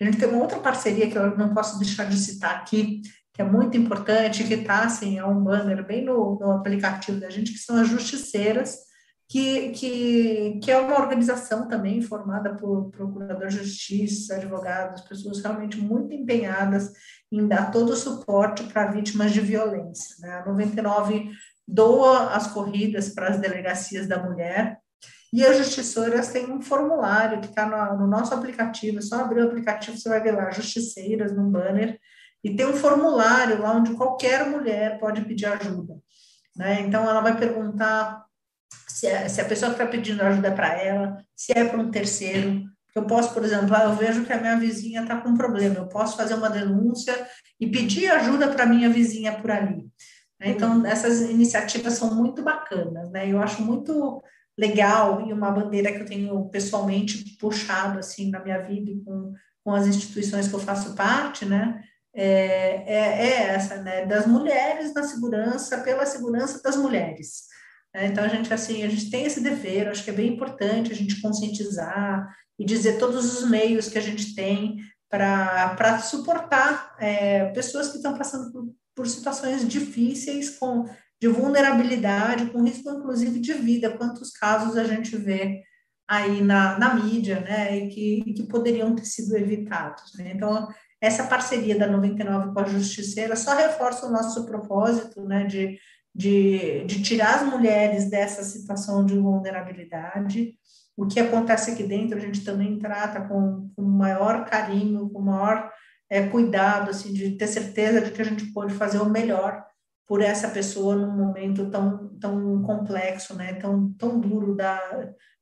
A 0.00 0.04
gente 0.04 0.16
tem 0.16 0.28
uma 0.28 0.40
outra 0.40 0.60
parceria 0.60 1.10
que 1.10 1.18
eu 1.18 1.36
não 1.36 1.52
posso 1.52 1.78
deixar 1.78 2.04
de 2.04 2.16
citar 2.16 2.56
aqui, 2.56 3.02
que 3.34 3.42
é 3.42 3.44
muito 3.44 3.76
importante, 3.76 4.44
que 4.44 4.54
está, 4.54 4.84
assim, 4.84 5.18
é 5.18 5.24
um 5.26 5.44
banner 5.44 5.86
bem 5.86 6.04
no, 6.04 6.38
no 6.40 6.52
aplicativo 6.52 7.20
da 7.20 7.28
gente, 7.28 7.52
que 7.52 7.58
são 7.58 7.76
as 7.76 7.88
justiceiras, 7.88 8.87
que, 9.28 9.70
que, 9.72 10.58
que 10.62 10.70
é 10.70 10.78
uma 10.78 10.98
organização 10.98 11.68
também 11.68 12.00
formada 12.00 12.54
por 12.54 12.90
procurador 12.90 13.48
de 13.48 13.58
justiça, 13.58 14.36
advogados, 14.36 15.02
pessoas 15.02 15.42
realmente 15.42 15.78
muito 15.78 16.14
empenhadas 16.14 16.90
em 17.30 17.46
dar 17.46 17.70
todo 17.70 17.90
o 17.90 17.96
suporte 17.96 18.64
para 18.64 18.90
vítimas 18.90 19.32
de 19.32 19.40
violência. 19.40 20.16
Né? 20.20 20.30
A 20.38 20.46
99 20.46 21.30
doa 21.66 22.34
as 22.34 22.46
corridas 22.46 23.10
para 23.10 23.28
as 23.28 23.38
delegacias 23.38 24.08
da 24.08 24.22
mulher, 24.22 24.80
e 25.30 25.44
as 25.44 25.58
justiceiras 25.58 26.28
têm 26.32 26.50
um 26.50 26.62
formulário 26.62 27.40
que 27.40 27.48
está 27.48 27.66
no, 27.66 27.98
no, 27.98 28.06
nosso 28.06 28.32
aplicativo, 28.32 28.98
é 28.98 29.02
só 29.02 29.20
abrir 29.20 29.42
o 29.42 29.46
aplicativo, 29.46 29.98
você 29.98 30.08
vai 30.08 30.22
ver 30.22 30.32
lá, 30.32 30.50
justiceiras, 30.50 31.36
no 31.36 31.44
banner, 31.50 32.00
e 32.42 32.56
tem 32.56 32.66
um 32.66 32.72
formulário 32.72 33.60
lá 33.60 33.72
onde 33.72 33.92
qualquer 33.92 34.48
mulher 34.48 34.98
pode 34.98 35.20
pedir 35.22 35.44
ajuda. 35.44 35.98
Né? 36.56 36.80
Então, 36.80 37.02
ela 37.02 37.20
vai 37.20 37.36
perguntar 37.36 38.24
se, 38.88 39.06
é, 39.06 39.28
se 39.28 39.40
a 39.40 39.44
pessoa 39.44 39.72
que 39.72 39.80
está 39.80 39.86
pedindo 39.86 40.22
ajuda 40.22 40.48
é 40.48 40.54
para 40.54 40.72
ela, 40.80 41.16
se 41.36 41.52
é 41.56 41.64
para 41.64 41.78
um 41.78 41.90
terceiro. 41.90 42.64
Eu 42.94 43.06
posso, 43.06 43.32
por 43.32 43.44
exemplo, 43.44 43.74
ah, 43.76 43.84
eu 43.84 43.94
vejo 43.94 44.24
que 44.24 44.32
a 44.32 44.40
minha 44.40 44.58
vizinha 44.58 45.02
está 45.02 45.20
com 45.20 45.28
um 45.28 45.36
problema, 45.36 45.76
eu 45.76 45.86
posso 45.86 46.16
fazer 46.16 46.34
uma 46.34 46.50
denúncia 46.50 47.14
e 47.60 47.66
pedir 47.66 48.10
ajuda 48.10 48.48
para 48.48 48.64
a 48.64 48.66
minha 48.66 48.90
vizinha 48.90 49.32
por 49.32 49.50
ali. 49.50 49.86
Né? 50.40 50.50
Então, 50.50 50.84
essas 50.84 51.20
iniciativas 51.20 51.94
são 51.94 52.14
muito 52.14 52.42
bacanas, 52.42 53.10
né? 53.10 53.30
Eu 53.30 53.40
acho 53.40 53.62
muito 53.62 54.22
legal 54.58 55.24
e 55.28 55.32
uma 55.32 55.52
bandeira 55.52 55.92
que 55.92 56.00
eu 56.00 56.06
tenho 56.06 56.48
pessoalmente 56.48 57.36
puxado 57.38 58.00
assim 58.00 58.30
na 58.30 58.42
minha 58.42 58.58
vida 58.58 58.90
e 58.90 59.00
com, 59.04 59.32
com 59.64 59.72
as 59.72 59.86
instituições 59.86 60.48
que 60.48 60.54
eu 60.54 60.60
faço 60.60 60.96
parte, 60.96 61.44
né? 61.44 61.80
É, 62.12 62.82
é, 62.86 63.26
é 63.26 63.42
essa, 63.50 63.76
né? 63.82 64.06
Das 64.06 64.26
mulheres 64.26 64.92
na 64.92 65.04
segurança, 65.04 65.78
pela 65.78 66.04
segurança 66.04 66.60
das 66.62 66.76
mulheres. 66.76 67.46
Né? 67.94 68.06
Então 68.06 68.24
a 68.24 68.28
gente 68.28 68.52
assim, 68.52 68.82
a 68.82 68.88
gente 68.88 69.10
tem 69.10 69.24
esse 69.24 69.40
dever, 69.40 69.88
acho 69.88 70.04
que 70.04 70.10
é 70.10 70.14
bem 70.14 70.32
importante 70.32 70.92
a 70.92 70.96
gente 70.96 71.20
conscientizar 71.20 72.28
e 72.58 72.64
dizer 72.64 72.98
todos 72.98 73.40
os 73.40 73.48
meios 73.48 73.88
que 73.88 73.98
a 73.98 74.02
gente 74.02 74.34
tem 74.34 74.78
para 75.10 75.98
suportar 76.00 76.94
é, 76.98 77.46
pessoas 77.52 77.88
que 77.88 77.96
estão 77.96 78.16
passando 78.16 78.52
por, 78.52 78.74
por 78.94 79.06
situações 79.06 79.66
difíceis 79.66 80.58
com 80.58 80.84
de 81.20 81.28
vulnerabilidade, 81.28 82.50
com 82.50 82.62
risco 82.62 82.90
inclusive 82.90 83.40
de 83.40 83.52
vida. 83.52 83.96
Quantos 83.96 84.30
casos 84.30 84.76
a 84.76 84.84
gente 84.84 85.16
vê 85.16 85.62
aí 86.06 86.40
na, 86.40 86.78
na 86.78 86.94
mídia, 86.94 87.40
né, 87.40 87.76
e 87.76 87.88
que, 87.88 88.22
e 88.26 88.34
que 88.34 88.44
poderiam 88.44 88.94
ter 88.94 89.04
sido 89.04 89.36
evitados, 89.36 90.14
né? 90.16 90.32
Então, 90.34 90.66
essa 91.00 91.24
parceria 91.24 91.78
da 91.78 91.86
99 91.86 92.54
com 92.54 92.60
a 92.60 92.64
Justiceira 92.64 93.36
só 93.36 93.54
reforça 93.54 94.06
o 94.06 94.10
nosso 94.10 94.46
propósito, 94.46 95.22
né, 95.24 95.44
de, 95.44 95.78
de, 96.18 96.84
de 96.84 97.00
tirar 97.00 97.36
as 97.36 97.42
mulheres 97.46 98.10
dessa 98.10 98.42
situação 98.42 99.06
de 99.06 99.16
vulnerabilidade. 99.16 100.58
O 100.96 101.06
que 101.06 101.20
acontece 101.20 101.70
aqui 101.70 101.84
dentro, 101.84 102.18
a 102.18 102.20
gente 102.20 102.44
também 102.44 102.76
trata 102.76 103.20
com, 103.20 103.70
com 103.76 103.82
maior 103.82 104.44
carinho, 104.44 105.08
com 105.10 105.20
maior 105.20 105.70
é, 106.10 106.26
cuidado, 106.26 106.90
assim, 106.90 107.12
de 107.12 107.36
ter 107.36 107.46
certeza 107.46 108.00
de 108.00 108.10
que 108.10 108.20
a 108.20 108.24
gente 108.24 108.52
pode 108.52 108.74
fazer 108.74 108.98
o 108.98 109.08
melhor 109.08 109.64
por 110.08 110.20
essa 110.20 110.48
pessoa 110.48 110.96
num 110.96 111.16
momento 111.16 111.70
tão, 111.70 112.08
tão 112.18 112.62
complexo, 112.62 113.36
né, 113.36 113.54
tão, 113.54 113.92
tão 113.92 114.18
duro 114.18 114.56
da, 114.56 114.80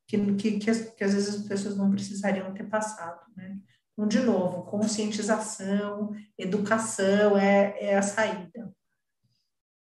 que, 0.06 0.18
que, 0.34 0.58
que, 0.58 0.74
que 0.74 1.04
às 1.04 1.14
vezes 1.14 1.36
as 1.36 1.48
pessoas 1.48 1.74
não 1.74 1.90
precisariam 1.90 2.52
ter 2.52 2.64
passado, 2.64 3.20
né. 3.34 3.56
Então, 3.94 4.06
de 4.06 4.20
novo, 4.20 4.64
conscientização, 4.64 6.10
educação 6.36 7.38
é, 7.38 7.74
é 7.80 7.96
a 7.96 8.02
saída. 8.02 8.75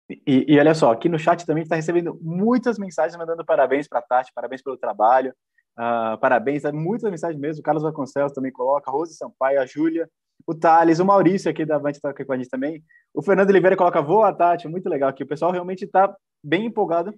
E, 0.09 0.47
e, 0.49 0.59
olha 0.59 0.75
só, 0.75 0.93
aqui 0.93 1.09
no 1.09 1.19
chat 1.19 1.45
também 1.45 1.65
está 1.65 1.75
recebendo 1.75 2.19
muitas 2.23 2.79
mensagens 2.79 3.17
mandando 3.17 3.45
parabéns 3.45 3.89
para 3.89 3.99
a 3.99 4.03
Tati, 4.03 4.33
parabéns 4.33 4.63
pelo 4.63 4.77
trabalho, 4.77 5.35
uh, 5.77 6.17
parabéns, 6.19 6.63
muitas 6.73 7.11
mensagens 7.11 7.41
mesmo. 7.41 7.61
O 7.61 7.63
Carlos 7.63 7.83
Vasconcelos 7.83 8.33
também 8.33 8.53
coloca, 8.53 8.91
Rose 8.91 9.17
Sampaio, 9.17 9.61
a 9.61 9.67
Júlia, 9.67 10.09
o 10.47 10.55
Thales, 10.55 11.01
o 11.01 11.05
Maurício 11.05 11.51
aqui 11.51 11.65
da 11.65 11.77
Avante 11.77 11.97
está 11.97 12.11
aqui 12.11 12.25
com 12.25 12.33
a 12.33 12.37
gente 12.37 12.49
também. 12.49 12.85
O 13.13 13.21
Fernando 13.21 13.51
Oliveira 13.51 13.77
coloca 13.77 14.01
voa, 14.01 14.33
Tati, 14.33 14.69
muito 14.69 14.89
legal 14.89 15.09
aqui. 15.09 15.25
O 15.25 15.27
pessoal 15.27 15.51
realmente 15.51 15.85
está 15.85 16.15
bem 16.43 16.67
empolgado. 16.67 17.13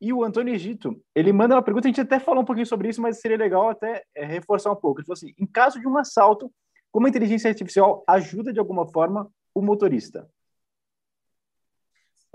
E 0.00 0.12
o 0.12 0.24
Antônio 0.24 0.52
Egito, 0.52 1.00
ele 1.14 1.32
manda 1.32 1.54
uma 1.54 1.62
pergunta, 1.62 1.86
a 1.86 1.90
gente 1.90 2.00
até 2.00 2.18
falou 2.18 2.42
um 2.42 2.44
pouquinho 2.44 2.66
sobre 2.66 2.88
isso, 2.88 3.00
mas 3.00 3.20
seria 3.20 3.36
legal 3.36 3.68
até 3.68 4.02
é, 4.14 4.24
reforçar 4.24 4.72
um 4.72 4.76
pouco. 4.76 5.00
Ele 5.00 5.06
falou 5.06 5.14
assim: 5.14 5.32
em 5.38 5.46
caso 5.46 5.80
de 5.80 5.86
um 5.86 5.96
assalto, 5.96 6.50
como 6.90 7.06
a 7.06 7.08
inteligência 7.08 7.48
artificial 7.48 8.04
ajuda 8.08 8.52
de 8.52 8.58
alguma 8.58 8.86
forma 8.86 9.30
o 9.54 9.62
motorista? 9.62 10.28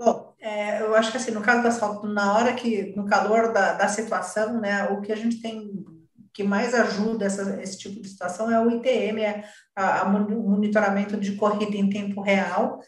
Bom, 0.00 0.32
é, 0.40 0.80
eu 0.80 0.94
acho 0.94 1.10
que 1.10 1.18
assim, 1.18 1.30
no 1.30 1.42
caso 1.42 1.60
do 1.60 1.68
assalto, 1.68 2.06
na 2.06 2.32
hora 2.32 2.54
que, 2.54 2.94
no 2.96 3.04
calor 3.04 3.52
da, 3.52 3.74
da 3.74 3.86
situação, 3.86 4.58
né, 4.58 4.84
o 4.84 5.02
que 5.02 5.12
a 5.12 5.16
gente 5.16 5.42
tem 5.42 5.84
que 6.32 6.42
mais 6.42 6.72
ajuda 6.72 7.26
essa, 7.26 7.60
esse 7.60 7.76
tipo 7.76 8.00
de 8.00 8.08
situação 8.08 8.50
é 8.50 8.58
o 8.58 8.70
ITM, 8.70 9.20
é 9.20 9.44
a, 9.76 10.06
monitoramento 10.06 11.18
de 11.18 11.32
corrida 11.36 11.76
em 11.76 11.90
tempo 11.90 12.22
real. 12.22 12.80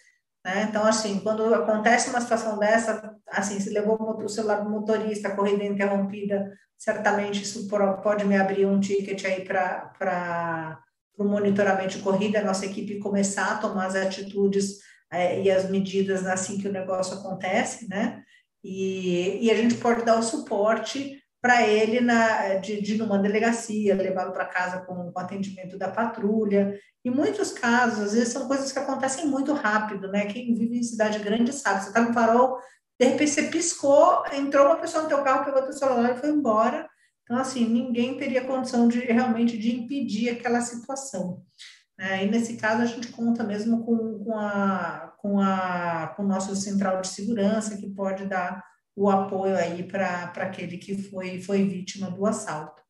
Né? 0.43 0.67
Então, 0.71 0.87
assim, 0.87 1.21
quando 1.21 1.55
acontece 1.55 2.09
uma 2.09 2.21
situação 2.21 2.59
dessa, 2.59 3.15
assim, 3.29 3.61
se 3.61 3.69
levou 3.69 3.99
o 4.25 4.29
celular 4.29 4.65
do 4.65 4.71
motorista, 4.71 5.29
a 5.29 5.37
corrida 5.37 5.65
interrompida, 5.65 6.51
certamente 6.79 7.43
isso 7.43 7.69
pode 8.03 8.25
me 8.25 8.37
abrir 8.37 8.65
um 8.65 8.81
ticket 8.81 9.23
aí 9.27 9.45
para 9.45 10.81
o 11.19 11.25
monitoramento 11.25 11.99
de 11.99 12.03
corrida, 12.03 12.41
a 12.41 12.45
nossa 12.45 12.65
equipe 12.65 13.01
começar 13.01 13.53
a 13.53 13.59
tomar 13.59 13.85
as 13.85 13.97
atitudes 13.97 14.79
é, 14.79 14.92
e 15.13 15.51
as 15.51 15.69
medidas 15.69 16.27
assim 16.27 16.59
que 16.59 16.69
o 16.69 16.73
negócio 16.73 17.19
acontece, 17.19 17.89
né? 17.89 18.23
E, 18.65 19.47
e 19.47 19.51
a 19.51 19.55
gente 19.55 19.75
pode 19.75 20.05
dar 20.05 20.19
o 20.19 20.23
suporte 20.23 21.21
para 21.43 21.67
ele 21.67 22.01
na, 22.01 22.55
de, 22.55 22.81
de 22.81 22.97
numa 22.97 23.19
delegacia, 23.19 23.97
levá-lo 23.97 24.33
para 24.33 24.47
casa 24.47 24.81
com, 24.87 25.11
com 25.11 25.21
atendimento 25.21 25.77
da 25.77 25.89
patrulha. 25.89 26.79
Em 27.05 27.11
muitos 27.11 27.51
casos, 27.51 28.05
às 28.05 28.13
vezes 28.13 28.33
são 28.33 28.47
coisas 28.47 28.71
que 28.71 28.79
acontecem 28.79 29.27
muito 29.27 29.53
rápido, 29.53 30.09
né? 30.09 30.27
Quem 30.27 30.55
vive 30.55 30.79
em 30.79 30.83
cidade 30.85 31.19
grande 31.19 31.53
sabe. 31.53 31.83
Você 31.83 31.89
está 31.89 32.01
no 32.01 32.15
farol, 32.15 32.59
de 32.99 33.07
repente 33.09 33.33
você 33.33 33.43
piscou, 33.45 34.23
entrou 34.33 34.67
uma 34.67 34.77
pessoa 34.77 35.03
no 35.03 35.09
teu 35.09 35.23
carro, 35.25 35.45
pegou 35.45 35.63
teu 35.63 35.73
celular 35.73 36.13
e 36.13 36.21
foi 36.21 36.31
embora. 36.31 36.89
Então, 37.25 37.37
assim, 37.37 37.67
ninguém 37.67 38.17
teria 38.17 38.45
condição 38.45 38.87
de 38.87 39.01
realmente 39.01 39.59
de 39.59 39.75
impedir 39.75 40.31
aquela 40.31 40.61
situação. 40.61 41.43
É, 42.03 42.25
e 42.25 42.29
nesse 42.29 42.57
caso 42.57 42.83
a 42.83 42.85
gente 42.85 43.13
conta 43.13 43.45
mesmo 43.45 43.85
com, 43.85 44.25
com, 44.25 44.37
a, 44.37 45.15
com, 45.19 45.39
a, 45.39 46.13
com 46.17 46.25
o 46.25 46.27
nosso 46.27 46.57
central 46.57 47.01
de 47.01 47.07
segurança, 47.07 47.77
que 47.77 47.89
pode 47.89 48.27
dar 48.27 48.61
o 48.97 49.09
apoio 49.09 49.57
aí 49.57 49.85
para 49.85 50.33
aquele 50.39 50.79
que 50.79 51.01
foi, 51.01 51.41
foi 51.41 51.63
vítima 51.63 52.11
do 52.11 52.27
assalto. 52.27 52.83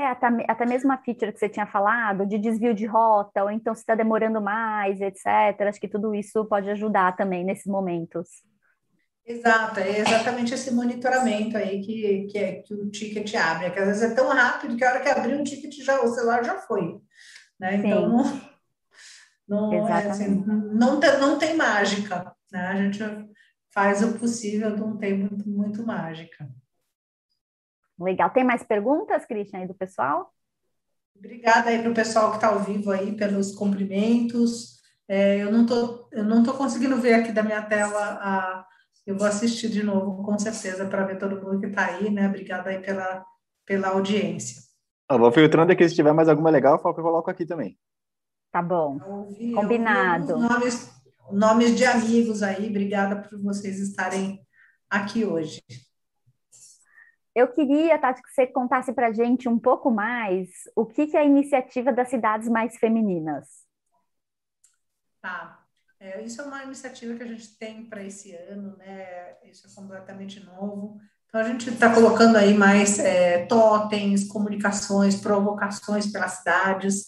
É, 0.00 0.06
até, 0.06 0.26
até 0.48 0.64
mesmo 0.64 0.90
a 0.92 0.96
feature 0.96 1.30
que 1.30 1.38
você 1.38 1.48
tinha 1.48 1.66
falado, 1.66 2.26
de 2.26 2.38
desvio 2.38 2.74
de 2.74 2.86
rota, 2.86 3.44
ou 3.44 3.50
então 3.50 3.74
se 3.74 3.82
está 3.82 3.94
demorando 3.94 4.40
mais, 4.40 4.98
etc. 5.02 5.26
Acho 5.68 5.78
que 5.78 5.86
tudo 5.86 6.14
isso 6.14 6.42
pode 6.46 6.70
ajudar 6.70 7.14
também 7.14 7.44
nesses 7.44 7.66
momentos. 7.66 8.28
Exato, 9.26 9.80
é 9.80 10.00
exatamente 10.00 10.54
esse 10.54 10.72
monitoramento 10.72 11.58
aí 11.58 11.82
que, 11.82 12.26
que, 12.30 12.38
é, 12.38 12.62
que 12.62 12.72
o 12.72 12.90
ticket 12.90 13.34
abre, 13.34 13.66
é 13.66 13.70
que 13.70 13.78
às 13.78 13.86
vezes 13.86 14.02
é 14.02 14.14
tão 14.14 14.28
rápido 14.28 14.74
que 14.74 14.84
a 14.84 14.90
hora 14.90 15.00
que 15.00 15.08
abrir 15.08 15.34
um 15.34 15.44
ticket 15.44 15.74
já, 15.84 16.00
o 16.02 16.08
celular 16.08 16.42
já 16.42 16.58
foi. 16.58 17.03
Né? 17.64 17.76
Então, 17.76 18.08
não, 19.48 19.70
não, 19.70 19.88
é 19.88 20.08
assim, 20.08 20.44
não, 20.46 21.00
tem, 21.00 21.18
não 21.18 21.38
tem 21.38 21.56
mágica. 21.56 22.36
Né? 22.52 22.66
A 22.66 22.76
gente 22.76 23.00
faz 23.72 24.02
o 24.02 24.18
possível, 24.18 24.76
não 24.76 24.98
tem 24.98 25.16
muito, 25.16 25.48
muito 25.48 25.84
mágica. 25.84 26.46
Legal. 27.98 28.28
Tem 28.30 28.44
mais 28.44 28.62
perguntas, 28.62 29.24
Christian, 29.24 29.60
aí 29.60 29.66
do 29.66 29.74
pessoal? 29.74 30.30
Obrigada 31.16 31.70
aí 31.70 31.80
para 31.80 31.90
o 31.90 31.94
pessoal 31.94 32.30
que 32.30 32.36
está 32.36 32.48
ao 32.48 32.60
vivo 32.60 32.90
aí 32.90 33.16
pelos 33.16 33.52
cumprimentos. 33.54 34.82
É, 35.08 35.42
eu 35.42 35.50
não 35.50 35.64
tô, 35.64 36.08
eu 36.12 36.24
não 36.24 36.42
tô 36.42 36.52
conseguindo 36.54 36.96
ver 37.00 37.14
aqui 37.14 37.32
da 37.32 37.42
minha 37.42 37.62
tela 37.62 38.18
a, 38.20 38.66
eu 39.06 39.16
vou 39.16 39.26
assistir 39.26 39.70
de 39.70 39.82
novo, 39.82 40.22
com 40.22 40.38
certeza, 40.38 40.86
para 40.86 41.04
ver 41.04 41.18
todo 41.18 41.40
mundo 41.40 41.60
que 41.60 41.66
está 41.66 41.86
aí, 41.86 42.10
né? 42.10 42.26
Obrigada 42.28 42.68
aí 42.68 42.80
pela, 42.80 43.24
pela 43.64 43.88
audiência. 43.88 44.62
Eu 45.10 45.18
vou 45.18 45.30
filtrando 45.30 45.72
aqui, 45.72 45.88
se 45.88 45.94
tiver 45.94 46.12
mais 46.12 46.28
alguma 46.28 46.50
legal, 46.50 46.80
eu 46.82 46.94
coloco 46.94 47.30
aqui 47.30 47.44
também. 47.44 47.78
Tá 48.50 48.62
bom. 48.62 48.98
Ouvi, 49.04 49.52
Combinado. 49.52 50.38
Nomes, 50.38 50.90
nomes 51.30 51.76
de 51.76 51.84
amigos 51.84 52.42
aí, 52.42 52.68
obrigada 52.68 53.16
por 53.16 53.38
vocês 53.42 53.78
estarem 53.78 54.40
aqui 54.88 55.24
hoje. 55.24 55.62
Eu 57.34 57.48
queria, 57.48 57.98
Tati, 57.98 58.22
que 58.22 58.30
você 58.30 58.46
contasse 58.46 58.92
para 58.92 59.08
a 59.08 59.12
gente 59.12 59.48
um 59.48 59.58
pouco 59.58 59.90
mais 59.90 60.48
o 60.76 60.86
que, 60.86 61.08
que 61.08 61.16
é 61.16 61.20
a 61.20 61.24
iniciativa 61.24 61.92
das 61.92 62.08
cidades 62.08 62.48
mais 62.48 62.76
femininas. 62.76 63.64
Tá. 65.20 65.64
É, 65.98 66.22
isso 66.22 66.40
é 66.40 66.44
uma 66.44 66.62
iniciativa 66.62 67.16
que 67.16 67.22
a 67.24 67.26
gente 67.26 67.58
tem 67.58 67.86
para 67.86 68.04
esse 68.04 68.34
ano, 68.36 68.76
né? 68.76 69.36
Isso 69.44 69.66
é 69.66 69.74
completamente 69.74 70.38
novo. 70.44 71.00
Então, 71.34 71.42
a 71.44 71.48
gente 71.48 71.68
está 71.68 71.92
colocando 71.92 72.36
aí 72.36 72.54
mais 72.54 73.00
é, 73.00 73.44
totens, 73.46 74.22
comunicações, 74.28 75.16
provocações 75.16 76.06
pelas 76.06 76.34
cidades, 76.34 77.06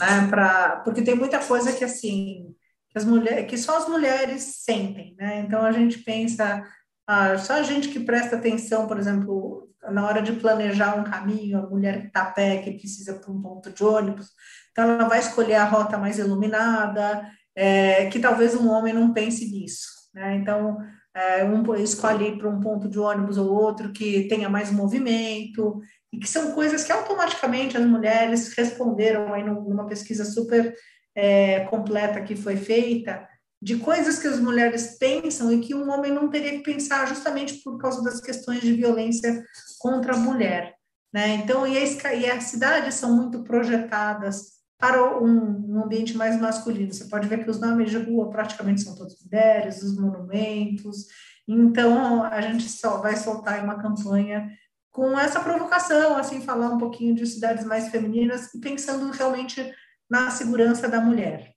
né, 0.00 0.28
pra, 0.30 0.80
porque 0.82 1.02
tem 1.02 1.14
muita 1.14 1.38
coisa 1.40 1.70
que, 1.70 1.84
assim, 1.84 2.54
que, 2.88 2.96
as 2.96 3.04
mulheres, 3.04 3.46
que 3.50 3.58
só 3.58 3.76
as 3.76 3.86
mulheres 3.86 4.62
sentem, 4.64 5.14
né? 5.18 5.40
Então, 5.40 5.62
a 5.62 5.72
gente 5.72 5.98
pensa, 5.98 6.64
ah, 7.06 7.36
só 7.36 7.52
a 7.52 7.62
gente 7.62 7.90
que 7.90 8.00
presta 8.00 8.36
atenção, 8.36 8.86
por 8.86 8.98
exemplo, 8.98 9.68
na 9.90 10.06
hora 10.06 10.22
de 10.22 10.32
planejar 10.32 10.98
um 10.98 11.04
caminho, 11.04 11.58
a 11.58 11.68
mulher 11.68 12.00
que 12.00 12.06
está 12.06 12.22
a 12.22 12.30
pé, 12.32 12.62
que 12.62 12.78
precisa 12.78 13.12
para 13.12 13.30
um 13.30 13.42
ponto 13.42 13.70
de 13.70 13.84
ônibus, 13.84 14.30
então 14.72 14.84
ela 14.88 15.06
vai 15.06 15.18
escolher 15.18 15.56
a 15.56 15.64
rota 15.66 15.98
mais 15.98 16.18
iluminada, 16.18 17.30
é, 17.54 18.06
que 18.06 18.20
talvez 18.20 18.54
um 18.54 18.70
homem 18.70 18.94
não 18.94 19.12
pense 19.12 19.44
nisso, 19.50 19.86
né? 20.14 20.34
Então, 20.36 20.78
é, 21.16 21.42
um 21.42 21.74
escolhe 21.76 22.36
para 22.36 22.48
um 22.48 22.60
ponto 22.60 22.86
de 22.88 22.98
ônibus 22.98 23.38
ou 23.38 23.50
outro 23.50 23.90
que 23.90 24.28
tenha 24.28 24.50
mais 24.50 24.70
movimento, 24.70 25.80
e 26.12 26.18
que 26.18 26.28
são 26.28 26.52
coisas 26.52 26.84
que 26.84 26.92
automaticamente 26.92 27.74
as 27.74 27.86
mulheres 27.86 28.52
responderam 28.52 29.32
aí 29.32 29.42
numa 29.42 29.86
pesquisa 29.86 30.26
super 30.26 30.76
é, 31.14 31.60
completa 31.60 32.20
que 32.20 32.36
foi 32.36 32.56
feita, 32.56 33.26
de 33.62 33.76
coisas 33.78 34.18
que 34.18 34.28
as 34.28 34.38
mulheres 34.38 34.98
pensam 34.98 35.50
e 35.50 35.60
que 35.60 35.74
um 35.74 35.90
homem 35.90 36.12
não 36.12 36.28
teria 36.28 36.52
que 36.52 36.62
pensar 36.62 37.08
justamente 37.08 37.62
por 37.64 37.78
causa 37.78 38.04
das 38.04 38.20
questões 38.20 38.60
de 38.60 38.74
violência 38.74 39.42
contra 39.78 40.14
a 40.14 40.18
mulher. 40.18 40.74
Né? 41.10 41.36
Então, 41.36 41.66
e, 41.66 41.78
a, 41.78 42.14
e 42.14 42.30
as 42.30 42.44
cidades 42.44 42.94
são 42.94 43.16
muito 43.16 43.42
projetadas 43.42 44.55
para 44.78 45.18
um, 45.18 45.76
um, 45.76 45.82
ambiente 45.82 46.16
mais 46.16 46.38
masculino. 46.40 46.92
Você 46.92 47.06
pode 47.06 47.28
ver 47.28 47.42
que 47.42 47.50
os 47.50 47.60
nomes 47.60 47.90
de 47.90 47.98
rua 47.98 48.30
praticamente 48.30 48.82
são 48.82 48.94
todos 48.94 49.22
mulheres, 49.24 49.82
os 49.82 49.98
monumentos. 49.98 51.06
Então, 51.48 52.22
a 52.24 52.40
gente 52.40 52.68
só 52.68 52.98
vai 52.98 53.16
soltar 53.16 53.64
uma 53.64 53.80
campanha 53.80 54.50
com 54.90 55.18
essa 55.18 55.40
provocação, 55.40 56.16
assim, 56.16 56.40
falar 56.40 56.70
um 56.70 56.78
pouquinho 56.78 57.14
de 57.14 57.26
cidades 57.26 57.64
mais 57.64 57.88
femininas 57.88 58.52
e 58.54 58.60
pensando 58.60 59.10
realmente 59.10 59.74
na 60.08 60.30
segurança 60.30 60.88
da 60.88 61.00
mulher. 61.00 61.54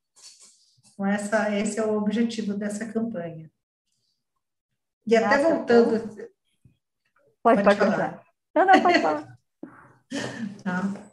Então, 0.93 1.05
essa, 1.05 1.55
esse 1.55 1.80
é 1.80 1.86
o 1.86 1.97
objetivo 1.97 2.53
dessa 2.53 2.86
campanha. 2.86 3.49
E 5.07 5.15
até 5.15 5.38
Nossa, 5.38 5.55
voltando. 5.55 6.30
Pode, 7.41 7.63
pode, 7.63 7.63
pode 7.63 7.80
falar. 7.80 8.24
Não, 8.53 8.65
não, 8.65 8.82
pode 8.82 8.99
falar. 8.99 9.39
tá. 10.63 11.09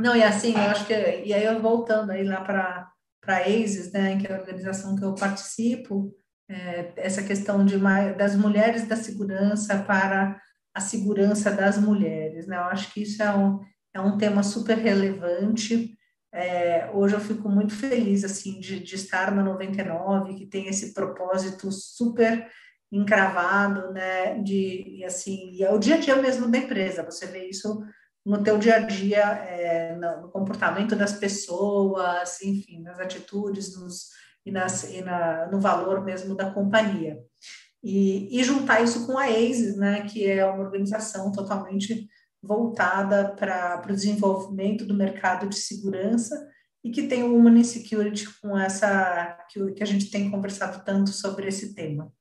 Não, 0.00 0.16
e 0.16 0.22
assim, 0.22 0.54
eu 0.54 0.70
acho 0.70 0.86
que, 0.86 0.92
e 0.94 1.34
aí 1.34 1.44
eu 1.44 1.60
voltando 1.60 2.10
aí 2.10 2.24
lá 2.24 2.40
para 2.40 2.90
a 3.26 3.40
ACES, 3.42 3.92
né, 3.92 4.18
que 4.18 4.26
é 4.26 4.34
a 4.34 4.38
organização 4.38 4.96
que 4.96 5.04
eu 5.04 5.14
participo, 5.14 6.14
é, 6.48 6.92
essa 6.96 7.22
questão 7.22 7.64
de 7.64 7.76
das 8.16 8.34
mulheres 8.34 8.88
da 8.88 8.96
segurança 8.96 9.78
para 9.82 10.40
a 10.74 10.80
segurança 10.80 11.50
das 11.50 11.78
mulheres, 11.78 12.46
né, 12.46 12.56
eu 12.56 12.62
acho 12.62 12.92
que 12.92 13.02
isso 13.02 13.22
é 13.22 13.34
um, 13.34 13.60
é 13.94 14.00
um 14.00 14.16
tema 14.16 14.42
super 14.42 14.78
relevante, 14.78 15.96
é, 16.32 16.88
hoje 16.94 17.14
eu 17.14 17.20
fico 17.20 17.48
muito 17.48 17.74
feliz, 17.74 18.24
assim, 18.24 18.58
de, 18.58 18.80
de 18.80 18.94
estar 18.94 19.34
na 19.34 19.42
99, 19.42 20.34
que 20.34 20.46
tem 20.46 20.68
esse 20.68 20.94
propósito 20.94 21.70
super 21.70 22.48
encravado, 22.90 23.92
né, 23.92 24.38
de, 24.38 24.98
e 24.98 25.04
assim, 25.04 25.52
e 25.52 25.62
é 25.62 25.70
o 25.70 25.78
dia 25.78 25.96
a 25.96 25.98
dia 25.98 26.16
mesmo 26.16 26.48
da 26.50 26.58
empresa, 26.58 27.04
você 27.04 27.26
vê 27.26 27.48
isso 27.48 27.82
no 28.24 28.42
teu 28.42 28.58
dia 28.58 28.76
a 28.76 28.78
dia, 28.80 29.20
é, 29.20 29.96
no 29.96 30.28
comportamento 30.28 30.94
das 30.94 31.12
pessoas, 31.14 32.40
enfim, 32.42 32.82
nas 32.82 32.98
atitudes 33.00 33.76
nos, 33.78 34.08
e, 34.44 34.50
nas, 34.50 34.84
e 34.84 35.02
na, 35.02 35.46
no 35.50 35.60
valor 35.60 36.04
mesmo 36.04 36.34
da 36.34 36.50
companhia. 36.50 37.18
E, 37.82 38.38
e 38.38 38.44
juntar 38.44 38.82
isso 38.82 39.06
com 39.06 39.16
a 39.16 39.28
ACES, 39.28 39.76
né, 39.76 40.02
que 40.02 40.26
é 40.26 40.44
uma 40.44 40.62
organização 40.62 41.32
totalmente 41.32 42.08
voltada 42.42 43.34
para 43.34 43.82
o 43.84 43.92
desenvolvimento 43.92 44.84
do 44.84 44.94
mercado 44.94 45.48
de 45.48 45.56
segurança 45.56 46.48
e 46.82 46.90
que 46.90 47.06
tem 47.06 47.22
o 47.22 47.34
Human 47.34 47.62
Security 47.62 48.26
com 48.40 48.58
essa 48.58 49.38
que, 49.50 49.72
que 49.72 49.82
a 49.82 49.86
gente 49.86 50.10
tem 50.10 50.30
conversado 50.30 50.82
tanto 50.84 51.10
sobre 51.10 51.48
esse 51.48 51.74
tema. 51.74 52.12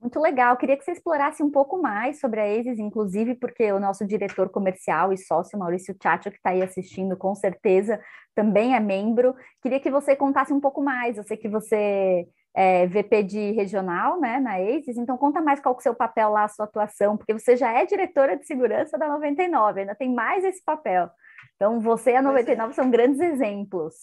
Muito 0.00 0.20
legal. 0.20 0.56
Queria 0.56 0.76
que 0.76 0.84
você 0.84 0.92
explorasse 0.92 1.42
um 1.42 1.50
pouco 1.50 1.80
mais 1.80 2.20
sobre 2.20 2.40
a 2.40 2.48
ESIS, 2.48 2.78
inclusive 2.78 3.34
porque 3.34 3.72
o 3.72 3.80
nosso 3.80 4.06
diretor 4.06 4.50
comercial 4.50 5.12
e 5.12 5.16
sócio, 5.16 5.58
Maurício 5.58 5.94
Tchatcho, 5.94 6.30
que 6.30 6.36
está 6.36 6.50
aí 6.50 6.62
assistindo, 6.62 7.16
com 7.16 7.34
certeza 7.34 8.00
também 8.34 8.74
é 8.74 8.80
membro. 8.80 9.34
Queria 9.62 9.80
que 9.80 9.90
você 9.90 10.14
contasse 10.14 10.52
um 10.52 10.60
pouco 10.60 10.82
mais. 10.82 11.16
Eu 11.16 11.24
sei 11.24 11.36
que 11.36 11.48
você 11.48 12.28
é 12.54 12.86
VP 12.86 13.22
de 13.22 13.52
regional 13.52 14.20
né, 14.20 14.38
na 14.38 14.60
ESIS, 14.60 14.96
então 14.96 15.16
conta 15.18 15.42
mais 15.42 15.60
qual 15.60 15.74
é 15.74 15.78
o 15.78 15.80
seu 15.80 15.94
papel 15.94 16.30
lá, 16.30 16.44
a 16.44 16.48
sua 16.48 16.64
atuação, 16.64 17.16
porque 17.16 17.34
você 17.34 17.54
já 17.54 17.70
é 17.70 17.84
diretora 17.84 18.34
de 18.36 18.46
segurança 18.46 18.96
da 18.96 19.08
99, 19.08 19.80
ainda 19.80 19.94
tem 19.94 20.12
mais 20.12 20.42
esse 20.42 20.64
papel. 20.64 21.10
Então, 21.56 21.80
você 21.80 22.12
e 22.12 22.16
a 22.16 22.22
99 22.22 22.70
é. 22.70 22.74
são 22.74 22.90
grandes 22.90 23.20
exemplos. 23.20 23.94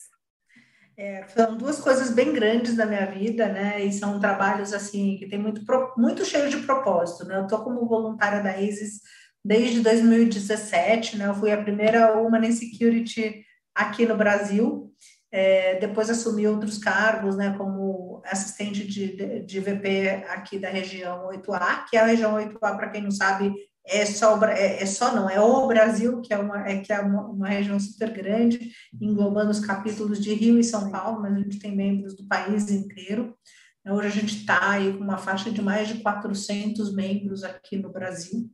É, 0.95 1.25
são 1.27 1.57
duas 1.57 1.79
coisas 1.79 2.11
bem 2.11 2.33
grandes 2.33 2.75
da 2.75 2.85
minha 2.85 3.05
vida, 3.05 3.47
né? 3.47 3.83
E 3.83 3.91
são 3.91 4.19
trabalhos 4.19 4.73
assim 4.73 5.17
que 5.17 5.27
tem 5.27 5.39
muito 5.39 5.61
muito 5.97 6.23
cheio 6.23 6.49
de 6.49 6.57
propósito, 6.57 7.25
né? 7.25 7.37
Eu 7.37 7.47
tô 7.47 7.63
como 7.63 7.87
voluntária 7.87 8.43
da 8.43 8.59
ISIS 8.59 9.01
desde 9.43 9.81
2017, 9.81 11.17
né? 11.17 11.27
Eu 11.27 11.33
fui 11.33 11.51
a 11.51 11.61
primeira 11.61 12.15
Human 12.15 12.51
Security 12.51 13.43
aqui 13.73 14.05
no 14.05 14.15
Brasil. 14.15 14.91
É, 15.31 15.79
depois 15.79 16.11
assumi 16.11 16.47
outros 16.47 16.77
cargos, 16.77 17.35
né? 17.35 17.55
Como 17.57 18.21
assistente 18.25 18.85
de, 18.85 19.15
de, 19.15 19.39
de 19.41 19.59
VP 19.59 20.25
aqui 20.29 20.59
da 20.59 20.69
região 20.69 21.27
8A, 21.29 21.85
que 21.89 21.97
é 21.97 22.01
a 22.01 22.05
região 22.05 22.35
8A, 22.35 22.77
para 22.77 22.89
quem 22.89 23.01
não 23.01 23.11
sabe, 23.11 23.51
é 23.85 24.05
só, 24.05 24.41
é, 24.45 24.81
é, 24.81 24.85
só 24.85 25.13
não, 25.13 25.29
é 25.29 25.39
o 25.39 25.67
Brasil, 25.67 26.21
que 26.21 26.33
é, 26.33 26.37
uma, 26.37 26.67
é, 26.67 26.79
que 26.79 26.93
é 26.93 26.99
uma, 27.01 27.27
uma, 27.27 27.47
região 27.47 27.79
super 27.79 28.11
grande, 28.11 28.71
englobando 28.99 29.51
os 29.51 29.59
capítulos 29.59 30.21
de 30.21 30.33
Rio 30.33 30.57
e 30.57 30.63
São 30.63 30.89
Paulo, 30.89 31.21
mas 31.21 31.33
a 31.33 31.39
gente 31.39 31.59
tem 31.59 31.75
membros 31.75 32.15
do 32.15 32.25
país 32.27 32.71
inteiro. 32.71 33.37
Hoje 33.85 34.07
a 34.07 34.11
gente 34.11 34.37
está 34.37 34.71
aí 34.71 34.93
com 34.93 35.03
uma 35.03 35.17
faixa 35.17 35.51
de 35.51 35.61
mais 35.61 35.89
de 35.89 35.95
400 35.95 36.95
membros 36.95 37.43
aqui 37.43 37.75
no 37.75 37.91
Brasil. 37.91 38.49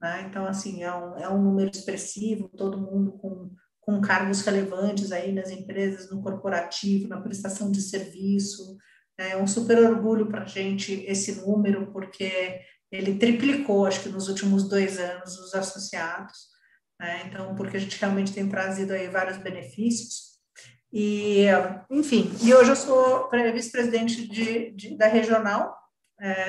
Né? 0.00 0.26
Então, 0.28 0.46
assim, 0.46 0.82
é 0.82 0.94
um, 0.94 1.18
é 1.18 1.28
um 1.28 1.42
número 1.42 1.70
expressivo, 1.70 2.48
todo 2.48 2.80
mundo 2.80 3.12
com, 3.12 3.50
com 3.80 4.00
cargos 4.00 4.40
relevantes 4.40 5.12
aí 5.12 5.32
nas 5.32 5.50
empresas, 5.50 6.10
no 6.10 6.22
corporativo, 6.22 7.08
na 7.08 7.20
prestação 7.20 7.70
de 7.70 7.82
serviço. 7.82 8.78
É 9.18 9.36
um 9.36 9.46
super 9.46 9.78
orgulho 9.78 10.26
para 10.26 10.42
a 10.42 10.46
gente 10.46 10.92
esse 11.06 11.42
número, 11.42 11.92
porque 11.92 12.60
ele 12.90 13.18
triplicou, 13.18 13.86
acho 13.86 14.02
que 14.02 14.08
nos 14.08 14.28
últimos 14.28 14.68
dois 14.68 14.98
anos, 14.98 15.38
os 15.38 15.54
associados. 15.54 16.54
Né? 17.00 17.24
Então, 17.26 17.54
porque 17.54 17.76
a 17.76 17.80
gente 17.80 17.98
realmente 17.98 18.32
tem 18.32 18.48
trazido 18.48 18.92
aí 18.92 19.08
vários 19.08 19.36
benefícios. 19.38 20.34
E, 20.92 21.46
enfim, 21.90 22.32
e 22.40 22.54
hoje 22.54 22.70
eu 22.70 22.76
sou 22.76 23.28
vice-presidente 23.52 24.28
de, 24.28 24.70
de, 24.70 24.96
da 24.96 25.08
regional, 25.08 25.76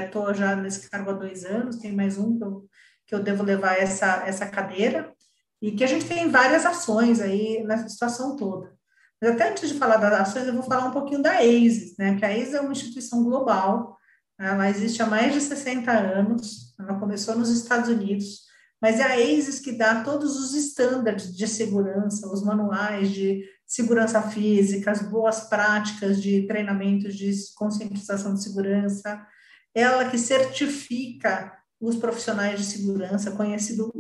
estou 0.04 0.30
é, 0.30 0.34
já 0.36 0.56
nesse 0.56 0.88
cargo 0.88 1.10
há 1.10 1.14
dois 1.14 1.44
anos, 1.44 1.78
tem 1.78 1.92
mais 1.92 2.18
um 2.20 2.38
que 2.38 2.44
eu, 2.44 2.70
que 3.08 3.16
eu 3.16 3.24
devo 3.24 3.42
levar 3.42 3.80
essa, 3.80 4.24
essa 4.28 4.46
cadeira, 4.46 5.12
e 5.60 5.72
que 5.72 5.84
a 5.84 5.88
gente 5.88 6.06
tem 6.06 6.30
várias 6.30 6.64
ações 6.64 7.20
aí 7.20 7.64
nessa 7.64 7.90
situação 7.90 8.36
toda. 8.36 8.72
Mas 9.20 9.32
até 9.32 9.50
antes 9.50 9.70
de 9.70 9.80
falar 9.80 9.98
das 9.98 10.14
ações, 10.22 10.46
eu 10.46 10.54
vou 10.54 10.62
falar 10.62 10.86
um 10.86 10.92
pouquinho 10.92 11.24
da 11.24 11.42
ACES, 11.42 11.96
né? 11.98 12.16
que 12.16 12.24
a 12.24 12.30
ACES 12.30 12.54
é 12.54 12.62
uma 12.62 12.72
instituição 12.72 13.24
global, 13.24 13.98
ela 14.40 14.70
existe 14.70 15.02
há 15.02 15.06
mais 15.06 15.34
de 15.34 15.42
60 15.42 15.92
anos, 15.92 16.76
ela 16.80 17.00
começou 17.00 17.36
nos 17.36 17.50
Estados 17.50 17.90
Unidos, 17.90 18.42
mas 18.82 19.00
é 19.00 19.04
a 19.04 19.16
ASIS 19.16 19.60
que 19.60 19.72
dá 19.72 20.04
todos 20.04 20.36
os 20.38 20.54
estándares 20.54 21.36
de 21.36 21.48
segurança, 21.48 22.32
os 22.32 22.44
manuais 22.44 23.10
de 23.10 23.44
segurança 23.66 24.22
física, 24.22 24.92
as 24.92 25.02
boas 25.02 25.42
práticas 25.42 26.22
de 26.22 26.46
treinamentos 26.46 27.16
de 27.16 27.34
conscientização 27.56 28.34
de 28.34 28.44
segurança, 28.44 29.26
ela 29.74 30.10
que 30.10 30.18
certifica 30.18 31.58
os 31.80 31.96
profissionais 31.96 32.60
de 32.60 32.66
segurança, 32.66 33.32
conhecido 33.32 33.92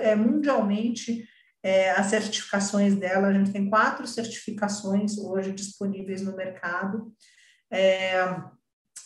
é, 0.00 0.14
mundialmente 0.14 1.26
é, 1.62 1.90
as 1.92 2.06
certificações 2.06 2.94
dela, 2.94 3.28
a 3.28 3.32
gente 3.32 3.50
tem 3.50 3.68
quatro 3.68 4.06
certificações 4.06 5.16
hoje 5.16 5.52
disponíveis 5.52 6.20
no 6.20 6.36
mercado. 6.36 7.12
É, 7.70 8.14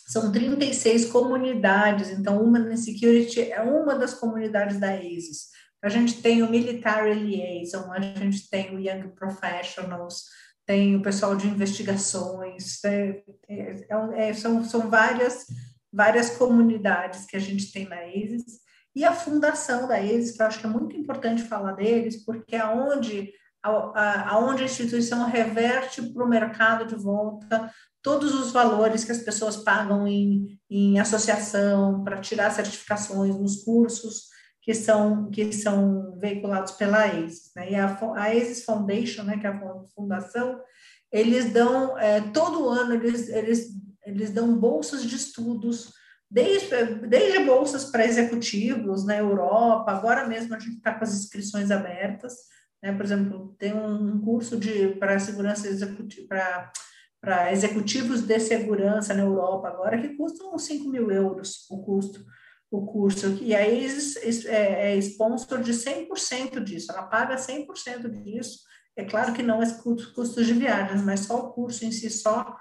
são 0.09 0.31
36 0.31 1.05
comunidades, 1.11 2.09
então 2.09 2.43
Human 2.43 2.75
Security 2.75 3.51
é 3.51 3.61
uma 3.61 3.93
das 3.93 4.15
comunidades 4.15 4.79
da 4.79 4.95
ASIS. 4.95 5.49
A 5.83 5.87
gente 5.87 6.19
tem 6.19 6.41
o 6.41 6.49
Military 6.49 7.13
Liaison, 7.13 7.93
a 7.93 8.01
gente 8.01 8.49
tem 8.49 8.75
o 8.75 8.79
Young 8.79 9.09
Professionals, 9.09 10.23
tem 10.65 10.95
o 10.95 11.03
pessoal 11.03 11.35
de 11.35 11.47
investigações, 11.47 12.83
é, 12.83 13.21
é, 13.47 13.85
é, 14.15 14.33
são, 14.33 14.63
são 14.63 14.89
várias, 14.89 15.45
várias 15.93 16.31
comunidades 16.31 17.27
que 17.27 17.37
a 17.37 17.39
gente 17.39 17.71
tem 17.71 17.87
na 17.87 17.97
ASIS, 17.97 18.61
e 18.95 19.05
a 19.05 19.13
fundação 19.13 19.87
da 19.87 19.97
ASIS, 19.97 20.31
que 20.31 20.41
eu 20.41 20.47
acho 20.47 20.59
que 20.59 20.65
é 20.65 20.69
muito 20.69 20.97
importante 20.97 21.43
falar 21.43 21.73
deles, 21.73 22.25
porque 22.25 22.55
é 22.55 22.65
onde 22.65 23.31
aonde 23.61 24.63
a 24.63 24.65
instituição 24.65 25.25
reverte 25.25 26.01
para 26.01 26.23
o 26.23 26.29
mercado 26.29 26.85
de 26.85 26.95
volta 26.95 27.69
todos 28.01 28.33
os 28.33 28.51
valores 28.51 29.03
que 29.03 29.11
as 29.11 29.19
pessoas 29.19 29.57
pagam 29.57 30.07
em, 30.07 30.59
em 30.69 30.99
associação 30.99 32.03
para 32.03 32.21
tirar 32.21 32.51
certificações 32.51 33.35
nos 33.35 33.63
cursos 33.63 34.29
que 34.61 34.73
são 34.73 35.29
que 35.29 35.51
são 35.51 36.17
veiculados 36.19 36.73
pela 36.73 37.05
ACES, 37.05 37.51
né? 37.55 37.71
E 37.71 37.75
a, 37.75 37.87
a 37.87 38.29
ACES 38.29 38.65
Foundation, 38.65 39.23
né, 39.23 39.37
que 39.37 39.47
é 39.47 39.49
a 39.49 39.83
fundação, 39.95 40.59
eles 41.11 41.51
dão 41.51 41.97
é, 41.97 42.21
todo 42.21 42.69
ano 42.69 42.93
eles, 42.93 43.29
eles 43.29 43.69
eles 44.05 44.31
dão 44.31 44.57
bolsas 44.57 45.03
de 45.03 45.15
estudos 45.15 45.93
desde, 46.29 46.85
desde 47.07 47.43
bolsas 47.43 47.85
para 47.85 48.05
executivos 48.05 49.05
na 49.05 49.17
Europa, 49.17 49.91
agora 49.91 50.27
mesmo 50.27 50.53
a 50.53 50.59
gente 50.59 50.77
está 50.77 50.93
com 50.93 51.03
as 51.03 51.13
inscrições 51.13 51.71
abertas, 51.71 52.33
né? 52.81 52.93
Por 52.93 53.03
exemplo, 53.03 53.55
tem 53.57 53.73
um 53.73 54.21
curso 54.21 54.57
de 54.57 54.89
para 54.95 55.19
segurança 55.19 55.67
executiva 55.67 56.27
para 56.27 56.71
para 57.21 57.51
executivos 57.51 58.21
de 58.21 58.39
segurança 58.39 59.13
na 59.13 59.23
Europa 59.23 59.67
agora, 59.67 59.99
que 59.99 60.15
custam 60.15 60.57
5 60.57 60.89
mil 60.89 61.11
euros 61.11 61.65
o 61.69 61.83
custo, 61.83 62.25
o 62.71 62.85
curso. 62.85 63.37
E 63.41 63.53
aí 63.53 63.87
é, 64.45 64.93
é 64.93 64.97
sponsor 64.97 65.61
de 65.61 65.73
100% 65.73 66.63
disso, 66.63 66.91
ela 66.91 67.03
paga 67.03 67.35
100% 67.35 68.09
disso. 68.23 68.59
É 68.95 69.03
claro 69.03 69.33
que 69.33 69.43
não 69.43 69.61
é 69.61 69.71
custos 70.13 70.45
de 70.45 70.53
viagens, 70.53 71.01
mas 71.01 71.21
só 71.21 71.39
o 71.39 71.53
curso 71.53 71.85
em 71.85 71.91
si 71.91 72.09
só 72.09 72.57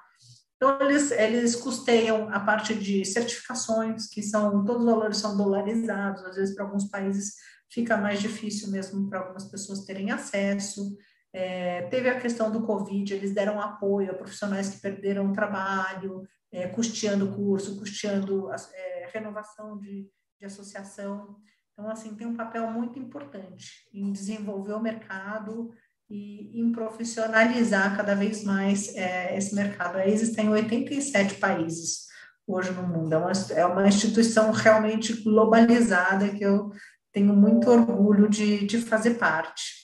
Então, 0.57 0.81
eles, 0.81 1.11
eles 1.11 1.57
custeiam 1.57 2.29
a 2.33 2.41
parte 2.41 2.75
de 2.75 3.05
certificações, 3.05 4.09
que 4.09 4.23
são, 4.23 4.65
todos 4.65 4.83
os 4.83 4.89
valores 4.89 5.17
são 5.19 5.37
dolarizados, 5.37 6.25
às 6.25 6.37
vezes 6.37 6.55
para 6.55 6.65
alguns 6.65 6.89
países 6.89 7.35
fica 7.71 7.97
mais 7.97 8.21
difícil 8.21 8.71
mesmo 8.71 9.09
para 9.09 9.21
algumas 9.21 9.45
pessoas 9.45 9.85
terem 9.85 10.11
acesso. 10.11 10.97
É, 11.33 11.83
teve 11.83 12.09
a 12.09 12.19
questão 12.19 12.51
do 12.51 12.63
Covid, 12.63 13.13
eles 13.13 13.35
deram 13.35 13.61
apoio 13.61 14.11
a 14.11 14.15
profissionais 14.15 14.71
que 14.71 14.81
perderam 14.81 15.31
o 15.31 15.33
trabalho, 15.33 16.27
é, 16.51 16.67
custeando 16.69 17.35
curso, 17.35 17.79
custeando 17.79 18.51
é, 18.53 19.09
renovação 19.13 19.79
de, 19.79 20.09
de 20.39 20.47
associação. 20.47 21.37
Então, 21.73 21.89
assim, 21.91 22.15
tem 22.15 22.27
um 22.27 22.37
papel 22.37 22.71
muito 22.71 22.99
importante 22.99 23.89
em 23.93 24.11
desenvolver 24.11 24.73
o 24.73 24.81
mercado 24.81 25.71
e 26.11 26.59
em 26.61 26.73
profissionalizar 26.73 27.97
cada 27.97 28.15
vez 28.15 28.43
mais 28.43 28.95
é, 28.97 29.37
esse 29.37 29.55
mercado. 29.55 29.99
Existem 30.01 30.47
em 30.47 30.51
87 30.51 31.35
países 31.35 32.09
hoje 32.47 32.73
no 32.73 32.83
mundo. 32.83 33.13
É 33.13 33.19
uma, 33.19 33.33
é 33.55 33.67
uma 33.67 33.87
instituição 33.87 34.51
realmente 34.51 35.13
globalizada 35.23 36.31
que 36.31 36.43
eu 36.43 36.73
tenho 37.13 37.35
muito 37.35 37.71
orgulho 37.71 38.29
de, 38.29 38.67
de 38.67 38.81
fazer 38.81 39.15
parte. 39.15 39.78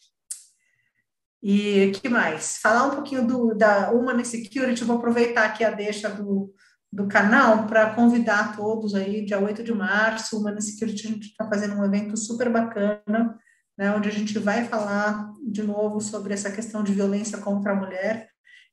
E 1.46 1.90
que 1.90 2.08
mais? 2.08 2.56
Falar 2.56 2.86
um 2.86 2.90
pouquinho 2.92 3.26
do, 3.26 3.54
da 3.54 3.90
Human 3.90 4.24
Security, 4.24 4.82
vou 4.82 4.96
aproveitar 4.96 5.44
aqui 5.44 5.62
a 5.62 5.70
deixa 5.70 6.08
do, 6.08 6.50
do 6.90 7.06
canal 7.06 7.66
para 7.66 7.92
convidar 7.94 8.56
todos 8.56 8.94
aí, 8.94 9.26
dia 9.26 9.38
8 9.38 9.62
de 9.62 9.70
março, 9.70 10.38
Human 10.38 10.58
Security, 10.58 11.06
a 11.06 11.10
gente 11.10 11.26
está 11.26 11.46
fazendo 11.46 11.74
um 11.74 11.84
evento 11.84 12.16
super 12.16 12.48
bacana, 12.48 13.38
né, 13.76 13.94
onde 13.94 14.08
a 14.08 14.12
gente 14.12 14.38
vai 14.38 14.64
falar 14.64 15.30
de 15.46 15.62
novo 15.62 16.00
sobre 16.00 16.32
essa 16.32 16.50
questão 16.50 16.82
de 16.82 16.94
violência 16.94 17.36
contra 17.36 17.72
a 17.72 17.76
mulher. 17.76 18.30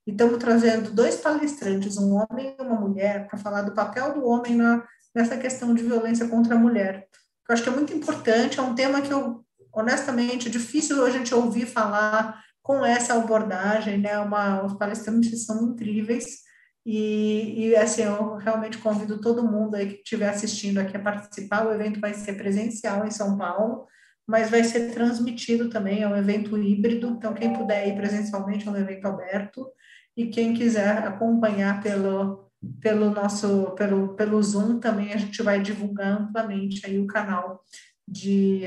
E 0.07 0.11
estamos 0.11 0.37
trazendo 0.37 0.91
dois 0.91 1.17
palestrantes, 1.17 1.97
um 1.97 2.13
homem 2.13 2.55
e 2.57 2.61
uma 2.61 2.79
mulher, 2.79 3.27
para 3.27 3.37
falar 3.37 3.63
do 3.63 3.73
papel 3.73 4.13
do 4.13 4.25
homem 4.25 4.55
na, 4.55 4.81
nessa 5.13 5.35
questão 5.35 5.75
de 5.75 5.83
violência 5.83 6.25
contra 6.29 6.55
a 6.55 6.57
mulher. 6.57 7.05
Eu 7.49 7.53
acho 7.53 7.63
que 7.63 7.69
é 7.69 7.73
muito 7.73 7.93
importante, 7.93 8.59
é 8.59 8.61
um 8.61 8.75
tema 8.75 9.01
que 9.01 9.11
eu, 9.11 9.43
honestamente, 9.73 10.47
é 10.47 10.51
difícil 10.51 11.05
a 11.05 11.09
gente 11.09 11.35
ouvir 11.35 11.65
falar 11.65 12.41
com 12.61 12.85
essa 12.85 13.15
abordagem, 13.15 13.97
né? 13.97 14.19
Uma, 14.19 14.63
os 14.63 14.73
palestrantes 14.73 15.45
são 15.45 15.71
incríveis 15.71 16.41
e, 16.85 17.67
e, 17.67 17.75
assim, 17.75 18.03
eu 18.03 18.37
realmente 18.37 18.77
convido 18.79 19.21
todo 19.21 19.49
mundo 19.49 19.75
aí 19.75 19.87
que 19.87 19.95
estiver 20.01 20.29
assistindo 20.29 20.79
aqui 20.79 20.97
a 20.97 21.01
participar. 21.01 21.65
O 21.65 21.73
evento 21.73 21.99
vai 21.99 22.13
ser 22.13 22.33
presencial 22.33 23.05
em 23.05 23.11
São 23.11 23.37
Paulo, 23.37 23.85
mas 24.27 24.49
vai 24.49 24.63
ser 24.63 24.91
transmitido 24.91 25.69
também, 25.69 26.01
é 26.01 26.07
um 26.07 26.15
evento 26.15 26.57
híbrido, 26.57 27.09
então 27.09 27.33
quem 27.33 27.53
puder 27.53 27.87
ir 27.87 27.95
presencialmente 27.95 28.67
é 28.67 28.71
um 28.71 28.77
evento 28.77 29.05
aberto, 29.05 29.67
e 30.15 30.27
quem 30.27 30.53
quiser 30.53 31.05
acompanhar 31.05 31.81
pelo, 31.81 32.51
pelo 32.79 33.09
nosso, 33.11 33.71
pelo, 33.71 34.15
pelo 34.15 34.41
Zoom, 34.41 34.79
também 34.79 35.13
a 35.13 35.17
gente 35.17 35.41
vai 35.43 35.61
divulgar 35.61 36.21
amplamente 36.21 36.85
aí 36.85 36.99
o 36.99 37.07
canal 37.07 37.61
de, 38.07 38.63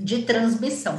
de 0.00 0.22
transmissão. 0.22 0.98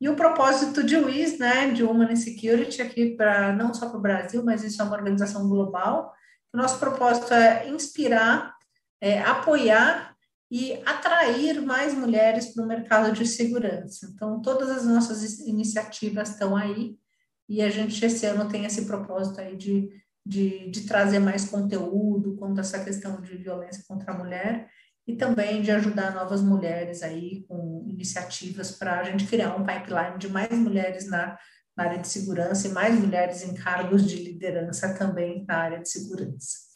E 0.00 0.08
o 0.08 0.16
propósito 0.16 0.82
de 0.82 0.96
WIS, 0.96 1.38
né, 1.38 1.70
de 1.70 1.84
Human 1.84 2.16
Security, 2.16 2.80
aqui 2.80 3.14
para 3.14 3.52
não 3.52 3.74
só 3.74 3.88
para 3.88 3.98
o 3.98 4.02
Brasil, 4.02 4.42
mas 4.42 4.64
isso 4.64 4.80
é 4.80 4.84
uma 4.84 4.96
organização 4.96 5.46
global. 5.46 6.14
O 6.52 6.56
nosso 6.56 6.78
propósito 6.78 7.34
é 7.34 7.68
inspirar, 7.68 8.54
é, 9.00 9.20
apoiar 9.20 10.16
e 10.50 10.72
atrair 10.84 11.60
mais 11.60 11.94
mulheres 11.94 12.46
para 12.46 12.64
o 12.64 12.66
mercado 12.66 13.12
de 13.12 13.26
segurança. 13.26 14.10
Então, 14.14 14.40
todas 14.40 14.70
as 14.70 14.86
nossas 14.86 15.40
iniciativas 15.40 16.30
estão 16.30 16.56
aí 16.56 16.96
e 17.48 17.62
a 17.62 17.68
gente 17.68 18.04
esse 18.04 18.24
ano 18.26 18.48
tem 18.48 18.64
esse 18.64 18.86
propósito 18.86 19.40
aí 19.40 19.56
de, 19.56 19.90
de, 20.24 20.70
de 20.70 20.86
trazer 20.86 21.18
mais 21.18 21.44
conteúdo 21.44 22.36
quanto 22.36 22.58
a 22.58 22.62
essa 22.62 22.82
questão 22.82 23.20
de 23.20 23.36
violência 23.36 23.84
contra 23.86 24.12
a 24.12 24.18
mulher 24.18 24.70
e 25.10 25.16
também 25.16 25.60
de 25.60 25.72
ajudar 25.72 26.14
novas 26.14 26.40
mulheres 26.40 27.02
aí 27.02 27.44
com 27.48 27.84
iniciativas 27.88 28.70
para 28.70 29.00
a 29.00 29.02
gente 29.02 29.26
criar 29.26 29.56
um 29.56 29.66
pipeline 29.66 30.18
de 30.18 30.28
mais 30.28 30.50
mulheres 30.50 31.10
na, 31.10 31.36
na 31.76 31.84
área 31.84 31.98
de 31.98 32.06
segurança 32.06 32.68
e 32.68 32.72
mais 32.72 32.94
mulheres 32.94 33.42
em 33.42 33.54
cargos 33.54 34.08
de 34.08 34.22
liderança 34.22 34.94
também 34.96 35.44
na 35.48 35.56
área 35.56 35.80
de 35.80 35.88
segurança. 35.88 36.70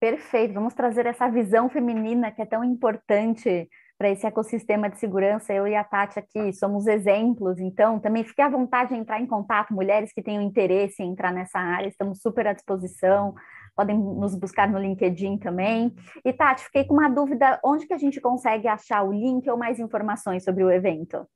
Perfeito, 0.00 0.54
vamos 0.54 0.74
trazer 0.74 1.06
essa 1.06 1.28
visão 1.28 1.68
feminina 1.68 2.30
que 2.30 2.42
é 2.42 2.46
tão 2.46 2.62
importante 2.62 3.68
para 3.98 4.10
esse 4.10 4.26
ecossistema 4.26 4.88
de 4.88 4.98
segurança. 4.98 5.52
Eu 5.52 5.66
e 5.66 5.74
a 5.74 5.84
Tati 5.84 6.18
aqui 6.18 6.52
somos 6.52 6.86
exemplos, 6.86 7.58
então 7.58 7.98
também 8.00 8.24
fique 8.24 8.42
à 8.42 8.48
vontade 8.48 8.94
de 8.94 9.00
entrar 9.00 9.20
em 9.20 9.26
contato, 9.26 9.74
mulheres 9.74 10.12
que 10.12 10.22
tenham 10.22 10.42
interesse 10.42 11.02
em 11.02 11.10
entrar 11.12 11.32
nessa 11.32 11.58
área, 11.58 11.88
estamos 11.88 12.20
super 12.20 12.46
à 12.46 12.52
disposição, 12.52 13.34
podem 13.76 13.98
nos 13.98 14.34
buscar 14.34 14.68
no 14.68 14.78
LinkedIn 14.78 15.38
também. 15.38 15.94
E 16.24 16.32
Tati, 16.32 16.64
fiquei 16.64 16.84
com 16.84 16.94
uma 16.94 17.08
dúvida, 17.08 17.60
onde 17.64 17.86
que 17.86 17.94
a 17.94 17.98
gente 17.98 18.20
consegue 18.20 18.68
achar 18.68 19.02
o 19.02 19.12
link 19.12 19.48
ou 19.48 19.56
mais 19.56 19.78
informações 19.78 20.44
sobre 20.44 20.64
o 20.64 20.70
evento? 20.70 21.26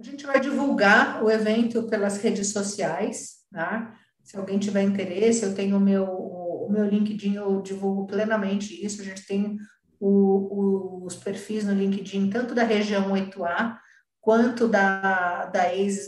A 0.00 0.04
gente 0.04 0.26
vai 0.26 0.40
divulgar 0.40 1.22
o 1.22 1.30
evento 1.30 1.84
pelas 1.84 2.20
redes 2.20 2.52
sociais, 2.52 3.44
tá? 3.52 3.94
Se 4.22 4.36
alguém 4.36 4.58
tiver 4.58 4.82
interesse, 4.82 5.44
eu 5.44 5.54
tenho 5.54 5.76
o 5.76 5.80
meu 5.80 6.32
o 6.62 6.70
meu 6.70 6.84
LinkedIn 6.86 7.34
eu 7.34 7.60
divulgo 7.60 8.06
plenamente 8.06 8.84
isso. 8.84 9.02
A 9.02 9.04
gente 9.04 9.26
tem 9.26 9.58
o, 9.98 10.08
o, 10.08 11.06
os 11.06 11.16
perfis 11.16 11.64
no 11.64 11.72
LinkedIn, 11.72 12.30
tanto 12.30 12.54
da 12.54 12.62
região 12.62 13.12
8A, 13.12 13.76
quanto 14.22 14.68
da, 14.68 15.46
da 15.46 15.64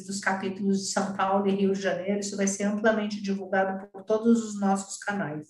dos 0.07 0.21
capítulos 0.21 0.79
de 0.79 0.93
São 0.93 1.15
Paulo 1.15 1.49
e 1.49 1.51
Rio 1.51 1.73
de 1.73 1.83
Janeiro. 1.83 2.21
Isso 2.21 2.37
vai 2.37 2.47
ser 2.47 2.63
amplamente 2.63 3.21
divulgado 3.21 3.89
por 3.89 4.05
todos 4.05 4.45
os 4.45 4.59
nossos 4.59 4.97
canais. 4.99 5.49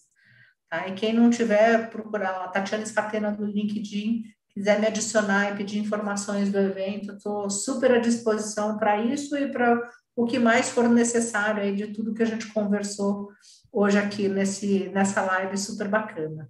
Tá? 0.70 0.88
E 0.88 0.94
quem 0.94 1.12
não 1.12 1.28
tiver, 1.28 1.90
procurar 1.90 2.30
a 2.42 2.48
Tatiana 2.48 2.82
Escatena 2.82 3.30
do 3.30 3.44
LinkedIn, 3.44 4.24
quiser 4.48 4.80
me 4.80 4.86
adicionar 4.86 5.52
e 5.52 5.56
pedir 5.56 5.78
informações 5.78 6.50
do 6.50 6.58
evento, 6.58 7.12
estou 7.12 7.50
super 7.50 7.92
à 7.92 7.98
disposição 7.98 8.78
para 8.78 8.98
isso 8.98 9.36
e 9.36 9.52
para 9.52 9.78
o 10.16 10.24
que 10.24 10.38
mais 10.38 10.70
for 10.70 10.88
necessário 10.88 11.62
aí 11.62 11.76
de 11.76 11.88
tudo 11.88 12.14
que 12.14 12.22
a 12.22 12.26
gente 12.26 12.50
conversou 12.50 13.28
hoje 13.70 13.98
aqui 13.98 14.26
nesse, 14.26 14.88
nessa 14.88 15.20
live 15.20 15.58
super 15.58 15.88
bacana. 15.88 16.48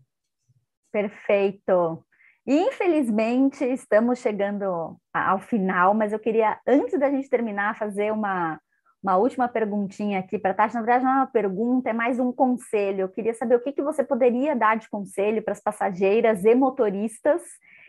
Perfeito. 0.92 2.04
Infelizmente, 2.46 3.64
estamos 3.64 4.18
chegando 4.18 4.98
ao 5.12 5.38
final, 5.38 5.94
mas 5.94 6.12
eu 6.12 6.18
queria, 6.18 6.58
antes 6.66 6.98
da 7.00 7.10
gente 7.10 7.30
terminar, 7.30 7.78
fazer 7.78 8.12
uma, 8.12 8.60
uma 9.02 9.16
última 9.16 9.48
perguntinha 9.48 10.18
aqui 10.18 10.38
para 10.38 10.50
a 10.50 10.54
Tati. 10.54 10.74
Na 10.74 10.82
verdade, 10.82 11.04
não 11.04 11.12
é 11.12 11.16
uma 11.16 11.26
pergunta, 11.26 11.88
é 11.88 11.94
mais 11.94 12.20
um 12.20 12.30
conselho. 12.30 13.00
Eu 13.00 13.08
queria 13.08 13.32
saber 13.32 13.56
o 13.56 13.60
que, 13.60 13.72
que 13.72 13.82
você 13.82 14.04
poderia 14.04 14.54
dar 14.54 14.76
de 14.76 14.90
conselho 14.90 15.42
para 15.42 15.52
as 15.52 15.60
passageiras 15.60 16.44
e 16.44 16.54
motoristas 16.54 17.40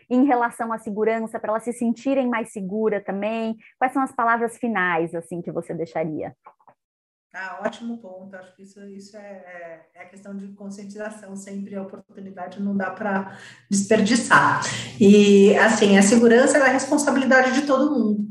em 0.08 0.24
relação 0.24 0.72
à 0.72 0.78
segurança, 0.78 1.38
para 1.38 1.50
elas 1.50 1.64
se 1.64 1.74
sentirem 1.74 2.26
mais 2.26 2.50
seguras 2.50 3.04
também. 3.04 3.56
Quais 3.78 3.92
são 3.92 4.02
as 4.02 4.12
palavras 4.12 4.56
finais 4.56 5.14
assim 5.14 5.42
que 5.42 5.52
você 5.52 5.74
deixaria? 5.74 6.34
Ah, 7.38 7.60
ótimo 7.62 7.98
ponto. 7.98 8.34
Acho 8.34 8.56
que 8.56 8.62
isso, 8.62 8.82
isso 8.88 9.14
é, 9.14 9.20
é, 9.20 9.86
é 9.94 10.02
a 10.04 10.08
questão 10.08 10.34
de 10.34 10.48
conscientização, 10.54 11.36
sempre 11.36 11.76
a 11.76 11.82
oportunidade 11.82 12.62
não 12.62 12.74
dá 12.74 12.90
para 12.90 13.38
desperdiçar. 13.70 14.62
E, 14.98 15.54
assim, 15.58 15.98
a 15.98 16.02
segurança 16.02 16.56
é 16.56 16.62
a 16.62 16.72
responsabilidade 16.72 17.52
de 17.52 17.66
todo 17.66 17.90
mundo. 17.90 18.26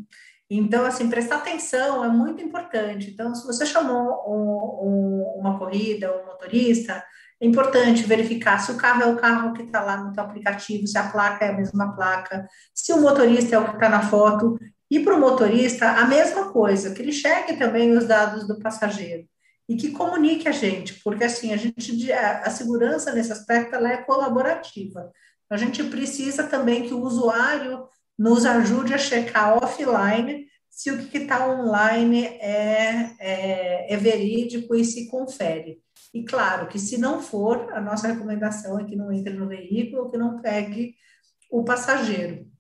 Então, 0.50 0.86
assim, 0.86 1.08
prestar 1.08 1.38
atenção 1.38 2.04
é 2.04 2.08
muito 2.08 2.42
importante. 2.42 3.12
Então, 3.12 3.36
se 3.36 3.46
você 3.46 3.64
chamou 3.64 4.24
um, 4.28 4.88
um, 4.88 5.40
uma 5.40 5.60
corrida, 5.60 6.12
um 6.12 6.26
motorista, 6.26 7.04
é 7.40 7.46
importante 7.46 8.04
verificar 8.04 8.58
se 8.58 8.72
o 8.72 8.78
carro 8.78 9.04
é 9.04 9.06
o 9.06 9.18
carro 9.18 9.54
que 9.54 9.62
está 9.62 9.84
lá 9.84 9.98
no 9.98 10.14
teu 10.14 10.24
aplicativo, 10.24 10.88
se 10.88 10.98
a 10.98 11.12
placa 11.12 11.46
é 11.46 11.50
a 11.50 11.58
mesma 11.58 11.96
placa, 11.96 12.48
se 12.74 12.92
o 12.92 13.02
motorista 13.02 13.56
é 13.56 13.60
o 13.60 13.66
que 13.66 13.76
está 13.76 13.88
na 13.88 14.02
foto, 14.02 14.58
e 14.96 15.04
para 15.04 15.14
o 15.14 15.20
motorista, 15.20 15.90
a 15.90 16.08
mesma 16.08 16.54
coisa, 16.54 16.94
que 16.94 17.02
ele 17.02 17.12
cheque 17.12 17.58
também 17.58 17.92
os 17.92 18.06
dados 18.06 18.48
do 18.48 18.58
passageiro 18.58 19.28
e 19.68 19.76
que 19.76 19.92
comunique 19.92 20.48
a 20.48 20.54
gente, 20.54 21.02
porque 21.04 21.26
assim, 21.26 21.52
a 21.52 21.58
gente 21.58 22.14
a, 22.14 22.50
segurança 22.50 23.12
nesse 23.12 23.34
aspecto 23.34 23.76
ela 23.76 23.92
é 23.92 23.98
colaborativa. 23.98 25.12
A 25.50 25.58
gente 25.58 25.84
precisa 25.84 26.46
também 26.46 26.88
que 26.88 26.94
o 26.94 27.02
usuário 27.02 27.90
nos 28.18 28.46
ajude 28.46 28.94
a 28.94 28.98
checar 28.98 29.62
offline 29.62 30.48
se 30.70 30.90
o 30.92 31.06
que 31.08 31.18
está 31.18 31.46
online 31.46 32.24
é, 32.26 33.12
é, 33.20 33.94
é 33.94 33.98
verídico 33.98 34.76
e 34.76 34.86
se 34.86 35.10
confere. 35.10 35.82
E 36.14 36.24
claro 36.24 36.68
que 36.68 36.80
se 36.80 36.98
não 36.98 37.22
for, 37.22 37.70
a 37.74 37.82
nossa 37.82 38.08
recomendação 38.08 38.80
é 38.80 38.86
que 38.86 38.96
não 38.96 39.12
entre 39.12 39.34
no 39.34 39.50
veículo 39.50 40.10
que 40.10 40.18
não 40.18 40.40
pegue 40.42 40.96
o 41.52 41.66
passageiro. 41.66 42.55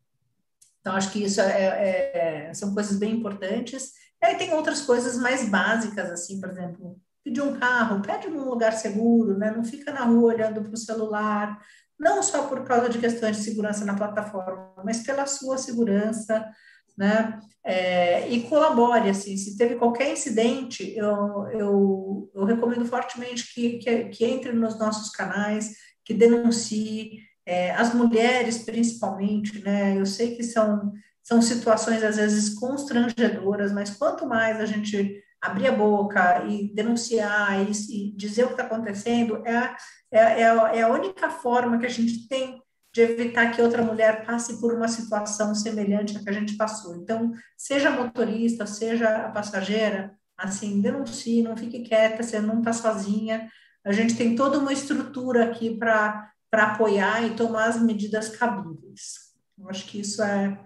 Então, 0.86 0.95
acho 0.95 1.11
que 1.11 1.23
isso 1.23 1.41
é, 1.41 1.63
é, 1.63 2.11
é, 2.49 2.53
são 2.53 2.71
coisas 2.71 2.99
bem 2.99 3.15
importantes. 3.15 3.93
E 4.21 4.25
aí 4.27 4.36
tem 4.36 4.53
outras 4.53 4.81
coisas 4.81 5.17
mais 5.17 5.49
básicas, 5.49 6.11
assim, 6.11 6.39
por 6.39 6.47
exemplo, 6.47 7.01
pedir 7.23 7.41
um 7.41 7.57
carro, 7.57 8.03
pede 8.03 8.27
num 8.27 8.47
lugar 8.47 8.71
seguro, 8.73 9.36
né? 9.36 9.49
Não 9.49 9.63
fica 9.63 9.91
na 9.91 10.03
rua 10.03 10.36
olhando 10.36 10.61
para 10.61 10.71
o 10.71 10.77
celular, 10.77 11.59
não 11.99 12.21
só 12.21 12.47
por 12.47 12.63
causa 12.63 12.88
de 12.88 12.99
questões 12.99 13.38
de 13.38 13.43
segurança 13.43 13.83
na 13.83 13.95
plataforma, 13.95 14.75
mas 14.86 15.01
pela 15.01 15.25
sua 15.25 15.57
segurança. 15.57 16.47
né? 16.95 17.39
É, 17.63 18.29
e 18.29 18.43
colabore, 18.43 19.09
assim, 19.09 19.36
se 19.38 19.57
teve 19.57 19.77
qualquer 19.77 20.13
incidente, 20.13 20.95
eu, 20.95 21.47
eu, 21.47 22.31
eu 22.36 22.45
recomendo 22.45 22.86
fortemente 22.86 23.51
que, 23.55 23.79
que, 23.79 24.05
que, 24.09 24.23
entre 24.23 24.53
nos 24.53 24.77
nossos 24.77 25.09
canais, 25.09 25.77
que 26.03 26.13
denuncie, 26.13 27.21
é, 27.46 27.72
as 27.72 27.93
mulheres 27.93 28.60
principalmente, 28.60 29.64
né? 29.64 29.98
Eu 29.98 30.06
sei 30.06 30.36
que 30.36 30.43
são, 30.43 30.91
são 31.24 31.41
situações 31.41 32.04
às 32.04 32.18
vezes 32.18 32.56
constrangedoras, 32.56 33.72
mas 33.72 33.91
quanto 33.91 34.26
mais 34.26 34.60
a 34.60 34.66
gente 34.66 35.24
abrir 35.41 35.68
a 35.68 35.72
boca 35.72 36.43
e 36.46 36.74
denunciar 36.74 37.62
e, 37.62 37.72
e 37.72 38.12
dizer 38.16 38.46
o 38.46 38.48
que 38.48 38.54
está 38.54 38.64
acontecendo, 38.64 39.43
é 39.46 39.56
a, 39.56 39.78
é, 40.12 40.20
é, 40.20 40.41
é 40.41 40.82
a 40.82 40.91
única 40.91 41.30
forma 41.30 41.78
que 41.78 41.86
a 41.86 41.89
gente 41.89 42.28
tem 42.28 42.62
de 42.93 43.02
evitar 43.02 43.52
que 43.52 43.62
outra 43.62 43.84
mulher 43.84 44.26
passe 44.26 44.60
por 44.60 44.74
uma 44.74 44.88
situação 44.88 45.54
semelhante 45.54 46.16
à 46.16 46.22
que 46.22 46.30
a 46.30 46.34
gente 46.34 46.56
passou. 46.56 46.96
Então, 46.96 47.34
seja 47.58 47.91
motorista, 47.91 48.66
seja 48.66 49.26
a 49.26 49.32
passageira, 49.32 50.16
assim, 50.38 50.80
denuncie, 50.80 51.43
não 51.43 51.58
fique 51.58 51.82
quieta, 51.84 52.24
você 52.24 52.39
não 52.39 52.60
está 52.60 52.72
sozinha. 52.72 53.50
A 53.84 53.91
gente 53.91 54.16
tem 54.16 54.34
toda 54.34 54.58
uma 54.58 54.72
estrutura 54.72 55.43
aqui 55.43 55.78
para 55.78 56.32
apoiar 56.52 57.24
e 57.24 57.36
tomar 57.36 57.68
as 57.68 57.82
medidas 57.82 58.30
cabíveis. 58.30 59.34
Eu 59.58 59.70
acho 59.70 59.86
que 59.86 60.00
isso 60.00 60.22
é, 60.24 60.60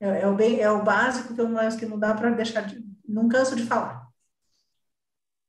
é, 0.00 0.22
é 0.22 0.26
o, 0.26 0.34
bem, 0.34 0.60
é 0.60 0.70
o 0.70 0.82
básico, 0.82 1.34
pelo 1.34 1.48
menos, 1.48 1.76
que 1.76 1.86
não 1.86 1.98
dá 1.98 2.14
para 2.14 2.30
deixar 2.30 2.62
de. 2.62 2.84
Não 3.06 3.28
canso 3.28 3.54
de 3.54 3.64
falar. 3.64 4.08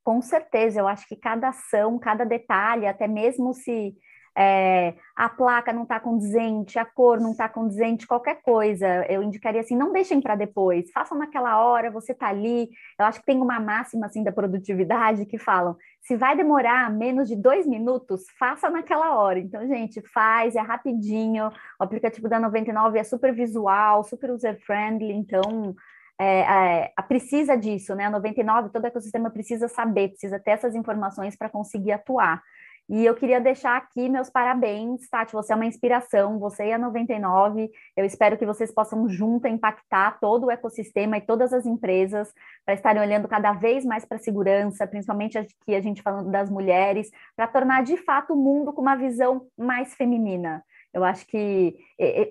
Com 0.03 0.21
certeza, 0.21 0.79
eu 0.79 0.87
acho 0.87 1.07
que 1.07 1.15
cada 1.15 1.49
ação, 1.49 1.97
cada 1.97 2.25
detalhe, 2.25 2.85
até 2.85 3.07
mesmo 3.07 3.53
se 3.53 3.95
é, 4.37 4.95
a 5.15 5.29
placa 5.29 5.71
não 5.71 5.83
está 5.83 5.99
condizente, 5.99 6.77
a 6.77 6.83
cor 6.83 7.21
não 7.21 7.31
está 7.31 7.47
condizente, 7.47 8.05
qualquer 8.05 8.41
coisa, 8.41 9.05
eu 9.07 9.23
indicaria 9.23 9.61
assim, 9.61 9.77
não 9.77 9.93
deixem 9.93 10.19
para 10.19 10.35
depois, 10.35 10.91
façam 10.91 11.17
naquela 11.17 11.63
hora, 11.63 11.89
você 11.89 12.11
está 12.11 12.27
ali. 12.27 12.69
Eu 12.99 13.05
acho 13.05 13.19
que 13.21 13.25
tem 13.25 13.41
uma 13.41 13.59
máxima 13.59 14.07
assim 14.07 14.23
da 14.23 14.31
produtividade 14.31 15.25
que 15.25 15.37
falam, 15.37 15.77
se 16.01 16.17
vai 16.17 16.35
demorar 16.35 16.91
menos 16.91 17.29
de 17.29 17.35
dois 17.35 17.65
minutos, 17.65 18.25
faça 18.37 18.69
naquela 18.69 19.15
hora. 19.15 19.39
Então, 19.39 19.65
gente, 19.67 20.01
faz, 20.13 20.55
é 20.55 20.61
rapidinho. 20.61 21.49
O 21.79 21.83
aplicativo 21.83 22.27
da 22.27 22.39
99 22.39 22.99
é 22.99 23.03
super 23.03 23.33
visual, 23.33 24.03
super 24.03 24.31
user-friendly, 24.31 25.13
então 25.13 25.75
é, 26.19 26.91
é, 26.97 27.01
precisa 27.07 27.55
disso, 27.57 27.95
né? 27.95 28.05
A 28.05 28.09
99, 28.09 28.69
todo 28.69 28.85
ecossistema 28.85 29.29
precisa 29.29 29.67
saber, 29.67 30.09
precisa 30.09 30.39
ter 30.39 30.51
essas 30.51 30.75
informações 30.75 31.35
para 31.35 31.49
conseguir 31.49 31.93
atuar. 31.93 32.41
E 32.87 33.03
eu 33.03 33.15
queria 33.15 33.41
deixar 33.41 33.77
aqui 33.77 34.07
meus 34.07 34.29
parabéns, 34.29 35.09
Tati. 35.09 35.33
Você 35.33 35.51
é 35.51 35.55
uma 35.55 35.65
inspiração, 35.65 36.37
você 36.37 36.65
e 36.67 36.71
a 36.71 36.77
99. 36.77 37.69
Eu 37.97 38.05
espero 38.05 38.37
que 38.37 38.45
vocês 38.45 38.71
possam 38.71 39.09
junto 39.09 39.47
impactar 39.47 40.19
todo 40.19 40.45
o 40.45 40.51
ecossistema 40.51 41.17
e 41.17 41.21
todas 41.21 41.51
as 41.51 41.65
empresas 41.65 42.31
para 42.63 42.75
estarem 42.75 43.01
olhando 43.01 43.27
cada 43.27 43.53
vez 43.53 43.83
mais 43.83 44.05
para 44.05 44.17
a 44.17 44.19
segurança, 44.19 44.85
principalmente 44.85 45.35
aqui 45.37 45.73
a 45.75 45.81
gente 45.81 46.03
falando 46.03 46.29
das 46.29 46.49
mulheres, 46.49 47.09
para 47.35 47.47
tornar 47.47 47.83
de 47.83 47.97
fato 47.97 48.33
o 48.33 48.37
mundo 48.37 48.71
com 48.71 48.81
uma 48.81 48.95
visão 48.95 49.47
mais 49.57 49.95
feminina. 49.95 50.63
Eu 50.93 51.03
acho 51.03 51.25
que 51.25 51.75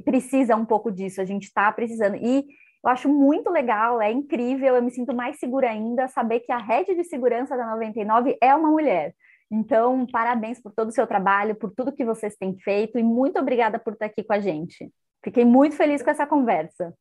precisa 0.04 0.54
um 0.54 0.64
pouco 0.64 0.92
disso, 0.92 1.20
a 1.20 1.24
gente 1.24 1.44
está 1.44 1.70
precisando. 1.72 2.14
E 2.16 2.46
eu 2.82 2.90
acho 2.90 3.08
muito 3.08 3.50
legal, 3.50 4.00
é 4.00 4.12
incrível, 4.12 4.76
eu 4.76 4.82
me 4.82 4.90
sinto 4.90 5.14
mais 5.14 5.38
segura 5.38 5.68
ainda 5.68 6.06
saber 6.06 6.40
que 6.40 6.52
a 6.52 6.58
rede 6.58 6.94
de 6.94 7.02
segurança 7.02 7.56
da 7.56 7.66
99 7.70 8.38
é 8.40 8.54
uma 8.54 8.70
mulher. 8.70 9.14
Então, 9.56 10.04
parabéns 10.10 10.60
por 10.60 10.72
todo 10.72 10.88
o 10.88 10.92
seu 10.92 11.06
trabalho, 11.06 11.54
por 11.54 11.70
tudo 11.70 11.94
que 11.94 12.04
vocês 12.04 12.34
têm 12.34 12.58
feito 12.58 12.98
e 12.98 13.04
muito 13.04 13.38
obrigada 13.38 13.78
por 13.78 13.92
estar 13.92 14.06
aqui 14.06 14.24
com 14.24 14.32
a 14.32 14.40
gente. 14.40 14.92
Fiquei 15.22 15.44
muito 15.44 15.76
feliz 15.76 16.02
com 16.02 16.10
essa 16.10 16.26
conversa. 16.26 16.92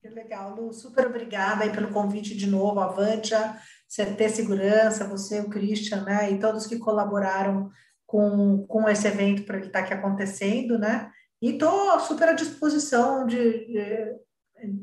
Que 0.00 0.08
legal, 0.08 0.54
Lu. 0.54 0.72
Super 0.72 1.08
obrigada 1.08 1.62
aí 1.62 1.70
pelo 1.70 1.92
convite 1.92 2.34
de 2.34 2.46
novo, 2.46 2.80
Avantia, 2.80 3.54
CT 3.86 4.30
Segurança, 4.30 5.06
você, 5.06 5.40
o 5.40 5.50
Christian, 5.50 6.02
né, 6.04 6.32
e 6.32 6.38
todos 6.38 6.66
que 6.66 6.78
colaboraram 6.78 7.70
com, 8.06 8.64
com 8.66 8.88
esse 8.88 9.06
evento 9.06 9.44
para 9.44 9.58
ele 9.58 9.66
estar 9.66 9.80
aqui 9.80 9.92
acontecendo, 9.92 10.78
né? 10.78 11.10
E 11.42 11.50
estou 11.50 12.00
super 12.00 12.30
à 12.30 12.32
disposição 12.32 13.26
de, 13.26 13.66
de 13.66 14.16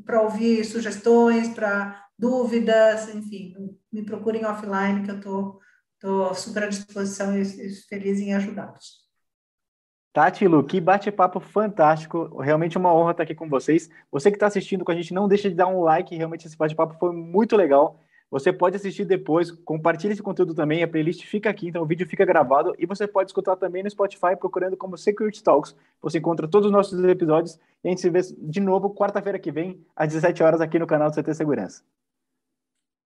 para 0.04 0.22
ouvir 0.22 0.64
sugestões, 0.64 1.48
para 1.48 2.00
dúvidas, 2.16 3.12
enfim, 3.12 3.54
me 3.92 4.04
procurem 4.04 4.46
offline 4.46 5.04
que 5.04 5.10
eu 5.10 5.16
estou 5.16 5.60
Estou 5.98 6.32
super 6.32 6.62
à 6.62 6.68
disposição 6.68 7.36
e 7.36 7.44
feliz 7.88 8.20
em 8.20 8.32
ajudá-los. 8.32 9.08
Tati 10.12 10.46
Lu, 10.46 10.62
que 10.62 10.80
bate-papo 10.80 11.40
fantástico. 11.40 12.40
Realmente 12.40 12.78
uma 12.78 12.94
honra 12.94 13.10
estar 13.10 13.24
aqui 13.24 13.34
com 13.34 13.48
vocês. 13.48 13.90
Você 14.08 14.30
que 14.30 14.36
está 14.36 14.46
assistindo 14.46 14.84
com 14.84 14.92
a 14.92 14.94
gente, 14.94 15.12
não 15.12 15.26
deixa 15.26 15.50
de 15.50 15.56
dar 15.56 15.66
um 15.66 15.80
like. 15.80 16.14
Realmente 16.14 16.46
esse 16.46 16.56
bate-papo 16.56 16.96
foi 17.00 17.12
muito 17.12 17.56
legal. 17.56 18.00
Você 18.30 18.52
pode 18.52 18.76
assistir 18.76 19.04
depois, 19.04 19.50
compartilhe 19.50 20.12
esse 20.12 20.22
conteúdo 20.22 20.54
também. 20.54 20.84
A 20.84 20.88
playlist 20.88 21.24
fica 21.24 21.50
aqui, 21.50 21.66
então 21.66 21.82
o 21.82 21.86
vídeo 21.86 22.06
fica 22.06 22.24
gravado. 22.24 22.76
E 22.78 22.86
você 22.86 23.04
pode 23.08 23.30
escutar 23.30 23.56
também 23.56 23.82
no 23.82 23.90
Spotify, 23.90 24.36
procurando 24.38 24.76
como 24.76 24.96
Security 24.96 25.42
Talks. 25.42 25.74
Você 26.00 26.18
encontra 26.18 26.46
todos 26.46 26.66
os 26.66 26.72
nossos 26.72 27.02
episódios. 27.02 27.58
E 27.82 27.88
a 27.88 27.90
gente 27.90 28.00
se 28.00 28.08
vê 28.08 28.20
de 28.38 28.60
novo 28.60 28.94
quarta-feira 28.94 29.36
que 29.36 29.50
vem, 29.50 29.84
às 29.96 30.12
17 30.12 30.44
horas, 30.44 30.60
aqui 30.60 30.78
no 30.78 30.86
canal 30.86 31.10
do 31.10 31.20
CT 31.20 31.34
Segurança. 31.34 31.82